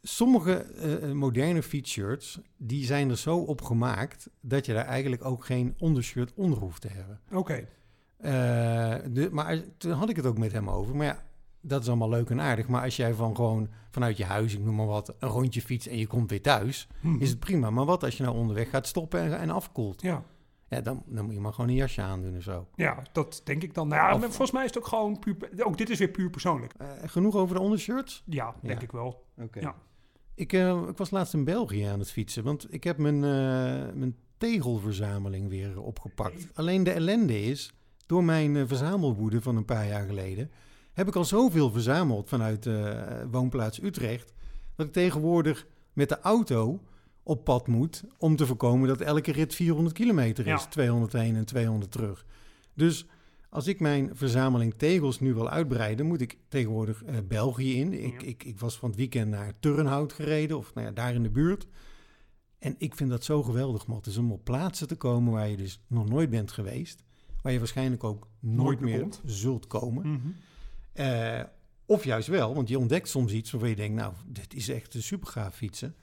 Sommige 0.02 0.66
moderne 1.14 1.64
fietsshirts, 1.64 2.40
die 2.58 2.86
zijn 2.86 3.10
er 3.10 3.18
zo 3.18 3.38
op 3.38 3.62
gemaakt... 3.62 4.30
dat 4.42 4.66
je 4.66 4.74
daar 4.74 4.86
eigenlijk 4.86 5.26
ook 5.26 5.46
geen 5.46 5.76
ondershirt 5.80 6.34
onder 6.36 6.60
hoeft 6.60 6.82
te 6.82 6.88
hebben. 6.88 7.20
Oké, 7.32 7.68
maar 9.32 9.62
toen 9.78 9.92
had 9.92 10.10
ik 10.10 10.16
het 10.16 10.26
ook 10.26 10.38
met 10.38 10.52
hem 10.52 10.70
over. 10.70 10.96
Maar 10.96 11.06
ja, 11.06 11.24
dat 11.62 11.82
is 11.82 11.88
allemaal 11.88 12.10
leuk 12.10 12.30
en 12.30 12.42
aardig. 12.42 12.68
Maar 12.68 12.84
als 12.84 12.96
jij 12.96 13.14
van 13.14 13.36
gewoon 13.36 13.70
vanuit 13.90 14.18
je 14.18 14.26
huis, 14.26 14.54
ik 14.54 14.60
noem 14.64 14.76
maar 14.76 14.86
wat, 14.86 15.16
een 15.20 15.30
rondje 15.30 15.62
fietst 15.62 15.88
en 15.88 15.98
je 15.98 16.08
komt 16.08 16.30
weer 16.30 16.42
thuis, 16.42 16.88
Hm. 17.02 17.16
is 17.20 17.30
het 17.30 17.40
prima. 17.40 17.70
Maar 17.70 17.86
wat 17.86 18.04
als 18.04 18.18
je 18.18 18.24
nou 18.24 18.36
onderweg 18.38 18.70
gaat 18.70 18.88
stoppen 18.88 19.20
en, 19.22 19.40
en 19.40 19.50
afkoelt? 19.50 20.02
Ja. 20.02 20.24
Ja, 20.68 20.82
dan, 20.82 21.04
dan 21.06 21.26
moet 21.26 21.34
je 21.34 21.40
maar 21.40 21.54
gewoon 21.54 21.70
een 21.70 21.76
jasje 21.76 22.02
aandoen 22.02 22.36
of 22.38 22.44
zo. 22.44 22.68
ja, 22.76 23.04
dat 23.12 23.42
denk 23.44 23.64
ik 23.64 23.74
dan. 23.74 23.88
Nou 23.88 24.02
ja, 24.02 24.14
Of- 24.14 24.20
maar 24.20 24.28
volgens 24.30 24.52
mij 24.52 24.64
is 24.64 24.70
het 24.74 24.78
ook 24.78 24.88
gewoon 24.88 25.20
puur... 25.20 25.36
Ook 25.64 25.78
dit 25.78 25.90
is 25.90 26.00
weer 26.00 26.10
puur 26.10 26.30
persoonlijk. 26.30 26.74
Eh, 26.78 26.88
genoeg 27.06 27.36
over 27.36 27.56
de 27.56 27.62
ondershirts? 27.62 28.24
Ja, 28.26 28.56
denk 28.62 28.78
Ja. 28.80 28.84
ik 28.86 28.92
wel. 28.92 29.26
Oké. 29.38 29.60
Ja. 29.60 29.76
Ik, 30.36 30.54
eh, 30.54 30.82
ik 30.90 30.98
was 30.98 31.10
laatst 31.12 31.34
in 31.34 31.44
België 31.44 31.84
aan 31.84 32.00
het 32.00 32.12
fietsen, 32.12 32.44
want 32.44 32.74
ik 32.74 32.84
heb 32.84 32.98
mijn, 32.98 33.16
eh, 33.16 33.94
mijn 33.94 34.16
tegelverzameling 34.38 35.50
weer 35.50 35.82
opgepakt. 35.82 36.48
Alleen 36.54 36.84
de 36.84 36.92
ellende 36.92 37.42
is, 37.44 37.74
door 38.06 38.24
mijn 38.24 38.68
verzamelwoede 38.68 39.42
van 39.42 39.56
een 39.56 39.66
paar 39.66 39.88
jaar 39.88 40.06
geleden, 40.06 40.52
heb 40.94 41.08
ik 41.08 41.16
al 41.16 41.26
zoveel 41.26 41.72
verzameld 41.72 42.30
vanuit 42.30 42.66
eh, 42.66 43.02
woonplaats 43.32 43.82
Utrecht, 43.82 44.34
dat 44.76 44.86
ik 44.88 44.92
tegenwoordig 44.94 45.68
met 45.94 46.10
de 46.10 46.20
auto 46.20 46.82
op 47.24 47.44
pad 47.44 47.68
moet 47.68 48.04
om 48.18 48.36
te 48.36 48.46
voorkomen 48.46 48.88
dat 48.88 49.02
elke 49.02 49.32
rit 49.32 49.56
400 49.56 49.96
kilometer 49.96 50.48
is. 50.48 50.62
Ja. 50.64 50.68
200 50.70 51.14
heen 51.14 51.36
en 51.36 51.46
200 51.46 51.92
terug. 51.92 52.26
Dus 52.74 53.06
als 53.50 53.68
ik 53.68 53.80
mijn 53.80 54.10
verzameling 54.14 54.74
tegels 54.78 55.20
nu 55.20 55.34
wil 55.34 55.50
uitbreiden, 55.50 56.06
moet 56.06 56.22
ik 56.22 56.38
tegenwoordig 56.48 57.04
eh, 57.04 57.16
België 57.28 57.76
in. 57.80 57.94
Ik, 58.04 58.22
Ja. 58.22 58.28
ik, 58.28 58.44
ik 58.44 58.60
was 58.60 58.78
van 58.78 58.90
het 58.90 58.98
weekend 58.98 59.30
naar 59.32 59.54
Turnhout 59.60 60.14
gereden, 60.14 60.58
of 60.58 60.74
nou 60.74 60.88
ja, 60.88 60.94
daar 60.94 61.14
in 61.14 61.24
de 61.24 61.30
buurt. 61.30 61.68
En 62.60 62.76
ik 62.78 62.96
vind 62.96 63.10
dat 63.10 63.24
zo 63.24 63.44
geweldig, 63.44 63.88
Matt, 63.88 64.18
om 64.18 64.32
op 64.32 64.44
plaatsen 64.44 64.88
te 64.88 64.96
komen 64.96 65.34
waar 65.34 65.50
je 65.50 65.58
dus 65.58 65.84
nog 65.88 66.10
nooit 66.10 66.30
bent 66.30 66.52
geweest. 66.52 67.04
Waar 67.42 67.52
je 67.54 67.58
waarschijnlijk 67.60 68.04
ook 68.04 68.28
nooit, 68.40 68.58
Nooit 68.58 68.80
meer 68.80 69.00
komt. 69.02 69.22
zult 69.26 69.68
komen. 69.68 70.08
Mhm. 70.12 70.28
Eh, 70.94 71.40
Of 71.86 72.04
juist 72.04 72.28
wel, 72.28 72.56
want 72.56 72.70
je 72.70 72.80
ontdekt 72.80 73.10
soms 73.10 73.32
iets 73.34 73.52
waarvan 73.52 73.70
je 73.70 73.76
denkt, 73.76 73.96
nou, 73.96 74.14
dit 74.26 74.54
is 74.54 74.70
echt 74.70 74.94
een 74.94 75.04
super 75.04 75.28
gaaf 75.28 75.56
fietsen. 75.56 75.96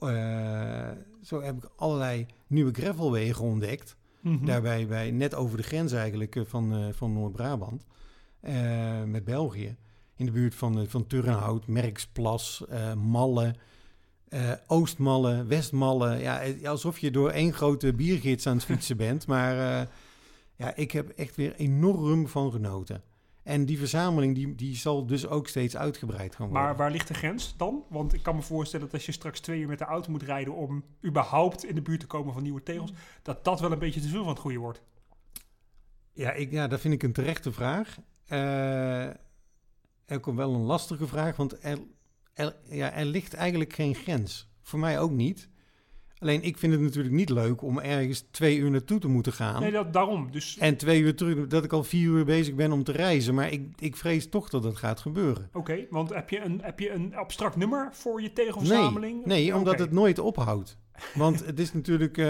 Eh, 0.00 0.90
zo 1.22 1.42
heb 1.42 1.56
ik 1.56 1.70
allerlei 1.76 2.26
nieuwe 2.46 2.72
gravelwegen 2.72 3.44
ontdekt. 3.44 3.96
Mhm. 4.20 4.44
Daarbij 4.44 4.86
bij, 4.86 5.10
net 5.10 5.34
over 5.34 5.56
de 5.56 5.62
grens 5.62 5.92
eigenlijk 5.92 6.36
eh, 6.36 6.42
van, 6.46 6.94
van 6.94 7.12
Noord-Brabant. 7.12 7.84
met 9.06 9.24
België. 9.24 9.76
In 10.16 10.26
de 10.26 10.32
buurt 10.32 10.54
van, 10.54 10.86
van 10.88 11.06
Turnhout, 11.06 11.66
Merksplas, 11.66 12.64
Malle, 12.96 13.54
eh, 14.28 14.52
Oostmalle, 14.66 15.44
Westmalle. 15.44 16.16
Ja, 16.18 16.42
alsof 16.64 16.98
je 16.98 17.10
door 17.10 17.30
één 17.30 17.52
grote 17.52 17.92
biergids 17.92 18.46
aan 18.46 18.56
het 18.56 18.64
fietsen 18.64 18.96
bent. 18.96 19.26
Maar 19.32 19.54
ja, 20.56 20.74
ik 20.74 20.90
heb 20.92 21.08
echt 21.08 21.36
weer 21.36 21.54
enorm 21.54 22.28
van 22.28 22.52
genoten. 22.52 23.02
En 23.46 23.64
die 23.64 23.78
verzameling 23.78 24.34
die, 24.34 24.54
die 24.54 24.76
zal 24.76 25.06
dus 25.06 25.26
ook 25.26 25.48
steeds 25.48 25.76
uitgebreid 25.76 26.34
gaan 26.36 26.48
worden. 26.48 26.64
Maar 26.64 26.76
waar 26.76 26.90
ligt 26.90 27.08
de 27.08 27.14
grens 27.14 27.54
dan? 27.56 27.84
Want 27.88 28.12
ik 28.12 28.22
kan 28.22 28.36
me 28.36 28.42
voorstellen 28.42 28.86
dat 28.86 28.94
als 28.94 29.06
je 29.06 29.12
straks 29.12 29.40
twee 29.40 29.60
uur 29.60 29.68
met 29.68 29.78
de 29.78 29.84
auto 29.84 30.10
moet 30.10 30.22
rijden 30.22 30.54
om 30.54 30.84
überhaupt 31.04 31.64
in 31.64 31.74
de 31.74 31.82
buurt 31.82 32.00
te 32.00 32.06
komen 32.06 32.32
van 32.32 32.42
nieuwe 32.42 32.62
tegels, 32.62 32.92
dat 33.22 33.44
dat 33.44 33.60
wel 33.60 33.72
een 33.72 33.78
beetje 33.78 34.00
te 34.00 34.08
veel 34.08 34.20
van 34.20 34.28
het 34.28 34.38
goede 34.38 34.58
wordt. 34.58 34.82
Ja, 36.12 36.32
ik, 36.32 36.50
ja, 36.50 36.68
dat 36.68 36.80
vind 36.80 36.94
ik 36.94 37.02
een 37.02 37.12
terechte 37.12 37.52
vraag. 37.52 37.98
Eh 38.26 39.10
ook 40.08 40.26
wel 40.26 40.54
een 40.54 40.60
lastige 40.60 41.06
vraag, 41.06 41.36
want 41.36 41.64
er, 41.64 41.78
er, 42.34 42.56
ja, 42.68 42.92
er 42.92 43.04
ligt 43.04 43.34
eigenlijk 43.34 43.72
geen 43.72 43.94
grens. 43.94 44.48
Voor 44.62 44.78
mij 44.78 45.00
ook 45.00 45.10
niet. 45.10 45.48
Alleen 46.18 46.42
ik 46.42 46.58
vind 46.58 46.72
het 46.72 46.82
natuurlijk 46.82 47.14
niet 47.14 47.30
leuk 47.30 47.62
om 47.62 47.78
ergens 47.78 48.24
twee 48.30 48.56
uur 48.56 48.70
naartoe 48.70 48.98
te 48.98 49.08
moeten 49.08 49.32
gaan. 49.32 49.60
Nee, 49.60 49.70
dat, 49.70 49.92
daarom. 49.92 50.30
Dus 50.30 50.58
En 50.58 50.76
twee 50.76 51.00
uur 51.00 51.14
terug, 51.14 51.46
dat 51.46 51.64
ik 51.64 51.72
al 51.72 51.84
vier 51.84 52.08
uur 52.08 52.24
bezig 52.24 52.54
ben 52.54 52.72
om 52.72 52.84
te 52.84 52.92
reizen. 52.92 53.34
Maar 53.34 53.52
ik, 53.52 53.68
ik 53.78 53.96
vrees 53.96 54.28
toch 54.28 54.48
dat 54.48 54.62
dat 54.62 54.76
gaat 54.76 55.00
gebeuren. 55.00 55.50
oké, 55.52 55.86
want 55.90 56.14
heb 56.14 56.30
je, 56.30 56.40
een, 56.40 56.60
heb 56.62 56.80
je 56.80 56.90
een 56.90 57.14
abstract 57.14 57.56
nummer 57.56 57.88
voor 57.92 58.22
je 58.22 58.32
tegelverzameling? 58.32 59.24
Nee, 59.24 59.42
nee 59.42 59.54
omdat 59.56 59.78
het 59.78 59.92
nooit 59.92 60.18
ophoudt. 60.18 60.78
Want 61.14 61.46
het 61.46 61.60
is 61.60 61.72
natuurlijk, 61.72 62.18
eh, 62.18 62.24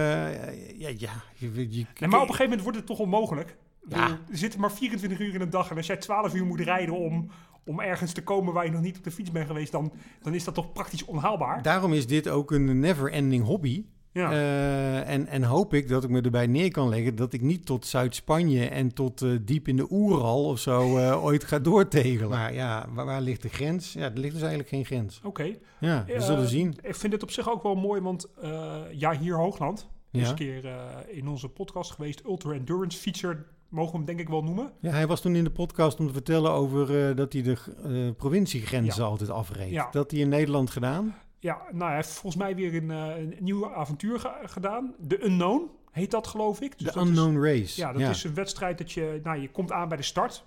ja, 0.79 0.88
ja, 0.96 1.11
je, 1.35 1.51
je, 1.55 1.87
Nee, 1.99 2.09
maar 2.09 2.09
op 2.09 2.12
een 2.12 2.20
gegeven 2.20 2.42
moment 2.44 2.62
wordt 2.62 2.77
het 2.77 2.87
toch 2.87 2.99
onmogelijk. 2.99 3.57
Ja. 3.88 4.09
Er 4.09 4.37
zitten 4.37 4.61
maar 4.61 4.72
24 4.72 5.18
uur 5.18 5.35
in 5.35 5.40
een 5.40 5.51
dag. 5.51 5.70
En 5.70 5.77
als 5.77 5.87
jij 5.87 5.96
12 5.96 6.35
uur 6.35 6.46
moet 6.46 6.61
rijden 6.61 6.94
om, 6.94 7.31
om 7.66 7.81
ergens 7.81 8.12
te 8.12 8.22
komen 8.22 8.52
waar 8.52 8.64
je 8.64 8.70
nog 8.70 8.81
niet 8.81 8.96
op 8.96 9.05
de 9.05 9.11
fiets 9.11 9.31
bent 9.31 9.46
geweest, 9.46 9.72
dan, 9.72 9.92
dan 10.22 10.35
is 10.35 10.44
dat 10.44 10.55
toch 10.55 10.72
praktisch 10.72 11.05
onhaalbaar. 11.05 11.62
Daarom 11.62 11.92
is 11.92 12.07
dit 12.07 12.29
ook 12.29 12.50
een 12.50 12.81
never-ending 12.81 13.44
hobby. 13.44 13.85
Ja. 14.12 14.31
Eh, 14.31 15.09
en, 15.09 15.26
en 15.26 15.42
hoop 15.42 15.74
ik 15.74 15.88
dat 15.88 16.05
ik 16.05 16.11
me 16.11 16.20
erbij 16.20 16.46
neer 16.46 16.70
kan 16.70 16.88
leggen 16.88 17.14
dat 17.14 17.33
ik 17.33 17.40
niet 17.40 17.66
tot 17.66 17.87
Zuid-Spanje 17.87 18.68
en 18.68 18.94
tot 18.94 19.22
eh, 19.22 19.31
diep 19.42 19.68
in 19.68 19.76
de 19.76 19.87
Oeral 19.90 20.44
of 20.44 20.59
zo 20.59 20.96
eh, 20.98 21.24
ooit 21.24 21.44
ga 21.44 21.59
doortegelen. 21.59 22.29
Maar 22.29 22.55
ja, 22.55 22.87
waar, 22.92 23.05
waar 23.07 23.20
ligt 23.20 23.42
de 23.42 23.48
grens? 23.48 23.92
Ja, 23.92 24.00
er 24.02 24.18
ligt 24.18 24.33
dus 24.33 24.40
eigenlijk 24.40 24.68
geen 24.68 24.85
grens. 24.85 25.20
Oké. 25.24 25.55
Ja, 25.81 26.05
we 26.07 26.20
zullen 26.20 26.48
zien. 26.48 26.74
Ik 26.83 26.94
vind 26.94 27.12
het 27.12 27.22
op 27.22 27.31
zich 27.31 27.50
ook 27.50 27.62
wel 27.62 27.74
mooi, 27.74 28.00
want 28.00 28.26
eh, 28.42 28.76
ja, 28.92 29.18
hier 29.18 29.35
Hoogland 29.37 29.88
is 30.12 30.20
Ja. 30.22 30.29
een 30.29 30.35
keer 30.35 30.66
eh, 30.66 30.76
in 31.07 31.29
onze 31.29 31.48
podcast 31.48 31.90
geweest. 31.90 32.22
Ultra 32.24 32.52
Endurance 32.52 32.98
Feature, 32.98 33.44
mogen 33.77 33.91
we 33.93 33.97
hem 33.97 34.07
denk 34.07 34.21
ik 34.21 34.29
wel 34.29 34.43
noemen. 34.43 34.73
Ja, 34.81 34.91
hij 34.91 35.07
was 35.07 35.21
toen 35.21 35.37
in 35.37 35.45
de 35.45 35.51
podcast 35.51 35.99
om 36.01 36.07
te 36.07 36.12
vertellen 36.12 36.51
over 36.51 37.09
eh, 37.09 37.17
dat 37.17 37.33
hij 37.33 37.43
de 37.43 37.57
eh, 37.85 38.17
provinciegrenzen 38.17 39.05
altijd 39.05 39.31
afreed. 39.31 39.71
Ja. 39.71 39.89
Dat 39.91 40.11
hij 40.11 40.21
in 40.21 40.29
Nederland 40.29 40.71
gedaan. 40.71 41.15
Ja, 41.39 41.62
nou, 41.73 41.85
hij 41.87 41.95
heeft 41.95 42.09
volgens 42.09 42.37
mij 42.43 42.55
weer 42.55 42.75
een, 42.75 42.89
een 42.91 43.35
nieuw 43.41 43.75
avontuur 43.75 44.21
ge- 44.21 44.39
gedaan. 44.43 44.95
De 44.99 45.25
Unknown 45.25 45.71
heet 45.91 46.11
dat, 46.11 46.27
geloof 46.27 46.61
ik. 46.61 46.79
Dus 46.79 46.93
de 46.93 47.01
is- 47.01 47.07
Unknown 47.07 47.39
Race. 47.45 47.81
Ja, 47.81 47.93
dat 47.93 48.01
is 48.03 48.25
een 48.25 48.35
wedstrijd 48.35 48.79
dat 48.79 48.93
je, 48.93 49.21
nou, 49.23 49.41
je 49.41 49.51
komt 49.51 49.73
aan 49.73 49.89
bij 49.89 49.97
de 49.97 50.03
start. 50.03 50.45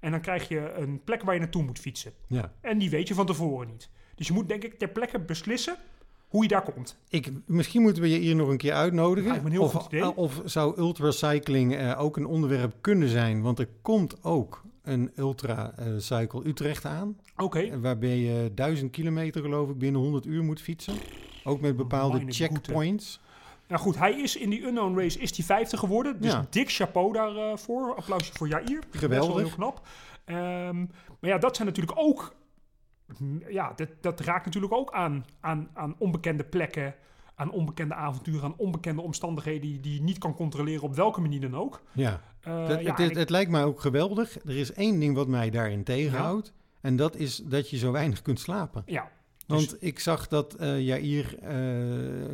En 0.00 0.10
dan 0.10 0.20
krijg 0.20 0.48
je 0.48 0.72
een 0.76 1.00
plek 1.04 1.22
waar 1.22 1.34
je 1.34 1.40
naartoe 1.40 1.62
moet 1.62 1.78
fietsen. 1.78 2.12
Ja. 2.26 2.52
En 2.60 2.78
die 2.78 2.90
weet 2.90 3.08
je 3.08 3.14
van 3.14 3.26
tevoren 3.26 3.68
niet. 3.68 3.90
Dus 4.14 4.26
je 4.26 4.32
moet 4.32 4.48
denk 4.48 4.64
ik 4.64 4.78
ter 4.78 4.88
plekke 4.88 5.20
beslissen 5.20 5.76
hoe 6.28 6.42
je 6.42 6.48
daar 6.48 6.62
komt. 6.62 6.96
Ik, 7.08 7.32
misschien 7.46 7.82
moeten 7.82 8.02
we 8.02 8.10
je 8.10 8.18
hier 8.18 8.36
nog 8.36 8.48
een 8.48 8.56
keer 8.56 8.72
uitnodigen. 8.72 9.44
Een 9.44 9.50
heel 9.50 9.62
of, 9.62 9.72
goed 9.72 9.92
idee. 9.92 10.16
of 10.16 10.40
zou 10.44 10.78
ultracycling 10.78 11.74
eh 11.76 12.00
ook 12.00 12.16
een 12.16 12.26
onderwerp 12.26 12.74
kunnen 12.80 13.08
zijn? 13.08 13.42
Want 13.42 13.58
er 13.58 13.68
komt 13.82 14.24
ook 14.24 14.62
een 14.82 15.10
Ultra 15.16 15.72
eh, 15.76 15.86
Cycle 15.98 16.46
Utrecht 16.46 16.84
aan. 16.84 17.16
Oké. 17.36 17.58
eh, 17.60 17.76
Waarbij 17.80 18.18
je 18.18 18.50
duizend 18.54 18.90
kilometer 18.90 19.42
geloof 19.42 19.68
ik 19.70 19.78
binnen 19.78 20.00
100 20.00 20.26
uur 20.26 20.42
moet 20.44 20.60
fietsen. 20.60 20.94
Ook 21.44 21.60
met 21.60 21.76
bepaalde 21.76 22.16
Meine 22.16 22.32
checkpoints. 22.32 23.20
Nou 23.68 23.80
goed, 23.80 23.98
hij 23.98 24.12
is 24.20 24.36
in 24.36 24.50
die 24.50 24.62
Unknown 24.62 24.98
Race 24.98 25.18
is 25.18 25.32
die 25.32 25.44
vijfde 25.44 25.76
geworden. 25.76 26.20
Dus 26.20 26.32
Ja. 26.32 26.46
dik 26.50 26.70
chapeau 26.70 27.12
daarvoor. 27.12 27.94
Applausje 27.94 28.32
voor 28.32 28.48
Jair. 28.48 28.82
Geweldig. 28.90 29.36
heel 29.36 29.48
knap. 29.48 29.86
Ehm, 30.24 30.76
maar 31.20 31.30
ja, 31.30 31.38
dat 31.38 31.56
zijn 31.56 31.68
natuurlijk 31.68 31.98
ook... 31.98 32.34
Ja, 33.48 33.72
dat, 33.76 33.88
dat 34.00 34.20
raakt 34.20 34.44
natuurlijk 34.44 34.72
ook 34.72 34.92
aan, 34.92 35.24
aan, 35.40 35.68
aan 35.74 35.94
onbekende 35.98 36.44
plekken... 36.44 36.94
aan 37.34 37.50
onbekende 37.50 37.94
avonturen, 37.94 38.42
aan 38.42 38.54
onbekende 38.56 39.02
omstandigheden... 39.02 39.60
die, 39.60 39.80
die 39.80 39.94
je 39.94 40.02
niet 40.02 40.18
kan 40.18 40.34
controleren 40.34 40.82
op 40.82 40.94
welke 40.94 41.20
manier 41.20 41.40
dan 41.40 41.56
ook. 41.56 41.82
Ja. 41.92 42.20
Eh, 42.40 42.68
Dat- 42.68 42.82
ja, 42.82 42.90
het, 42.90 43.10
ik- 43.10 43.16
het 43.16 43.30
lijkt 43.30 43.50
mij 43.50 43.64
ook 43.64 43.80
geweldig. 43.80 44.36
Er 44.44 44.56
is 44.56 44.72
één 44.72 45.00
ding 45.00 45.14
wat 45.14 45.28
mij 45.28 45.50
daarin 45.50 45.84
tegenhoudt. 45.84 46.52
En 46.80 46.96
dat 46.96 47.16
is 47.16 47.36
dat 47.36 47.70
je 47.70 47.76
zo 47.76 47.92
weinig 47.92 48.22
kunt 48.22 48.40
slapen. 48.40 48.82
ja, 48.86 49.10
Want 49.48 49.70
Dus- 49.70 49.78
ik 49.80 49.98
zag 49.98 50.28
dat 50.28 50.54
eh 50.54 50.80
Jair, 50.86 51.34
eh, 51.42 51.54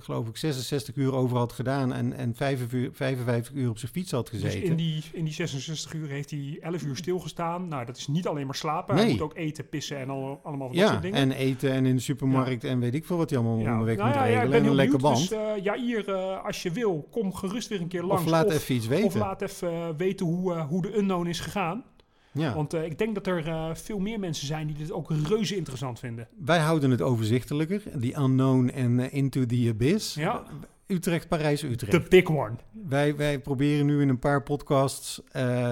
geloof 0.02 0.28
ik, 0.28 0.36
66 0.36 0.94
uur 0.96 1.12
over 1.14 1.36
had 1.36 1.52
gedaan 1.52 1.92
en, 1.92 2.12
en 2.12 2.34
55 2.34 2.96
55 2.96 3.54
uur 3.54 3.68
op 3.70 3.78
zijn 3.78 3.92
fiets 3.92 4.10
had 4.10 4.30
dus 4.30 4.40
gezeten. 4.40 4.62
in 4.68 4.76
die, 4.76 5.02
in 5.12 5.24
die 5.24 5.32
66 5.34 5.92
uur 5.94 6.08
heeft 6.08 6.30
hij 6.30 6.58
11 6.60 6.82
uur 6.82 6.96
stilgestaan. 6.96 7.68
Nou, 7.68 7.84
dat 7.84 7.96
is 7.96 8.06
niet 8.06 8.26
alleen 8.26 8.46
maar 8.46 8.54
slapen. 8.54 8.94
Hij 8.94 9.04
Nee. 9.04 9.12
moet 9.12 9.22
ook 9.22 9.36
eten, 9.36 9.68
pissen 9.68 9.98
en 9.98 10.10
al, 10.10 10.40
allemaal 10.42 10.68
van 10.68 10.76
dat 10.76 10.88
soort 10.88 11.02
dingen. 11.02 11.18
en 11.18 11.32
eten 11.32 11.70
en 11.72 11.86
in 11.86 11.94
de 11.94 12.02
supermarkt 12.02 12.64
en 12.64 12.80
weet 12.80 12.94
ik 12.94 13.04
veel 13.04 13.16
wat 13.16 13.30
hij 13.30 13.38
allemaal 13.38 13.56
onderweg 13.58 13.96
nou 13.96 14.08
moet 14.08 14.16
ja, 14.18 14.24
regelen. 14.24 14.52
en 14.58 14.64
een 14.66 14.74
lekker 14.74 14.98
band. 14.98 15.18
Dus 15.28 15.32
uh, 15.32 15.62
Jair, 15.62 16.12
als 16.36 16.62
je 16.62 16.70
wil, 16.70 17.08
kom 17.10 17.34
gerust 17.34 17.68
weer 17.68 17.80
een 17.80 17.88
keer 17.88 18.02
langs. 18.02 18.22
of 18.24 18.30
laat 18.30 18.46
of, 18.46 18.52
even 18.54 18.74
iets 18.74 18.86
weten. 18.86 19.06
of 19.06 19.14
laat 19.14 19.42
even 19.42 19.96
weten 19.96 20.26
hoe, 20.26 20.54
hoe 20.58 20.82
de 20.82 20.96
unknown 20.98 21.26
is 21.28 21.40
gegaan. 21.40 21.84
Ja. 22.34 22.54
Want 22.54 22.74
uh, 22.74 22.84
ik 22.84 22.98
denk 22.98 23.14
dat 23.14 23.26
er 23.26 23.46
uh, 23.46 23.74
veel 23.74 23.98
meer 23.98 24.18
mensen 24.18 24.46
zijn 24.46 24.66
die 24.66 24.76
dit 24.76 24.92
ook 24.92 25.10
reuze 25.10 25.56
interessant 25.56 25.98
vinden. 25.98 26.28
Wij 26.38 26.58
houden 26.58 26.90
het 26.90 27.02
overzichtelijker. 27.02 27.82
Die 27.94 28.18
unknown 28.18 28.68
en 28.68 28.98
uh, 28.98 29.12
into 29.12 29.46
the 29.46 29.66
abyss. 29.70 30.14
Ja. 30.14 30.42
Utrecht, 30.86 31.28
Parijs, 31.28 31.62
Utrecht. 31.62 31.92
The 31.92 32.08
big 32.08 32.30
one. 32.30 32.56
Wij, 32.70 33.16
wij 33.16 33.38
proberen 33.38 33.86
nu 33.86 34.00
in 34.00 34.08
een 34.08 34.18
paar 34.18 34.42
podcasts 34.42 35.22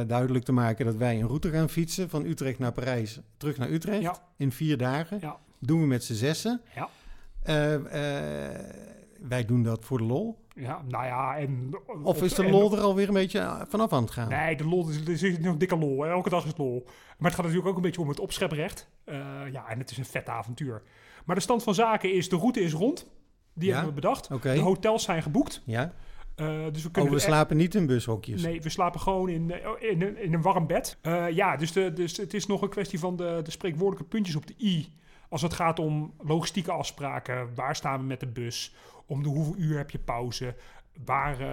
duidelijk 0.06 0.44
te 0.44 0.52
maken 0.52 0.84
dat 0.84 0.96
wij 0.96 1.20
een 1.20 1.26
route 1.26 1.50
gaan 1.50 1.68
fietsen 1.68 2.10
van 2.10 2.24
Utrecht 2.24 2.58
naar 2.58 2.72
Parijs, 2.72 3.20
terug 3.36 3.56
naar 3.58 3.70
Utrecht 3.70 4.02
Ja. 4.02 4.22
in 4.36 4.52
vier 4.52 4.76
dagen. 4.76 5.18
Ja. 5.20 5.36
Doen 5.58 5.80
we 5.80 5.86
met 5.86 6.04
z'n 6.04 6.14
zessen. 6.14 6.60
Ja. 6.74 6.88
Wij 9.28 9.44
doen 9.46 9.62
dat 9.62 9.84
voor 9.84 9.98
de 9.98 10.04
lol. 10.04 10.41
Ja, 10.54 10.82
nou 10.88 11.04
ja, 11.04 11.36
en... 11.36 11.70
Of 12.02 12.22
is 12.22 12.34
de 12.34 12.50
lol 12.50 12.72
er 12.72 12.80
alweer 12.80 13.08
een 13.08 13.14
beetje 13.14 13.66
vanaf 13.68 13.92
aan 13.92 14.02
het 14.02 14.10
gaan? 14.10 14.28
Nee, 14.28 14.56
de 14.56 14.66
lol 14.66 14.88
is, 14.88 15.22
is 15.22 15.38
nog 15.38 15.56
dikke 15.56 15.76
lol. 15.76 16.02
Hè? 16.02 16.10
Elke 16.10 16.28
dag 16.28 16.42
is 16.42 16.48
het 16.48 16.58
lol. 16.58 16.82
Maar 17.18 17.30
het 17.30 17.34
gaat 17.34 17.42
natuurlijk 17.42 17.68
ook 17.68 17.76
een 17.76 17.82
beetje 17.82 18.00
om 18.00 18.08
het 18.08 18.20
opscheprecht. 18.20 18.88
Uh, 19.06 19.16
ja, 19.52 19.68
en 19.68 19.78
het 19.78 19.90
is 19.90 19.96
een 19.96 20.04
vet 20.04 20.28
avontuur. 20.28 20.82
Maar 21.24 21.36
de 21.36 21.42
stand 21.42 21.62
van 21.62 21.74
zaken 21.74 22.14
is, 22.14 22.28
de 22.28 22.36
route 22.36 22.60
is 22.60 22.72
rond. 22.72 23.06
Die 23.54 23.68
ja? 23.68 23.74
hebben 23.74 23.94
we 23.94 24.00
bedacht. 24.00 24.30
Okay. 24.30 24.54
De 24.54 24.60
hotels 24.60 25.02
zijn 25.02 25.22
geboekt. 25.22 25.62
Ja. 25.64 25.92
Uh, 26.36 26.64
dus 26.72 26.82
we 26.82 26.90
kunnen 26.90 27.10
oh, 27.12 27.16
we 27.16 27.22
slapen 27.22 27.56
niet 27.56 27.74
in 27.74 27.86
bushokjes? 27.86 28.42
Nee, 28.42 28.60
we 28.62 28.68
slapen 28.68 29.00
gewoon 29.00 29.28
in, 29.28 29.48
uh, 29.48 29.90
in, 29.90 30.02
in, 30.02 30.18
in 30.18 30.34
een 30.34 30.42
warm 30.42 30.66
bed. 30.66 30.98
Uh, 31.02 31.30
ja, 31.30 31.56
dus, 31.56 31.72
de, 31.72 31.92
dus 31.92 32.16
het 32.16 32.34
is 32.34 32.46
nog 32.46 32.62
een 32.62 32.68
kwestie 32.68 32.98
van 32.98 33.16
de, 33.16 33.40
de 33.42 33.50
spreekwoordelijke 33.50 34.08
puntjes 34.08 34.36
op 34.36 34.46
de 34.46 34.54
i. 34.60 34.92
Als 35.32 35.42
het 35.42 35.52
gaat 35.52 35.78
om 35.78 36.12
logistieke 36.18 36.72
afspraken. 36.72 37.54
Waar 37.54 37.76
staan 37.76 38.00
we 38.00 38.06
met 38.06 38.20
de 38.20 38.26
bus? 38.26 38.74
Om 39.06 39.22
de 39.22 39.28
hoeveel 39.28 39.56
uur 39.56 39.76
heb 39.76 39.90
je 39.90 39.98
pauze? 39.98 40.54
Waar, 41.04 41.40
uh, 41.40 41.48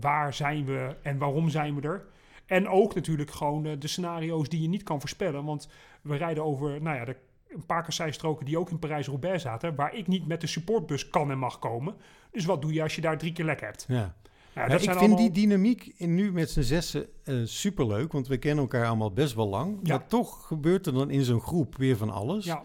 waar 0.00 0.34
zijn 0.34 0.64
we 0.64 0.96
en 1.02 1.18
waarom 1.18 1.48
zijn 1.48 1.74
we 1.74 1.88
er? 1.88 2.04
En 2.46 2.68
ook 2.68 2.94
natuurlijk 2.94 3.30
gewoon 3.30 3.66
uh, 3.66 3.72
de 3.78 3.88
scenario's 3.88 4.48
die 4.48 4.62
je 4.62 4.68
niet 4.68 4.82
kan 4.82 5.00
voorspellen. 5.00 5.44
Want 5.44 5.68
we 6.02 6.16
rijden 6.16 6.44
over 6.44 6.82
nou 6.82 6.96
ja, 6.96 7.04
de, 7.04 7.16
een 7.48 7.66
paar 7.66 7.82
kasseistroken 7.82 8.46
die 8.46 8.58
ook 8.58 8.70
in 8.70 8.78
Parijs-Roubaix 8.78 9.42
zaten. 9.42 9.74
Waar 9.74 9.94
ik 9.94 10.06
niet 10.06 10.26
met 10.26 10.40
de 10.40 10.46
supportbus 10.46 11.08
kan 11.08 11.30
en 11.30 11.38
mag 11.38 11.58
komen. 11.58 11.94
Dus 12.30 12.44
wat 12.44 12.62
doe 12.62 12.72
je 12.72 12.82
als 12.82 12.94
je 12.94 13.00
daar 13.00 13.18
drie 13.18 13.32
keer 13.32 13.44
lek 13.44 13.60
hebt? 13.60 13.84
Ja. 13.88 14.14
Ja, 14.54 14.66
ja, 14.66 14.74
ik 14.74 14.80
vind 14.80 14.96
allemaal... 14.96 15.16
die 15.16 15.30
dynamiek 15.30 15.92
in, 15.96 16.14
nu 16.14 16.32
met 16.32 16.50
z'n 16.50 16.60
zessen 16.60 17.06
uh, 17.24 17.46
superleuk. 17.46 18.12
Want 18.12 18.26
we 18.26 18.36
kennen 18.36 18.62
elkaar 18.62 18.86
allemaal 18.86 19.12
best 19.12 19.34
wel 19.34 19.48
lang. 19.48 19.78
Ja. 19.82 19.96
Maar 19.96 20.06
toch 20.06 20.46
gebeurt 20.46 20.86
er 20.86 20.92
dan 20.92 21.10
in 21.10 21.24
zo'n 21.24 21.40
groep 21.40 21.76
weer 21.76 21.96
van 21.96 22.10
alles. 22.10 22.44
Ja. 22.44 22.62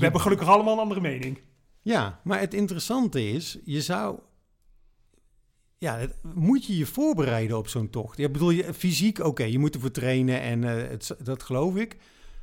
We 0.00 0.06
hebben 0.06 0.20
gelukkig 0.20 0.48
allemaal 0.48 0.72
een 0.72 0.78
andere 0.78 1.00
mening. 1.00 1.38
Ja, 1.82 2.20
maar 2.24 2.40
het 2.40 2.54
interessante 2.54 3.28
is, 3.28 3.58
je 3.64 3.80
zou 3.80 4.18
ja, 5.78 5.98
moet 6.34 6.66
je 6.66 6.76
je 6.76 6.86
voorbereiden 6.86 7.58
op 7.58 7.68
zo'n 7.68 7.90
tocht? 7.90 8.18
Ja, 8.18 8.28
bedoel 8.28 8.50
je 8.50 8.74
fysiek, 8.74 9.18
oké, 9.18 9.44
je 9.44 9.58
moet 9.58 9.74
ervoor 9.74 9.90
trainen 9.90 10.40
en 10.40 10.62
uh, 10.62 10.70
het, 10.70 11.16
dat 11.22 11.42
geloof 11.42 11.76
ik. 11.76 11.96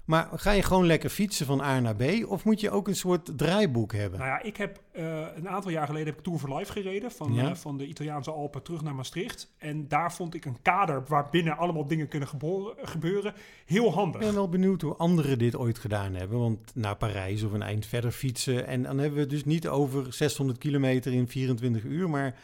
Maar 0.08 0.28
ga 0.36 0.52
je 0.52 0.64
gewoon 0.64 0.86
lekker 0.86 1.10
fietsen 1.10 1.46
van 1.46 1.62
A 1.62 1.80
naar 1.80 1.96
B? 1.96 2.04
Of 2.28 2.44
moet 2.46 2.60
je 2.62 2.72
ook 2.72 2.88
een 2.88 2.96
soort 2.96 3.38
draaiboek 3.38 3.94
hebben? 3.94 4.20
Nou 4.20 4.32
ja, 4.32 4.42
ik 4.44 4.58
heb 4.58 4.80
eh, 4.92 5.26
een 5.36 5.50
aantal 5.50 5.72
jaar 5.72 5.86
geleden 5.88 6.08
heb 6.08 6.18
ik 6.18 6.24
Tour 6.24 6.40
for 6.40 6.58
Life 6.58 6.72
gereden. 6.72 7.12
Van, 7.12 7.34
Ja. 7.34 7.50
eh, 7.50 7.56
van 7.56 7.78
de 7.78 7.88
Italiaanse 7.88 8.32
Alpen 8.32 8.62
terug 8.64 8.82
naar 8.82 8.96
Maastricht. 8.96 9.52
En 9.58 9.88
daar 9.88 10.14
vond 10.14 10.34
ik 10.34 10.46
een 10.46 10.58
kader 10.62 11.04
waarbinnen 11.08 11.58
allemaal 11.58 11.86
dingen 11.88 12.08
kunnen 12.08 12.28
geboren- 12.28 12.76
gebeuren. 12.88 13.34
Heel 13.66 13.94
handig. 13.94 14.22
Ik 14.22 14.28
ben 14.28 14.36
wel 14.36 14.50
benieuwd 14.50 14.82
hoe 14.82 14.96
anderen 14.96 15.38
dit 15.40 15.56
ooit 15.56 15.80
gedaan 15.80 16.14
hebben. 16.16 16.40
Want 16.40 16.72
naar 16.76 16.96
Parijs 16.96 17.44
of 17.44 17.52
een 17.52 17.62
eind 17.62 17.86
verder 17.86 18.12
fietsen. 18.12 18.68
En 18.68 18.84
dan 18.84 18.98
hebben 18.98 19.16
we 19.16 19.22
het 19.22 19.30
dus 19.30 19.46
niet 19.46 19.68
over 19.68 20.14
600 20.14 20.58
kilometer 20.60 21.14
in 21.14 21.28
24 21.28 21.84
uur, 21.84 22.10
maar 22.10 22.36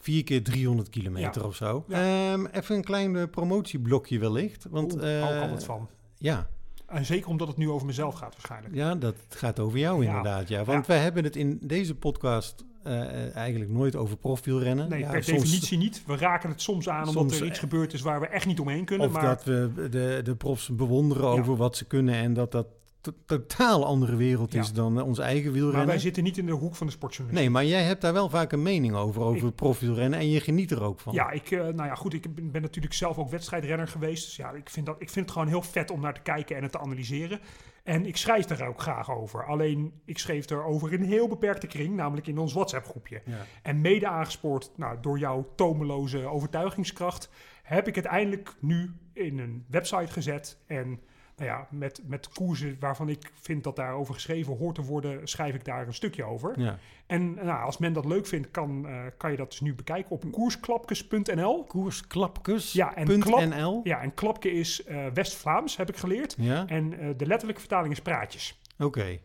4 0.00 0.24
keer 0.24 0.42
300 0.42 0.88
kilometer 0.88 1.42
Ja. 1.42 1.48
of 1.48 1.54
zo. 1.54 1.84
Ja. 1.88 2.32
Ehm, 2.32 2.46
even 2.46 2.76
een 2.76 2.84
klein 2.84 3.16
eh, 3.16 3.22
promotieblokje 3.30 4.18
wellicht. 4.18 4.66
Want 4.70 4.94
Oeh, 4.94 5.18
eh, 5.20 5.40
altijd 5.42 5.64
van. 5.64 5.88
ja, 6.18 6.48
En 6.86 7.04
zeker 7.04 7.28
omdat 7.28 7.48
het 7.48 7.56
nu 7.56 7.70
over 7.70 7.86
mezelf 7.86 8.14
gaat 8.14 8.32
waarschijnlijk. 8.32 8.74
ja, 8.74 8.94
dat 8.94 9.14
gaat 9.28 9.58
over 9.60 9.78
jou 9.78 10.02
Ja. 10.02 10.08
inderdaad. 10.08 10.48
Ja. 10.48 10.64
Want 10.64 10.86
wij 10.86 10.98
hebben 10.98 11.24
het 11.24 11.36
in 11.36 11.58
deze 11.62 11.94
podcast 11.94 12.64
eh, 12.82 13.00
eh, 13.00 13.36
eigenlijk 13.36 13.70
nooit 13.70 13.96
over 13.96 14.16
profielrennen. 14.16 14.88
Nee, 14.88 15.00
ja, 15.00 15.10
per 15.10 15.24
soms- 15.24 15.40
definitie 15.42 15.78
niet. 15.78 16.02
We 16.06 16.16
raken 16.16 16.50
het 16.50 16.60
soms 16.60 16.88
aan 16.88 17.08
omdat 17.08 17.12
Soms, 17.14 17.40
er 17.40 17.46
iets 17.46 17.54
eh, 17.56 17.62
gebeurd 17.62 17.92
is 17.92 18.00
waar 18.00 18.20
we 18.20 18.26
echt 18.26 18.46
niet 18.46 18.60
omheen 18.60 18.84
kunnen. 18.84 19.06
Of 19.06 19.12
maar 19.12 19.22
dat 19.24 19.44
we 19.44 19.70
de, 19.90 20.20
de 20.24 20.34
profs 20.36 20.68
bewonderen 20.68 21.24
Ja. 21.24 21.40
over 21.40 21.56
wat 21.56 21.76
ze 21.76 21.84
kunnen 21.84 22.14
en 22.14 22.32
dat 22.34 22.52
dat 22.52 22.66
totaal 23.26 23.84
andere 23.84 24.16
wereld 24.16 24.54
is 24.54 24.66
Ja. 24.68 24.74
dan 24.74 24.98
eh, 24.98 25.06
ons 25.06 25.18
eigen 25.18 25.44
maar 25.44 25.52
wielrennen. 25.52 25.86
wij 25.86 25.98
zitten 25.98 26.22
niet 26.22 26.38
in 26.38 26.46
de 26.46 26.52
hoek 26.52 26.74
van 26.76 26.86
de 26.86 26.92
sportjournalistiek. 26.92 27.52
Nee, 27.52 27.62
maar 27.62 27.70
jij 27.70 27.82
hebt 27.82 28.00
daar 28.00 28.12
wel 28.12 28.28
vaak 28.28 28.52
een 28.52 28.62
mening 28.62 28.94
over, 28.94 29.22
over 29.22 29.52
profielrennen 29.52 30.18
en 30.18 30.30
je 30.30 30.40
geniet 30.40 30.70
er 30.70 30.82
ook 30.82 31.00
van. 31.00 31.14
Ja, 31.14 31.30
ik, 31.30 31.50
eh, 31.50 31.58
nou 31.58 31.84
ja, 31.84 31.94
goed, 31.94 32.14
ik 32.14 32.34
ben, 32.34 32.50
ben 32.50 32.62
natuurlijk 32.62 32.94
zelf 32.94 33.18
ook 33.18 33.30
wedstrijdrenner 33.30 33.88
geweest. 33.88 34.24
Dus 34.24 34.36
ja, 34.36 34.50
ik 34.50 34.70
vind, 34.70 34.86
dat, 34.86 34.96
ik 34.98 35.10
vind 35.10 35.24
het 35.24 35.34
gewoon 35.34 35.48
heel 35.48 35.62
vet 35.62 35.90
om 35.90 36.00
naar 36.00 36.14
te 36.14 36.20
kijken 36.20 36.56
en 36.56 36.62
het 36.62 36.72
te 36.72 36.78
analyseren. 36.78 37.40
En 37.84 38.06
ik 38.06 38.16
schrijf 38.16 38.48
er 38.48 38.66
ook 38.66 38.80
graag 38.80 39.10
over. 39.10 39.44
Alleen, 39.44 39.92
ik 40.04 40.18
schreef 40.18 40.50
erover 40.50 40.92
in 40.92 41.00
een 41.02 41.08
heel 41.08 41.28
beperkte 41.28 41.66
kring, 41.66 41.94
namelijk 41.94 42.26
in 42.26 42.38
ons 42.38 42.52
WhatsApp-groepje. 42.52 43.22
Ja. 43.24 43.36
En 43.62 43.80
mede 43.80 44.08
aangespoord 44.08 44.70
nou, 44.76 44.96
door 45.00 45.18
jouw 45.18 45.52
tomeloze 45.56 46.26
overtuigingskracht, 46.26 47.30
heb 47.62 47.88
ik 47.88 47.94
het 47.94 48.04
eindelijk 48.04 48.54
nu 48.60 48.90
in 49.12 49.38
een 49.38 49.64
website 49.68 50.12
gezet. 50.12 50.58
En 50.66 51.00
nou 51.36 51.50
ja, 51.50 51.66
met, 51.70 52.00
met 52.06 52.28
koersen 52.28 52.76
waarvan 52.80 53.08
ik 53.08 53.30
vind 53.34 53.64
dat 53.64 53.76
daarover 53.76 54.14
geschreven 54.14 54.56
hoort 54.56 54.74
te 54.74 54.82
worden, 54.82 55.28
schrijf 55.28 55.54
ik 55.54 55.64
daar 55.64 55.86
een 55.86 55.94
stukje 55.94 56.24
over. 56.24 56.60
Ja. 56.60 56.78
En 57.06 57.34
nou, 57.34 57.64
als 57.64 57.78
men 57.78 57.92
dat 57.92 58.04
leuk 58.04 58.26
vindt, 58.26 58.50
kan, 58.50 58.86
eh, 58.88 59.04
kan 59.16 59.30
je 59.30 59.36
dat 59.36 59.50
dus 59.50 59.60
nu 59.60 59.74
bekijken 59.74 60.10
op 60.10 60.24
koersklapkes.nl. 60.30 61.64
Koersklapkus.nl. 61.64 62.84
Ja, 62.84 62.94
en 62.94 63.20
klap- 63.20 63.82
Ja, 63.84 64.00
en 64.00 64.14
klapke 64.14 64.50
is 64.50 64.84
eh, 64.84 65.06
West-Vlaams, 65.14 65.76
heb 65.76 65.88
ik 65.88 65.96
geleerd. 65.96 66.34
Ja? 66.38 66.66
En 66.66 66.98
eh, 66.98 67.08
de 67.16 67.26
letterlijke 67.26 67.60
vertaling 67.60 67.92
is 67.92 68.00
praatjes. 68.00 68.60
Oké. 68.78 69.18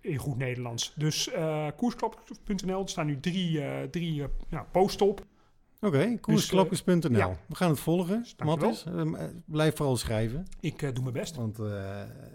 In 0.00 0.16
goed 0.16 0.36
Nederlands. 0.36 0.94
Dus 0.96 1.30
koersklapkes.nl, 1.76 2.82
er 2.82 2.88
staan 2.88 3.06
nu 3.06 3.20
drie, 3.20 3.62
drie 3.90 4.24
ja, 4.48 4.66
posts 4.70 5.02
op. 5.02 5.26
Oké. 5.80 6.18
Dus, 6.26 6.50
eh, 6.50 7.10
ja. 7.10 7.36
We 7.46 7.54
gaan 7.54 7.70
het 7.70 7.80
volgen. 7.80 8.26
Mattis. 8.44 8.84
Ehm, 8.84 9.14
eh, 9.14 9.24
blijf 9.44 9.76
vooral 9.76 9.96
schrijven, 9.96 10.46
Ik 10.60 10.82
eh, 10.82 10.94
doe 10.94 11.02
mijn 11.02 11.14
best. 11.14 11.36
want 11.36 11.58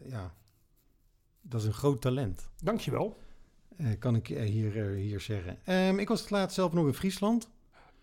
ja, 0.08 0.34
dat 1.42 1.62
is 1.62 1.68
een 1.68 1.74
groot 1.74 2.02
talent. 2.02 2.50
Dankjewel. 2.64 3.18
kan 4.00 4.16
ik 4.16 4.28
hier, 4.28 4.94
hier 4.94 5.20
zeggen. 5.22 5.58
Ehm, 5.64 6.00
ik 6.00 6.08
was 6.08 6.22
het 6.22 6.30
laatst 6.30 6.56
zelf 6.56 6.74
nog 6.74 6.86
in 6.86 6.94
Friesland. 6.94 7.50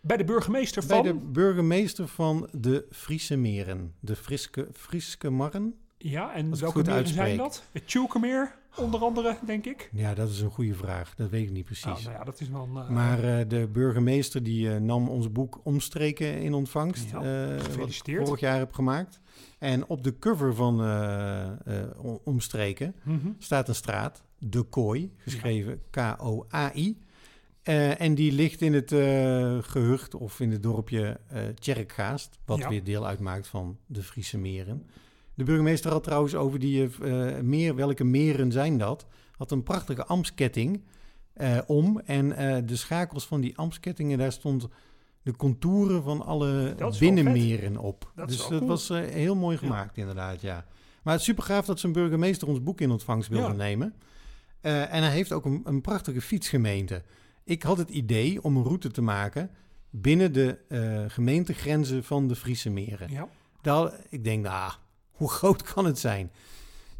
Bij 0.00 0.16
de 0.16 0.24
burgemeester 0.24 0.86
Bij 0.86 0.96
van... 0.96 1.06
de 1.06 1.14
burgemeester 1.14 2.08
van 2.08 2.48
de 2.52 2.86
Friese 2.90 3.36
Meren. 3.36 3.94
De 4.00 4.16
Friske, 4.16 4.68
Friske 4.72 5.30
Marren. 5.30 5.74
Ja, 6.02 6.34
en 6.34 6.50
welke 6.50 6.78
goed 6.78 6.86
meren 6.86 7.08
zijn 7.08 7.36
dat? 7.36 7.64
Het 7.72 7.88
Tjulkemeer, 7.88 8.54
onder 8.76 9.00
andere, 9.00 9.36
denk 9.46 9.64
ik. 9.64 9.90
Ja, 9.92 10.14
dat 10.14 10.30
is 10.30 10.40
een 10.40 10.50
goede 10.50 10.74
vraag. 10.74 11.14
Dat 11.14 11.30
weet 11.30 11.42
ik 11.42 11.50
niet 11.50 11.64
precies. 11.64 11.84
Oh, 11.84 12.04
nou 12.04 12.12
ja, 12.12 12.24
dat 12.24 12.40
is 12.40 12.48
wel... 12.48 12.68
een, 12.74 12.82
eh, 12.82 12.88
Maar 12.88 13.24
eh, 13.24 13.48
de 13.48 13.68
burgemeester 13.72 14.42
die 14.42 14.74
eh, 14.74 14.80
nam 14.80 15.08
ons 15.08 15.32
boek 15.32 15.60
Omstreken 15.62 16.40
in 16.40 16.54
ontvangst. 16.54 17.10
Ja, 17.10 17.56
wat 17.78 17.88
ik 18.06 18.20
vorig 18.24 18.40
jaar 18.40 18.58
heb 18.58 18.72
gemaakt. 18.72 19.20
En 19.58 19.86
op 19.86 20.04
de 20.04 20.18
cover 20.18 20.54
van 20.54 20.80
Omstreken 22.24 22.94
mhm. 23.02 23.28
staat 23.38 23.68
een 23.68 23.74
straat, 23.74 24.22
De 24.38 24.62
Kooi, 24.62 25.12
geschreven 25.16 25.80
K-O-A-I. 25.90 26.98
En 27.98 28.14
die 28.14 28.32
ligt 28.32 28.60
in 28.60 28.72
het 28.72 28.92
eh, 28.92 29.58
gehucht 29.60 30.14
of 30.14 30.40
in 30.40 30.50
het 30.50 30.62
dorpje 30.62 31.20
Tjerkgaast, 31.58 32.38
wat 32.44 32.58
Ja. 32.58 32.68
weer 32.68 32.84
deel 32.84 33.06
uitmaakt 33.06 33.46
van 33.46 33.78
de 33.86 34.02
Friese 34.02 34.38
meren. 34.38 34.86
De 35.34 35.44
burgemeester 35.44 35.90
had 35.90 36.04
trouwens 36.04 36.34
over 36.34 36.58
die 36.58 36.90
eh, 37.00 37.36
eh, 37.36 37.44
meer, 37.44 37.74
welke 37.74 38.04
meren 38.04 38.52
zijn 38.52 38.78
dat, 38.78 39.06
had 39.36 39.50
een 39.50 39.62
prachtige 39.62 40.04
amsketting 40.04 40.84
eh, 41.32 41.58
om. 41.66 42.00
En 42.04 42.28
de 42.66 42.76
schakels 42.76 43.26
van 43.26 43.40
die 43.40 43.56
amskettingen, 43.58 44.18
daar 44.18 44.32
stond 44.32 44.68
de 45.22 45.36
contouren 45.36 46.02
van 46.02 46.22
alle 46.24 46.74
binnenmeren 46.98 47.76
op. 47.76 48.12
Dat 48.14 48.28
dus 48.28 48.36
dat 48.36 48.48
cool. 48.48 48.66
was 48.66 48.88
heel 48.88 49.34
mooi 49.34 49.56
Ja. 49.60 49.62
gemaakt, 49.62 49.96
inderdaad, 49.96 50.40
ja. 50.40 50.66
Maar 51.02 51.12
het 51.12 51.22
is 51.22 51.28
super 51.28 51.44
gaaf 51.44 51.66
dat 51.66 51.80
zijn 51.80 51.92
burgemeester 51.92 52.48
ons 52.48 52.62
boek 52.62 52.80
in 52.80 52.90
ontvangst 52.90 53.28
wilde 53.28 53.46
Ja. 53.46 53.52
nemen. 53.52 53.94
En 54.60 55.02
hij 55.02 55.10
heeft 55.10 55.32
ook 55.32 55.44
een, 55.44 55.60
een 55.64 55.80
prachtige 55.80 56.20
fietsgemeente. 56.20 57.02
Ik 57.44 57.62
had 57.62 57.78
het 57.78 57.90
idee 57.90 58.42
om 58.42 58.56
een 58.56 58.62
route 58.64 58.90
te 58.90 59.02
maken 59.02 59.50
binnen 59.90 60.32
de 60.32 60.58
gemeentegrenzen 61.08 62.04
van 62.04 62.28
de 62.28 62.36
Friese 62.36 62.70
meren. 62.70 63.10
Ja. 63.10 63.28
Daar, 63.60 63.92
ik 64.08 64.24
denk, 64.24 64.44
nou, 64.44 64.72
hoe 65.12 65.30
groot 65.30 65.62
kan 65.62 65.84
het 65.84 65.98
zijn? 65.98 66.30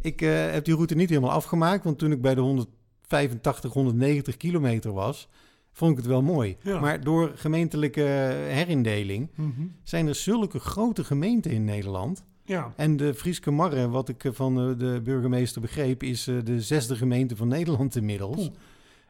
Ik 0.00 0.22
eh, 0.22 0.50
heb 0.50 0.64
die 0.64 0.74
route 0.74 0.94
niet 0.94 1.08
helemaal 1.08 1.30
afgemaakt, 1.30 1.84
want 1.84 1.98
toen 1.98 2.12
ik 2.12 2.20
bij 2.20 2.34
de 2.34 2.40
185, 2.40 3.72
190 3.72 4.36
kilometer 4.36 4.92
was, 4.92 5.28
vond 5.72 5.90
ik 5.90 5.96
het 5.96 6.06
wel 6.06 6.22
mooi. 6.22 6.56
Ja. 6.62 6.80
Maar 6.80 7.00
door 7.04 7.32
gemeentelijke 7.34 8.00
herindeling 8.48 9.28
Mhm. 9.34 9.50
zijn 9.82 10.06
er 10.06 10.14
zulke 10.14 10.58
grote 10.58 11.04
gemeenten 11.04 11.50
in 11.50 11.64
Nederland. 11.64 12.24
Ja. 12.44 12.72
En 12.76 12.96
de 12.96 13.14
Frieske 13.14 13.50
Marre, 13.50 13.88
wat 13.88 14.08
ik 14.08 14.24
eh, 14.24 14.32
van 14.32 14.58
eh, 14.70 14.78
de 14.78 15.00
burgemeester 15.04 15.60
begreep, 15.60 16.02
is 16.02 16.26
eh, 16.26 16.36
de 16.44 16.60
zesde 16.60 16.96
gemeente 16.96 17.36
van 17.36 17.48
Nederland 17.48 17.96
inmiddels. 17.96 18.50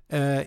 Eh, 0.07 0.39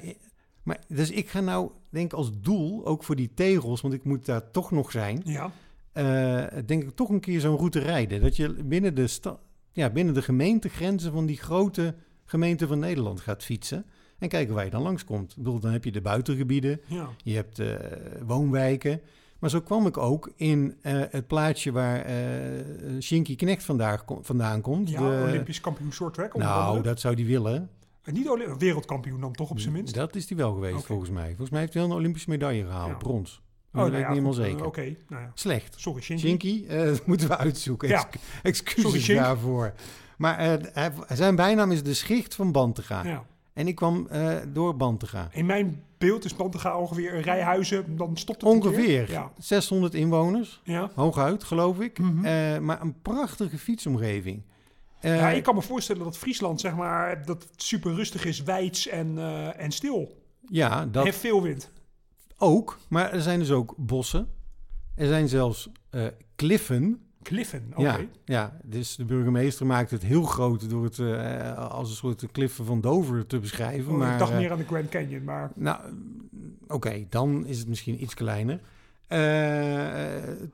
maar, 0.63 0.79
dus 0.87 1.09
ik 1.11 1.29
ga 1.29 1.39
nou, 1.39 1.69
denk 1.89 2.05
ik, 2.05 2.17
als 2.17 2.31
doel, 2.41 2.85
ook 2.85 3.03
voor 3.03 3.15
die 3.15 3.31
tegels, 3.33 3.81
want 3.81 3.93
ik 3.93 4.03
moet 4.03 4.25
daar 4.25 4.51
toch 4.51 4.71
nog 4.71 4.91
zijn, 4.91 5.21
Ja. 5.25 5.51
Eh, 5.95 6.43
denk 6.65 6.83
ik 6.83 6.95
toch 6.95 7.09
een 7.09 7.19
keer 7.19 7.39
zo'n 7.39 7.57
route 7.57 7.79
rijden. 7.79 8.21
Dat 8.21 8.35
je 8.35 8.49
binnen 8.63 8.95
de, 8.95 9.07
sta- 9.07 9.39
ja, 9.71 9.89
binnen 9.89 10.13
de 10.13 10.21
gemeentegrenzen 10.21 11.11
van 11.11 11.25
die 11.25 11.37
grote 11.37 11.95
gemeenten 12.25 12.67
van 12.67 12.79
Nederland 12.79 13.19
gaat 13.21 13.43
fietsen. 13.43 13.85
En 14.19 14.29
kijken 14.29 14.53
waar 14.55 14.63
je 14.65 14.69
dan 14.71 14.81
langskomt. 14.81 15.31
Ik 15.31 15.37
bedoel, 15.37 15.59
dan 15.59 15.71
heb 15.71 15.83
je 15.83 15.91
de 15.91 16.01
buitengebieden, 16.01 16.81
Ja. 16.87 17.09
je 17.23 17.35
hebt 17.35 17.59
eh, 17.59 17.67
woonwijken. 18.25 19.01
Maar 19.39 19.49
zo 19.49 19.61
kwam 19.61 19.87
ik 19.87 19.97
ook 19.97 20.31
in 20.35 20.75
eh, 20.81 21.01
het 21.09 21.27
plaatsje 21.27 21.71
waar 21.71 21.99
eh 22.01 22.13
Shinky 23.01 23.35
Knecht 23.35 23.63
vandaag, 23.63 24.03
vandaan 24.21 24.61
komt. 24.61 24.89
Ja, 24.89 24.99
De- 24.99 25.25
Olympisch 25.29 25.61
kampioen 25.61 25.91
short 25.93 26.13
track. 26.13 26.35
nou, 26.37 26.81
dat 26.81 26.99
zou 26.99 27.15
die 27.15 27.25
willen. 27.25 27.69
En 28.03 28.13
niet 28.13 28.55
wereldkampioen 28.57 29.19
dan 29.21 29.33
toch 29.33 29.49
op 29.49 29.59
zijn 29.59 29.73
minst? 29.73 29.93
Dat 29.93 30.15
is 30.15 30.27
die 30.27 30.37
wel 30.37 30.53
geweest, 30.53 30.85
volgens 30.85 31.09
mij. 31.09 31.27
Volgens 31.27 31.49
mij 31.49 31.59
heeft 31.59 31.73
hij 31.73 31.81
wel 31.81 31.91
een 31.91 31.97
Olympische 31.97 32.29
medaille 32.29 32.63
gehaald, 32.65 32.89
Ja. 32.91 32.97
brons. 32.97 33.41
Oh, 33.75 33.81
dat 33.81 33.91
nou 33.91 33.91
weet 33.91 34.01
ik 34.01 34.07
niet 34.07 34.07
helemaal 34.07 34.33
goed, 34.33 34.43
zeker. 34.43 34.59
eh, 34.59 34.65
Oké, 34.67 34.95
nou 35.09 35.21
ja. 35.23 35.31
Slecht. 35.33 35.75
Sorry, 35.77 36.01
Shinky. 36.01 36.25
Shinky, 36.27 36.65
eh, 36.67 36.83
dat 36.91 37.05
moeten 37.05 37.27
we 37.27 37.37
uitzoeken. 37.37 37.87
Ja. 37.89 38.05
Ex- 38.07 38.17
excuses 38.43 39.05
Sorry, 39.05 39.19
daarvoor. 39.21 39.73
Maar 40.17 40.37
eh, 40.37 40.85
zijn 41.13 41.35
bijnaam 41.35 41.71
is 41.71 41.83
de 41.83 41.93
schicht 41.93 42.35
van 42.35 42.51
Bantega. 42.51 43.03
Ja. 43.03 43.23
En 43.53 43.67
ik 43.67 43.75
kwam 43.75 44.07
eh, 44.09 44.35
door 44.47 44.75
Bantega. 44.77 45.27
In 45.31 45.45
mijn 45.45 45.83
beeld 45.97 46.25
is 46.25 46.35
Bantega 46.35 46.77
ongeveer 46.77 47.13
een 47.13 47.21
rij 47.21 47.41
huizen, 47.41 47.97
dan 47.97 48.17
stopt 48.17 48.41
het. 48.41 48.49
Ongeveer 48.51 49.11
Ja. 49.11 49.31
600 49.37 49.93
inwoners, 49.93 50.61
Ja. 50.63 50.89
hooguit 50.95 51.43
geloof 51.43 51.79
ik. 51.79 51.99
Mhm. 51.99 52.25
Eh, 52.25 52.57
maar 52.59 52.81
een 52.81 53.01
prachtige 53.01 53.57
fietsomgeving. 53.57 54.41
Eh, 54.99 55.15
ja, 55.15 55.29
ik 55.29 55.43
kan 55.43 55.55
me 55.55 55.61
voorstellen 55.61 56.03
dat 56.03 56.17
Friesland, 56.17 56.59
zeg 56.61 56.75
maar, 56.75 57.25
dat 57.25 57.47
super 57.55 57.93
rustig 57.93 58.25
is, 58.25 58.43
weids 58.43 58.87
en, 58.87 59.17
eh, 59.17 59.59
en 59.63 59.71
stil. 59.71 60.23
ja, 60.49 60.85
dat 60.85 61.05
En 61.05 61.13
veel 61.13 61.41
wind. 61.41 61.71
Ook. 62.37 62.77
Maar 62.87 63.11
er 63.13 63.21
zijn 63.21 63.39
dus 63.39 63.51
ook 63.51 63.73
bossen. 63.77 64.27
Er 64.95 65.07
zijn 65.07 65.27
zelfs 65.27 65.69
eh, 65.89 66.05
kliffen. 66.35 66.99
Kliffen, 67.21 67.67
oké. 67.71 67.81
Ja, 67.81 67.99
ja, 68.25 68.57
dus 68.63 68.95
de 68.95 69.05
burgemeester 69.05 69.65
maakt 69.65 69.91
het 69.91 70.03
heel 70.03 70.23
groot 70.23 70.69
door 70.69 70.83
het 70.83 70.99
eh, 70.99 71.69
als 71.71 71.89
een 71.89 71.95
soort 71.95 72.31
kliffen 72.31 72.65
van 72.65 72.81
Dover 72.81 73.27
te 73.27 73.39
beschrijven. 73.39 73.91
Oh, 73.91 73.97
maar, 73.97 74.13
ik 74.13 74.19
dacht 74.19 74.31
eh, 74.31 74.37
meer 74.37 74.51
aan 74.51 74.57
de 74.57 74.65
Grand 74.65 74.89
Canyon, 74.89 75.23
maar... 75.23 75.51
Nou, 75.55 75.79
oké, 76.67 77.05
dan 77.09 77.45
is 77.45 77.59
het 77.59 77.67
misschien 77.67 78.03
iets 78.03 78.13
kleiner. 78.13 78.59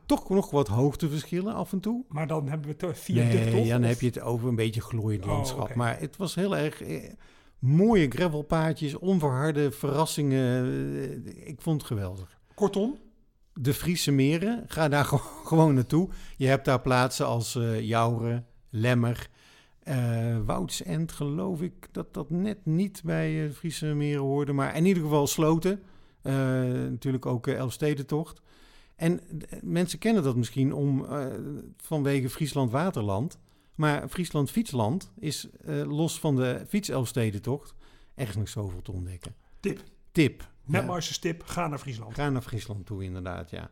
Toch 0.06 0.30
nog 0.30 0.51
wat 0.51 0.68
hoogteverschillen 0.68 1.53
af 1.53 1.72
en 1.72 1.80
toe. 1.80 2.03
Maar 2.08 2.28
dan 2.28 2.47
hebben 2.47 2.76
we 2.78 2.86
het 2.86 2.97
via 2.99 3.30
dik, 3.30 3.34
nee, 3.34 3.51
toch? 3.51 3.68
dan 3.68 3.82
Of- 3.82 3.88
heb 3.88 3.99
je 3.99 4.06
het 4.06 4.22
over 4.22 4.47
een 4.49 4.56
beetje 4.56 4.82
glooiend 4.82 5.24
Oh, 5.24 5.32
landschap. 5.32 5.76
Maar 5.76 5.99
het 5.99 6.18
was 6.18 6.36
heel 6.36 6.58
erg 6.58 6.82
mooie 7.62 8.09
gravelpaadjes, 8.09 8.95
onverharde 8.97 9.72
verrassingen. 9.72 10.66
Eh, 10.66 11.47
ik 11.47 11.62
vond 11.62 11.78
het 11.82 11.88
geweldig. 11.91 12.39
Kortom, 12.53 12.97
De 13.53 13.74
Friese 13.74 14.12
meren, 14.12 14.64
ga 14.68 14.88
daar 14.89 15.05
gewoon- 15.45 15.74
naartoe. 15.74 16.09
Je 16.38 16.47
hebt 16.47 16.66
daar 16.66 16.82
plaatsen 16.82 17.26
als 17.26 17.59
Jouren, 17.80 18.45
Lemmer. 18.70 19.30
Eh 19.84 20.38
Woudsend 20.45 21.12
geloof 21.12 21.62
ik 21.62 21.88
dat 21.91 22.14
dat 22.14 22.30
net 22.30 22.66
niet 22.66 23.01
bij 23.05 23.45
eh 23.45 23.51
Friese 23.51 23.86
meren 23.86 24.22
hoorde. 24.22 24.53
Maar 24.53 24.76
in 24.76 24.86
ieder 24.86 25.03
geval 25.03 25.28
Sloten. 25.28 25.82
Natuurlijk 26.89 27.26
ook 27.26 27.47
uh, 27.47 27.55
Elfstedentocht. 27.57 28.41
En 28.95 29.20
mensen 29.62 29.99
kennen 29.99 30.24
dat 30.24 30.36
misschien 30.36 30.74
om, 30.74 31.05
vanwege 31.78 32.30
Friesland-Waterland. 32.30 33.38
Maar 33.82 34.08
Friesland-Fietsland 34.10 35.12
is 35.20 35.50
eh, 35.66 35.82
los 35.92 36.20
van 36.20 36.36
de 36.36 36.66
fiets-Elfstedentocht 36.68 37.74
ergens 38.16 38.38
nog 38.38 38.50
zoveel 38.50 38.82
te 38.82 38.92
ontdekken. 38.92 39.36
Tip. 39.60 39.80
Tip. 40.12 40.50
Net 40.66 40.82
Ja. 40.82 40.88
maar 40.88 40.96
eens 40.96 41.10
een 41.10 41.20
tip, 41.22 41.44
ga 41.44 41.68
naar 41.68 41.78
Friesland. 41.80 42.14
Ga 42.16 42.30
naar 42.30 42.42
Friesland 42.42 42.86
toe, 42.86 43.04
inderdaad, 43.04 43.50
ja. 43.50 43.72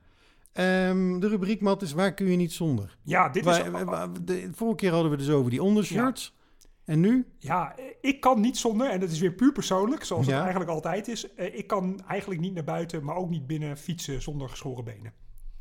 Ehm, 0.52 1.20
de 1.20 1.28
rubriek, 1.28 1.62
Matt, 1.62 1.82
is 1.82 1.92
waar 1.92 2.14
kun 2.14 2.26
je 2.28 2.36
niet 2.38 2.54
zonder? 2.54 2.98
Ja, 3.04 3.30
dit 3.30 3.46
is... 3.46 3.58
Waar- 3.60 3.72
waar- 3.72 3.86
waar- 3.86 4.24
de, 4.26 4.50
vorige 4.54 4.76
keer 4.76 4.92
hadden 4.92 5.12
we 5.12 5.18
dus 5.18 5.30
over 5.30 5.52
die 5.52 5.64
ondershirts. 5.64 6.38
En 6.86 7.00
nu? 7.00 7.28
Ja, 7.40 7.76
ik 8.02 8.20
kan 8.22 8.42
niet 8.42 8.58
zonder, 8.58 8.90
en 8.90 9.00
dat 9.00 9.10
is 9.10 9.20
weer 9.20 9.34
puur 9.34 9.52
persoonlijk, 9.52 10.04
zoals 10.04 10.26
Ja. 10.26 10.32
het 10.32 10.42
eigenlijk 10.42 10.72
altijd 10.72 11.08
is. 11.08 11.34
eh, 11.36 11.58
Ik 11.58 11.68
kan 11.68 12.02
eigenlijk 12.08 12.42
niet 12.42 12.54
naar 12.54 12.64
buiten, 12.64 13.04
maar 13.04 13.16
ook 13.16 13.30
niet 13.30 13.48
binnen 13.48 13.78
fietsen 13.78 14.22
zonder 14.22 14.50
geschoren 14.50 14.84
benen. 14.84 15.14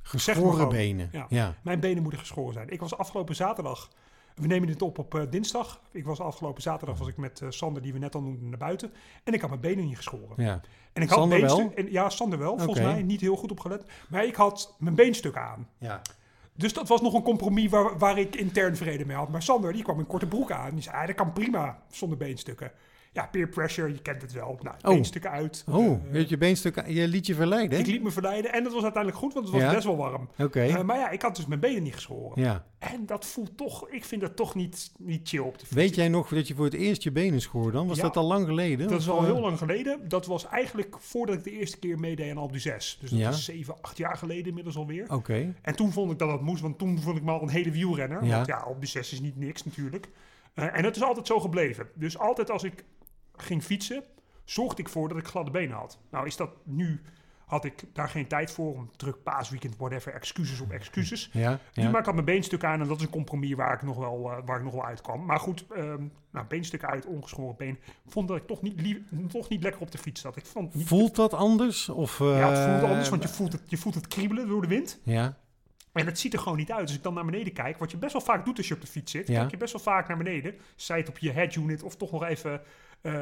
Geschoren 0.02 0.68
benen. 0.68 1.08
Ja. 1.12 1.26
Ja. 1.28 1.56
Mijn 1.64 1.80
benen 1.80 2.02
moeten 2.02 2.20
geschoren 2.20 2.52
zijn. 2.52 2.68
Ik 2.68 2.80
was 2.80 2.96
afgelopen 2.96 3.34
zaterdag, 3.34 3.90
we 4.40 4.46
nemen 4.46 4.66
dit 4.66 4.82
op 4.82 4.98
op 4.98 5.14
eh, 5.14 5.22
dinsdag. 5.30 5.80
Ik 5.90 6.04
was 6.04 6.20
afgelopen 6.20 6.62
zaterdag 6.62 6.98
was 6.98 7.08
ik 7.08 7.16
met 7.16 7.40
eh, 7.40 7.50
Sander, 7.50 7.82
die 7.82 7.92
we 7.92 7.98
net 7.98 8.14
al 8.14 8.20
noemden, 8.20 8.48
naar 8.48 8.58
buiten. 8.58 8.92
En 9.24 9.32
ik 9.32 9.40
had 9.40 9.50
mijn 9.50 9.62
benen 9.62 9.84
niet 9.84 9.96
geschoren. 9.96 10.44
ja. 10.44 10.60
En 10.92 11.02
ik 11.02 11.08
had 11.08 11.18
Sander 11.18 11.40
wel? 11.40 11.72
En, 11.74 11.92
ja, 11.92 12.10
Sander 12.10 12.38
wel, 12.38 12.58
volgens 12.58 12.86
mij. 12.86 13.02
Niet 13.02 13.20
heel 13.20 13.36
goed 13.36 13.50
opgelet. 13.50 13.84
Maar 14.08 14.24
ik 14.24 14.34
had 14.34 14.74
mijn 14.78 14.94
beenstuk 14.94 15.36
aan. 15.36 15.68
ja. 15.78 16.00
Dus 16.54 16.72
dat 16.72 16.88
was 16.88 17.00
nog 17.00 17.14
een 17.14 17.22
compromis 17.22 17.70
waar, 17.70 17.98
waar 17.98 18.18
ik 18.18 18.36
intern 18.36 18.76
vrede 18.76 19.06
mee 19.06 19.16
had. 19.16 19.28
Maar 19.28 19.42
Sander, 19.42 19.72
die 19.72 19.82
kwam 19.82 19.98
in 19.98 20.06
korte 20.06 20.26
broek 20.26 20.50
aan. 20.50 20.74
Die 20.74 20.82
zei, 20.82 20.96
ah, 20.96 21.06
dat 21.06 21.14
kan 21.14 21.32
prima 21.32 21.82
zonder 21.90 22.18
beenstukken. 22.18 22.72
Ja, 23.18 23.26
peer 23.26 23.48
pressure, 23.48 23.88
je 23.92 24.02
kent 24.02 24.22
het 24.22 24.32
wel. 24.32 24.58
Nou, 24.62 24.76
Oh. 24.82 24.90
beenstukken 24.90 25.30
uit. 25.30 25.64
Oh, 25.68 26.02
weet 26.10 26.28
je 26.28 26.38
beenstuk, 26.38 26.86
je 26.88 27.08
liet 27.08 27.26
je 27.26 27.34
verleiden? 27.34 27.78
ik 27.78 27.86
liet 27.86 28.02
me 28.02 28.10
verleiden 28.10 28.52
en 28.52 28.62
dat 28.64 28.72
was 28.72 28.82
uiteindelijk 28.82 29.22
goed, 29.22 29.32
want 29.34 29.44
het 29.46 29.54
was 29.54 29.64
Ja? 29.64 29.72
best 29.74 29.84
wel 29.86 29.96
warm. 29.96 30.28
Oké. 30.38 30.60
Eh, 30.60 30.82
maar 30.82 30.96
ja, 30.98 31.10
ik 31.10 31.22
had 31.22 31.36
dus 31.36 31.46
mijn 31.46 31.60
benen 31.60 31.82
niet 31.82 31.94
geschoren. 31.94 32.42
ja. 32.42 32.66
En 32.78 33.06
dat 33.06 33.26
voelt 33.26 33.56
toch, 33.56 33.88
ik 33.88 34.04
vind 34.04 34.20
dat 34.20 34.36
toch 34.36 34.54
niet, 34.54 34.92
niet 34.98 35.28
chill 35.28 35.40
op 35.40 35.52
de 35.58 35.58
fiets. 35.66 35.74
Weet 35.74 35.94
jij 35.94 36.08
nog 36.08 36.28
dat 36.28 36.48
je 36.48 36.54
voor 36.54 36.64
het 36.64 36.74
eerst 36.74 37.02
je 37.02 37.10
benen 37.12 37.40
schoor 37.40 37.72
dan? 37.72 37.86
Was 37.88 37.96
Ja. 37.96 38.02
dat 38.02 38.16
al 38.16 38.24
lang 38.26 38.46
geleden? 38.46 38.88
Dat 38.88 39.00
is 39.00 39.08
al 39.08 39.18
eh, 39.18 39.24
heel 39.24 39.40
lang 39.40 39.58
geleden. 39.58 40.08
Dat 40.08 40.26
was 40.26 40.46
eigenlijk 40.46 40.96
voordat 40.98 41.34
ik 41.36 41.44
de 41.44 41.50
eerste 41.50 41.78
keer 41.78 41.98
meedeed 41.98 42.30
aan 42.30 42.36
Alpe 42.38 42.58
6. 42.58 42.98
Dus 43.00 43.10
dat 43.10 43.18
Ja. 43.18 43.28
is 43.28 43.44
7, 43.44 43.74
8 43.80 43.96
jaar 43.96 44.16
geleden 44.16 44.46
inmiddels 44.46 44.76
alweer. 44.76 45.12
Oké. 45.12 45.54
En 45.62 45.76
toen 45.76 45.92
vond 45.92 46.12
ik 46.12 46.18
dat 46.18 46.28
dat 46.28 46.42
moest, 46.42 46.62
want 46.62 46.78
toen 46.78 47.00
vond 47.00 47.16
ik 47.16 47.22
me 47.22 47.30
al 47.30 47.42
een 47.42 47.48
hele 47.48 47.70
wielrenner. 47.70 48.24
Ja. 48.24 48.34
Want 48.34 48.46
ja, 48.46 48.64
op 48.68 48.80
de 48.80 48.86
6 48.86 49.12
is 49.12 49.20
niet 49.20 49.36
niks 49.36 49.64
natuurlijk. 49.64 50.08
En 50.54 50.84
het 50.84 50.96
is 50.96 51.02
altijd 51.02 51.26
zo 51.26 51.40
gebleven. 51.40 51.88
Dus 51.94 52.18
altijd 52.18 52.50
als 52.50 52.62
ik 52.62 52.84
ging 53.42 53.62
fietsen, 53.62 54.02
zorgde 54.44 54.82
ik 54.82 54.88
voor 54.88 55.08
dat 55.08 55.18
ik 55.18 55.26
gladde 55.26 55.50
benen 55.50 55.76
had. 55.76 55.98
Nou 56.10 56.26
is 56.26 56.36
dat 56.36 56.50
nu, 56.64 57.00
had 57.46 57.64
ik 57.64 57.84
daar 57.92 58.08
geen 58.08 58.26
tijd 58.26 58.50
voor, 58.50 58.74
om 58.74 58.90
druk 58.96 59.22
paasweekend, 59.22 59.76
whatever, 59.76 60.12
excuses 60.12 60.60
op 60.60 60.70
excuses. 60.70 61.30
Ja. 61.32 61.58
Ja. 61.72 61.90
maar 61.90 61.98
ik 62.00 62.04
had 62.06 62.14
mijn 62.14 62.26
beenstuk 62.26 62.64
aan 62.64 62.80
en 62.80 62.88
dat 62.88 62.96
is 62.96 63.02
een 63.02 63.10
compromis 63.10 63.54
waar 63.54 63.74
ik 63.74 63.82
nog 63.82 63.96
wel, 63.96 64.30
eh, 64.30 64.38
waar 64.44 64.58
ik 64.58 64.64
nog 64.64 64.72
wel 64.72 64.84
uitkwam. 64.84 65.24
Maar 65.24 65.40
goed, 65.40 65.64
ehm 65.76 66.02
nou, 66.32 66.46
beenstuk 66.46 66.84
uit, 66.84 67.06
ongeschoren 67.06 67.56
been. 67.56 67.78
Vond 68.06 68.28
dat 68.28 68.36
ik 68.36 68.46
toch 68.46 68.62
niet, 68.62 68.80
lief- 68.80 68.98
toch 69.28 69.48
niet 69.48 69.62
lekker 69.62 69.80
op 69.80 69.90
de 69.90 69.98
fiets 69.98 70.20
zat. 70.20 70.36
Ik 70.36 70.46
vond 70.46 70.74
niet, 70.74 70.86
Voelt 70.86 71.16
dat 71.16 71.34
anders? 71.34 71.88
Of, 71.88 72.18
ja, 72.18 72.24
het 72.26 72.58
voelt 72.58 72.82
eh, 72.82 72.90
anders, 72.90 73.08
want 73.08 73.22
je 73.22 73.28
voelt, 73.28 73.52
het, 73.52 73.62
je 73.66 73.76
voelt 73.76 73.94
het 73.94 74.08
kriebelen 74.08 74.48
door 74.48 74.62
de 74.62 74.68
wind. 74.68 75.00
Ja. 75.04 75.36
En 75.92 76.06
het 76.06 76.18
ziet 76.18 76.32
er 76.32 76.38
gewoon 76.38 76.58
niet 76.58 76.72
uit. 76.72 76.80
Als 76.82 76.94
ik 76.94 77.02
dan 77.02 77.14
naar 77.14 77.24
beneden 77.24 77.52
kijk, 77.52 77.78
wat 77.78 77.90
je 77.90 77.96
best 77.96 78.12
wel 78.12 78.22
vaak 78.22 78.44
doet 78.44 78.56
als 78.58 78.68
je 78.68 78.74
op 78.74 78.80
de 78.80 78.86
fiets 78.86 79.12
zit, 79.12 79.28
Ja. 79.28 79.38
kijk 79.38 79.50
je 79.50 79.56
best 79.56 79.72
wel 79.72 79.82
vaak 79.82 80.08
naar 80.08 80.16
beneden. 80.16 80.54
Zij 80.76 80.98
het 80.98 81.08
op 81.08 81.18
je 81.18 81.30
head 81.32 81.54
unit 81.54 81.82
of 81.82 81.96
toch 81.96 82.10
nog 82.10 82.24
even 82.24 82.60
eh, 83.00 83.12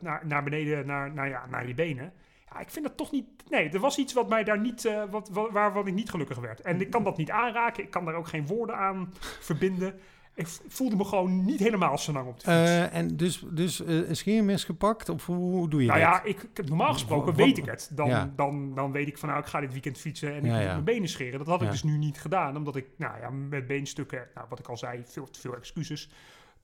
naar, 0.00 0.22
naar 0.26 0.42
beneden, 0.42 0.86
naar, 0.86 1.12
naar, 1.14 1.28
ja, 1.28 1.46
naar 1.50 1.66
je 1.68 1.74
benen. 1.74 2.12
Ja, 2.52 2.60
ik 2.60 2.70
vind 2.70 2.84
dat 2.86 2.96
toch 2.96 3.12
niet. 3.12 3.24
Nee, 3.50 3.68
er 3.70 3.80
was 3.80 3.98
iets 3.98 4.12
wat 4.12 4.28
mij 4.28 4.44
daar 4.44 4.60
niet. 4.60 4.84
eh, 4.84 5.02
wat, 5.10 5.28
wat, 5.32 5.50
waar 5.50 5.72
wat 5.72 5.86
ik 5.86 5.94
niet 5.94 6.10
gelukkig 6.10 6.38
werd. 6.38 6.60
En 6.60 6.80
ik 6.80 6.90
kan 6.90 7.04
dat 7.04 7.16
niet 7.16 7.30
aanraken. 7.30 7.82
Ik 7.84 7.90
kan 7.90 8.04
daar 8.04 8.14
ook 8.14 8.28
geen 8.28 8.46
woorden 8.46 8.76
aan 8.76 9.12
verbinden. 9.40 9.94
Ik 10.34 10.46
voelde 10.68 10.96
me 10.96 11.04
gewoon 11.04 11.44
niet 11.44 11.58
helemaal 11.60 11.98
zo 11.98 12.12
lang 12.12 12.28
op 12.28 12.34
de 12.40 12.40
fiets. 12.40 12.70
Eh, 12.70 12.94
en 12.94 13.16
dus, 13.16 13.44
dus 13.50 13.78
een 13.78 14.16
scheermes 14.16 14.64
gepakt? 14.64 15.08
Of 15.08 15.26
hoe, 15.26 15.68
doe 15.68 15.80
je 15.82 15.86
nou 15.88 16.00
dat? 16.00 16.08
ja, 16.08 16.22
ik, 16.22 16.68
normaal 16.68 16.92
gesproken 16.92 17.34
weet 17.34 17.58
ik 17.58 17.64
het. 17.64 17.90
Dan, 17.92 18.08
Ja. 18.08 18.32
dan, 18.36 18.74
dan 18.74 18.92
weet 18.92 19.08
ik 19.08 19.18
van 19.18 19.28
nou, 19.28 19.40
ik 19.40 19.46
ga 19.46 19.60
dit 19.60 19.72
weekend 19.72 19.98
fietsen 19.98 20.30
en 20.34 20.38
ik 20.38 20.44
Ja, 20.44 20.52
moet 20.52 20.62
ja. 20.62 20.72
mijn 20.72 20.84
benen 20.84 21.08
scheren. 21.08 21.38
Dat 21.38 21.46
had 21.48 21.62
ik 21.62 21.70
dus 21.70 21.82
nu 21.82 21.96
niet 21.96 22.20
gedaan, 22.20 22.56
omdat 22.56 22.76
ik 22.76 22.86
nou 22.96 23.20
ja, 23.20 23.30
met 23.30 23.66
beenstukken, 23.66 24.28
nou, 24.34 24.46
wat 24.48 24.58
ik 24.58 24.68
al 24.68 24.76
zei, 24.76 25.02
veel 25.06 25.30
te 25.30 25.40
veel 25.40 25.56
excuses, 25.56 26.10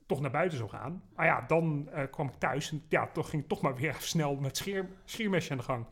toch 0.05 0.21
naar 0.21 0.31
buiten 0.31 0.57
zou 0.57 0.69
gaan. 0.69 1.01
Maar 1.15 1.25
ja, 1.25 1.43
dan 1.47 1.89
eh, 1.91 2.03
kwam 2.11 2.27
ik 2.27 2.33
thuis 2.39 2.71
en 2.71 2.83
ja, 2.87 3.07
toch 3.13 3.29
ging 3.29 3.41
ik 3.41 3.47
toch 3.47 3.61
maar 3.61 3.75
weer 3.75 3.95
snel 4.13 4.35
met 4.35 4.57
scheer, 4.57 4.89
scheermesje 5.05 5.51
aan 5.51 5.57
de 5.57 5.63
gang. 5.63 5.85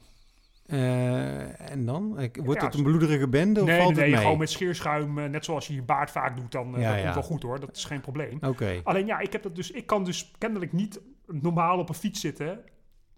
Eh, 0.66 1.72
en 1.72 1.86
dan? 1.86 2.20
Ik- 2.20 2.40
Wordt 2.44 2.60
Ja, 2.62 2.66
het 2.68 2.76
een 2.76 2.84
bloederige 2.84 3.28
bende 3.30 3.62
of 3.62 3.68
nee, 3.68 3.78
valt 3.82 3.88
nee, 3.90 3.96
nee, 3.98 4.06
het 4.06 4.14
mee? 4.14 4.24
gewoon 4.24 4.38
met 4.40 4.50
scheerschuim, 4.50 5.20
eh, 5.20 5.30
net 5.30 5.46
zoals 5.46 5.68
je 5.68 5.74
je 5.74 5.82
baard 5.84 6.12
vaak 6.12 6.36
doet, 6.38 6.52
dan 6.52 6.76
eh, 6.76 6.82
Ja, 6.82 6.88
dat 6.90 6.98
ja. 6.98 7.04
komt 7.04 7.14
wel 7.14 7.24
goed 7.24 7.42
hoor. 7.44 7.60
Dat 7.60 7.76
is 7.76 7.86
geen 7.86 8.02
probleem. 8.02 8.40
Alleen 8.84 9.06
ja, 9.06 9.20
ik, 9.20 9.32
heb 9.32 9.44
dat 9.44 9.56
dus, 9.56 9.72
ik 9.72 9.86
kan 9.86 10.04
dus 10.04 10.32
kennelijk 10.38 10.74
niet 10.74 11.02
normaal 11.28 11.78
op 11.80 11.90
een 11.90 11.96
fiets 11.96 12.20
zitten 12.20 12.60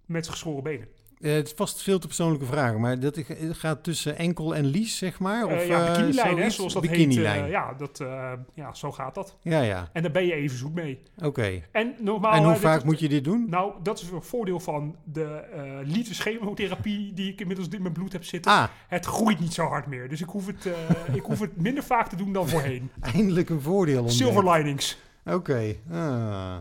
met 0.06 0.28
geschoren 0.28 0.64
benen. 0.64 0.88
Eh, 1.22 1.34
het 1.34 1.48
is 1.48 1.54
vast 1.56 1.82
veel 1.82 2.00
te 2.00 2.08
persoonlijke 2.08 2.46
vragen, 2.46 2.80
maar 2.80 3.00
dat 3.00 3.20
gaat 3.52 3.84
tussen 3.84 4.18
enkel 4.18 4.56
en 4.56 4.66
lies, 4.66 4.98
zeg 4.98 5.20
maar? 5.20 5.46
Of, 5.46 5.52
Eh, 5.52 5.68
ja, 5.68 5.86
eh, 5.86 5.92
bikinilijn, 5.96 6.38
hè, 6.38 6.50
zoals 6.50 6.74
dat 6.74 6.82
Bikinilijn. 6.82 7.36
heet. 7.36 7.44
eh, 7.46 7.50
ja, 7.50 7.74
dat, 7.78 8.00
eh, 8.00 8.32
ja, 8.54 8.74
zo 8.74 8.92
gaat 8.92 9.16
dat. 9.16 9.38
ja, 9.42 9.62
ja. 9.62 9.90
En 9.94 10.02
daar 10.02 10.12
ben 10.12 10.26
je 10.26 10.34
even 10.34 10.58
zoet 10.58 10.74
mee. 10.74 11.02
Oké. 11.24 11.62
En 11.72 11.94
normaal... 12.00 12.34
En 12.34 12.44
hoe 12.44 12.54
eh, 12.54 12.60
vaak 12.60 12.78
is- 12.78 12.84
moet 12.84 13.00
je 13.00 13.10
dit 13.10 13.24
doen? 13.24 13.48
Nou, 13.50 13.74
dat 13.84 14.02
is 14.02 14.10
een 14.10 14.22
voordeel 14.24 14.60
van 14.60 14.96
de 15.04 15.24
eh 15.24 15.62
liter 15.84 16.16
chemotherapie 16.16 17.14
die 17.14 17.32
ik 17.32 17.40
inmiddels 17.42 17.68
in 17.68 17.82
mijn 17.82 17.94
bloed 17.94 18.12
heb 18.14 18.24
zitten. 18.24 18.52
Ah, 18.52 18.64
Het 18.88 19.06
groeit 19.06 19.40
niet 19.40 19.54
zo 19.54 19.66
hard 19.66 19.86
meer. 19.88 20.10
Dus 20.10 20.22
ik 20.22 20.30
hoef 20.30 20.46
het, 20.48 20.66
eh, 20.66 21.16
ik 21.16 21.24
hoef 21.24 21.40
het 21.40 21.62
minder 21.62 21.84
vaak 21.84 22.08
te 22.08 22.16
doen 22.16 22.34
dan 22.34 22.48
voorheen. 22.56 22.90
eindelijk 23.02 23.50
een 23.50 23.62
voordeel 23.62 23.98
ontdekt. 24.00 24.18
Silver 24.18 24.52
linings. 24.52 24.98
Oké. 25.26 25.76
ah. 25.92 26.56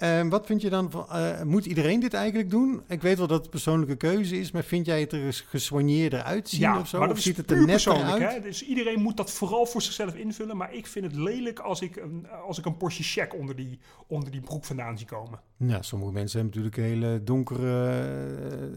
En 0.00 0.28
wat 0.28 0.46
vind 0.46 0.62
je 0.62 0.70
dan 0.70 0.90
van, 0.90 1.06
eh, 1.10 1.42
moet 1.42 1.66
iedereen 1.66 2.00
dit 2.00 2.14
eigenlijk 2.14 2.50
doen? 2.50 2.82
Ik 2.88 3.02
weet 3.02 3.18
wel 3.18 3.26
dat 3.26 3.40
het 3.40 3.50
persoonlijke 3.50 3.96
keuze 3.96 4.38
is, 4.38 4.50
maar 4.50 4.64
vind 4.64 4.86
jij 4.86 5.00
het 5.00 5.12
er 5.12 5.24
eens 5.24 5.40
gesoigneerder 5.40 6.22
uitzien 6.22 6.60
Ja, 6.60 6.78
of 6.78 6.88
zo? 6.88 6.98
maar 6.98 7.08
Of 7.08 7.14
dat 7.14 7.22
ziet 7.22 7.36
het 7.36 7.50
er 7.50 7.66
net 7.66 7.86
uit? 7.88 8.32
Hè? 8.32 8.40
Dus 8.40 8.64
iedereen 8.66 9.00
moet 9.02 9.16
dat 9.16 9.30
vooral 9.30 9.66
voor 9.66 9.82
zichzelf 9.82 10.14
invullen. 10.14 10.56
Maar 10.56 10.74
ik 10.74 10.86
vind 10.86 11.04
het 11.04 11.14
lelijk 11.14 11.58
als 11.58 11.80
ik 11.80 11.96
een, 11.96 12.26
als 12.46 12.58
ik 12.58 12.64
een 12.64 12.76
Porsche 12.76 13.02
check 13.02 13.34
onder 13.34 13.56
die, 13.56 13.78
onder 14.06 14.30
die 14.30 14.40
broek 14.40 14.64
vandaan 14.64 14.98
zie 14.98 15.06
komen. 15.06 15.40
Nou, 15.56 15.82
sommige 15.82 16.12
mensen 16.12 16.40
hebben 16.40 16.60
natuurlijk 16.62 16.88
hele 16.92 17.22
donkere 17.24 18.00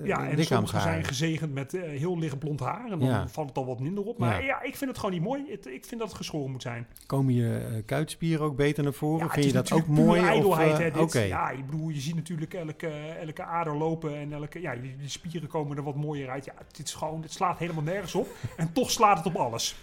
uh, 0.01 0.05
Ja, 0.07 0.29
en 0.29 0.45
sommigen 0.45 0.81
zijn 0.81 1.03
gezegend 1.03 1.53
met 1.53 1.73
uh, 1.73 1.81
heel 1.83 2.19
licht 2.19 2.39
blond 2.39 2.59
haar. 2.59 2.83
En 2.91 2.99
dan 2.99 3.07
Ja. 3.09 3.27
valt 3.27 3.47
het 3.47 3.57
al 3.57 3.65
wat 3.65 3.79
minder 3.79 4.03
op. 4.03 4.17
Maar 4.17 4.39
Ja. 4.41 4.45
ja, 4.47 4.61
ik 4.61 4.75
vind 4.75 4.89
het 4.89 4.99
gewoon 4.99 5.15
niet 5.15 5.23
mooi. 5.23 5.43
Het- 5.49 5.65
ik 5.67 5.85
vind 5.85 5.99
dat 5.99 6.09
het 6.09 6.17
geschoren 6.17 6.51
moet 6.51 6.61
zijn. 6.61 6.87
Komen 7.05 7.33
je 7.33 7.57
eh, 7.57 7.81
kuitspieren 7.85 8.45
ook 8.45 8.55
beter 8.55 8.83
naar 8.83 8.93
voren? 8.93 9.25
Ja, 9.27 9.33
vind 9.33 9.45
je 9.45 9.51
dat 9.51 9.71
ook 9.71 9.87
mooi? 9.87 10.21
of, 10.43 11.12
Ja, 11.13 11.49
ik 11.49 11.65
bedoel, 11.65 11.89
je 11.89 11.99
ziet 11.99 12.15
natuurlijk 12.15 12.53
elke, 12.53 12.87
elke 13.21 13.43
ader 13.43 13.75
lopen 13.77 14.15
en 14.17 14.33
elke, 14.33 14.61
ja, 14.61 14.75
die, 14.75 14.95
die 14.97 15.09
spieren 15.09 15.49
komen 15.49 15.77
er 15.77 15.83
wat 15.83 15.95
mooier 15.95 16.29
uit. 16.29 16.45
Ja, 16.45 16.53
dit 16.71 16.87
is 16.87 16.93
gewoon, 16.93 17.21
het 17.21 17.33
slaat 17.33 17.57
helemaal 17.57 17.83
nergens 17.83 18.15
op. 18.15 18.27
En 18.57 18.73
toch 18.73 18.91
slaat 18.91 19.17
het 19.17 19.25
op 19.25 19.35
alles. 19.35 19.75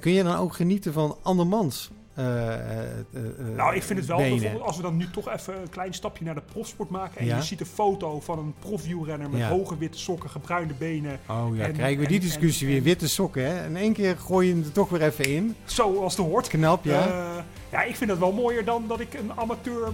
Kun 0.00 0.12
je 0.12 0.22
dan 0.22 0.36
ook 0.36 0.54
genieten 0.54 0.92
van 0.92 1.16
andermans 1.22 1.90
eh, 2.14 2.54
eh, 2.54 2.88
eh, 2.90 3.20
Nou, 3.56 3.74
ik 3.74 3.82
vind 3.82 3.98
het 3.98 4.08
wel, 4.08 4.16
benen? 4.16 4.30
bijvoorbeeld 4.38 4.62
als 4.66 4.76
we 4.76 4.82
dan 4.82 4.96
nu 4.96 5.10
toch 5.10 5.28
even 5.32 5.60
een 5.60 5.68
klein 5.68 5.94
stapje 5.94 6.24
naar 6.24 6.34
de 6.34 6.40
profsport 6.40 6.90
maken. 6.90 7.20
En 7.20 7.26
Ja. 7.26 7.36
je 7.36 7.42
ziet 7.42 7.60
een 7.60 7.66
foto 7.66 8.20
van 8.20 8.38
een 8.38 8.54
profwielrenner 8.58 9.30
met 9.30 9.40
Ja. 9.40 9.48
hoge 9.48 9.78
witte 9.78 9.98
sokken, 9.98 10.30
gebruinde 10.30 10.74
benen. 10.74 11.18
Oh 11.28 11.56
ja, 11.56 11.64
En- 11.64 11.72
krijgen 11.72 12.00
we 12.00 12.06
die 12.06 12.16
en- 12.20 12.24
discussie 12.24 12.66
en- 12.66 12.72
weer. 12.72 12.80
en- 12.82 12.86
Witte 12.88 13.08
sokken, 13.08 13.46
hè? 13.56 13.66
In 13.66 13.76
één 13.76 13.92
keer 13.92 14.16
gooi 14.18 14.46
je 14.48 14.54
hem 14.54 14.62
er 14.64 14.72
toch 14.72 14.88
weer 14.88 15.02
even 15.02 15.24
in. 15.24 15.54
Zoals 15.64 16.16
het 16.16 16.26
hoort. 16.26 16.48
Knap, 16.48 16.84
ja. 16.84 17.44
Ja, 17.70 17.82
ik 17.82 17.96
vind 17.96 18.10
dat 18.10 18.18
wel 18.18 18.32
mooier 18.32 18.64
dan 18.64 18.84
dat 18.88 19.00
ik 19.00 19.14
een 19.14 19.30
amateur 19.34 19.88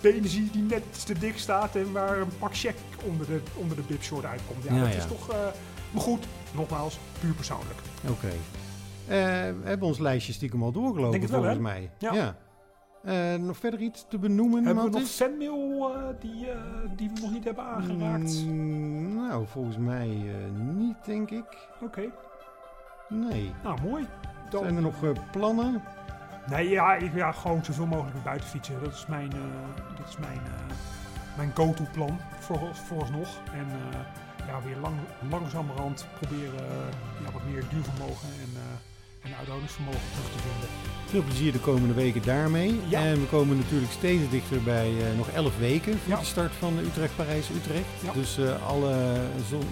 benen 0.00 0.28
zie 0.28 0.50
die 0.50 0.62
net 0.62 1.06
te 1.06 1.18
dik 1.18 1.38
staat 1.38 1.76
en 1.76 1.92
waar 1.92 2.20
een 2.20 2.38
pak 2.38 2.56
check 2.56 2.74
onder 3.08 3.26
de, 3.26 3.40
onder 3.54 3.76
de 3.76 3.82
bibshort 3.82 4.24
uitkomt. 4.24 4.64
Ja, 4.64 4.74
Ja, 4.74 4.80
dat 4.80 4.92
ja. 4.92 4.98
is 4.98 5.06
toch... 5.06 5.30
eh, 5.30 5.36
maar 5.90 6.02
goed, 6.02 6.26
nogmaals, 6.54 6.98
puur 7.20 7.32
persoonlijk. 7.34 7.78
Oké. 8.08 8.26
Eh, 8.26 8.34
we 9.62 9.68
hebben 9.68 9.88
ons 9.88 9.98
lijstje 9.98 10.32
stiekem 10.32 10.62
al 10.62 10.72
doorgelopen, 10.72 11.10
Denk 11.10 11.22
het 11.22 11.30
wel, 11.30 11.40
volgens 11.40 11.56
hè? 11.68 11.72
mij. 11.72 11.90
Ja. 11.98 12.36
Eh, 13.04 13.34
nog 13.40 13.56
verder 13.56 13.80
iets 13.80 14.04
te 14.08 14.18
benoemen, 14.18 14.64
Hebben 14.64 14.84
we 14.84 14.90
nog 14.90 15.02
fanmail 15.08 15.90
eh, 15.94 16.02
die, 16.20 16.46
die 16.96 17.10
we 17.14 17.20
nog 17.20 17.30
niet 17.30 17.44
hebben 17.44 17.64
aangeraakt? 17.64 18.44
Mm, 18.44 19.14
nou, 19.14 19.44
volgens 19.46 19.76
mij 19.76 20.08
niet, 20.74 20.96
denk 21.04 21.30
ik. 21.30 21.68
Oké, 21.82 22.02
Nee. 23.08 23.52
nou 23.62 23.80
mooi. 23.82 24.06
Dan, 24.50 24.62
Zijn 24.62 24.76
er 24.76 24.82
nog 24.82 24.94
plannen? 25.30 25.82
Nee, 26.46 26.68
ja, 26.68 26.94
ik, 26.94 27.14
ja, 27.14 27.32
gewoon 27.32 27.64
zoveel 27.64 27.86
mogelijk 27.86 28.22
buiten 28.24 28.48
fietsen. 28.48 28.74
Dat 28.82 28.92
is 28.92 29.04
mijn, 29.08 29.32
eh, 29.32 29.96
dat 29.96 30.08
is 30.08 30.16
mijn, 30.16 30.40
eh, 30.44 30.74
mijn 31.36 31.50
go-to 31.54 31.84
plan 31.92 32.20
voor, 32.38 32.68
vooralsnog. 32.86 33.28
En 33.52 33.66
eh, 33.70 33.98
ja, 34.46 34.60
weer 34.64 34.76
lang, 34.76 34.94
langzamerhand 35.30 36.06
proberen 36.18 36.64
ja, 37.24 37.32
wat 37.32 37.42
meer 37.50 37.64
duurvermogen 37.70 38.28
en, 38.28 38.50
en 39.20 39.30
ouderhoudingsvermogen 39.34 40.00
terug 40.12 40.30
te 40.32 40.38
vinden. 40.38 40.68
Veel 41.06 41.22
plezier 41.22 41.52
de 41.52 41.58
komende 41.58 41.94
weken 41.94 42.22
daarmee. 42.22 42.80
Ja. 42.88 43.00
En 43.00 43.20
we 43.20 43.26
komen 43.26 43.56
natuurlijk 43.56 43.92
steeds 43.92 44.30
dichter 44.30 44.62
bij 44.62 44.92
nog 45.16 45.28
11 45.28 45.58
weken 45.58 45.98
voor 45.98 46.12
Ja. 46.12 46.18
de 46.18 46.24
start 46.24 46.52
van 46.52 46.76
de 46.76 46.82
Utrecht 46.82 47.16
Parijs 47.16 47.50
Utrecht. 47.50 47.86
Ja. 48.04 48.12
Dus 48.12 48.38
alle 48.66 49.20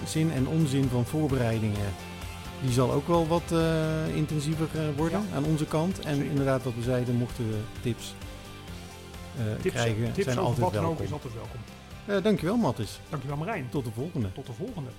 zin 0.05 0.31
en 0.31 0.47
onzin 0.47 0.89
van 0.89 1.05
voorbereidingen, 1.05 1.93
die 2.61 2.71
zal 2.71 2.91
ook 2.91 3.07
wel 3.07 3.27
wat 3.27 3.51
eh, 3.51 4.15
intensiever 4.15 4.67
eh, 4.73 4.81
worden 4.97 5.21
aan 5.35 5.43
onze 5.43 5.65
kant. 5.65 5.99
En 5.99 6.15
Zeker. 6.15 6.29
inderdaad, 6.29 6.63
wat 6.63 6.73
we 6.75 6.81
zeiden, 6.81 7.15
mochten 7.15 7.49
we 7.49 7.57
tips, 7.81 8.13
eh, 9.37 9.43
Tips, 9.61 9.75
krijgen, 9.75 10.11
tips 10.13 10.23
zijn 10.23 10.39
over 10.39 10.49
altijd 10.49 10.59
wat 10.59 10.73
dan 10.73 10.81
ook 10.83 10.87
welkom. 10.97 11.05
is 11.05 11.11
altijd 11.11 11.33
welkom. 11.33 12.23
Dankjewel 12.23 12.57
Mattis. 12.57 12.99
Dankjewel 13.09 13.37
Marijn. 13.37 13.67
Tot 13.69 13.85
de 13.85 13.91
volgende. 13.91 14.31
Tot 14.31 14.45
de 14.45 14.53
volgende. 14.53 14.89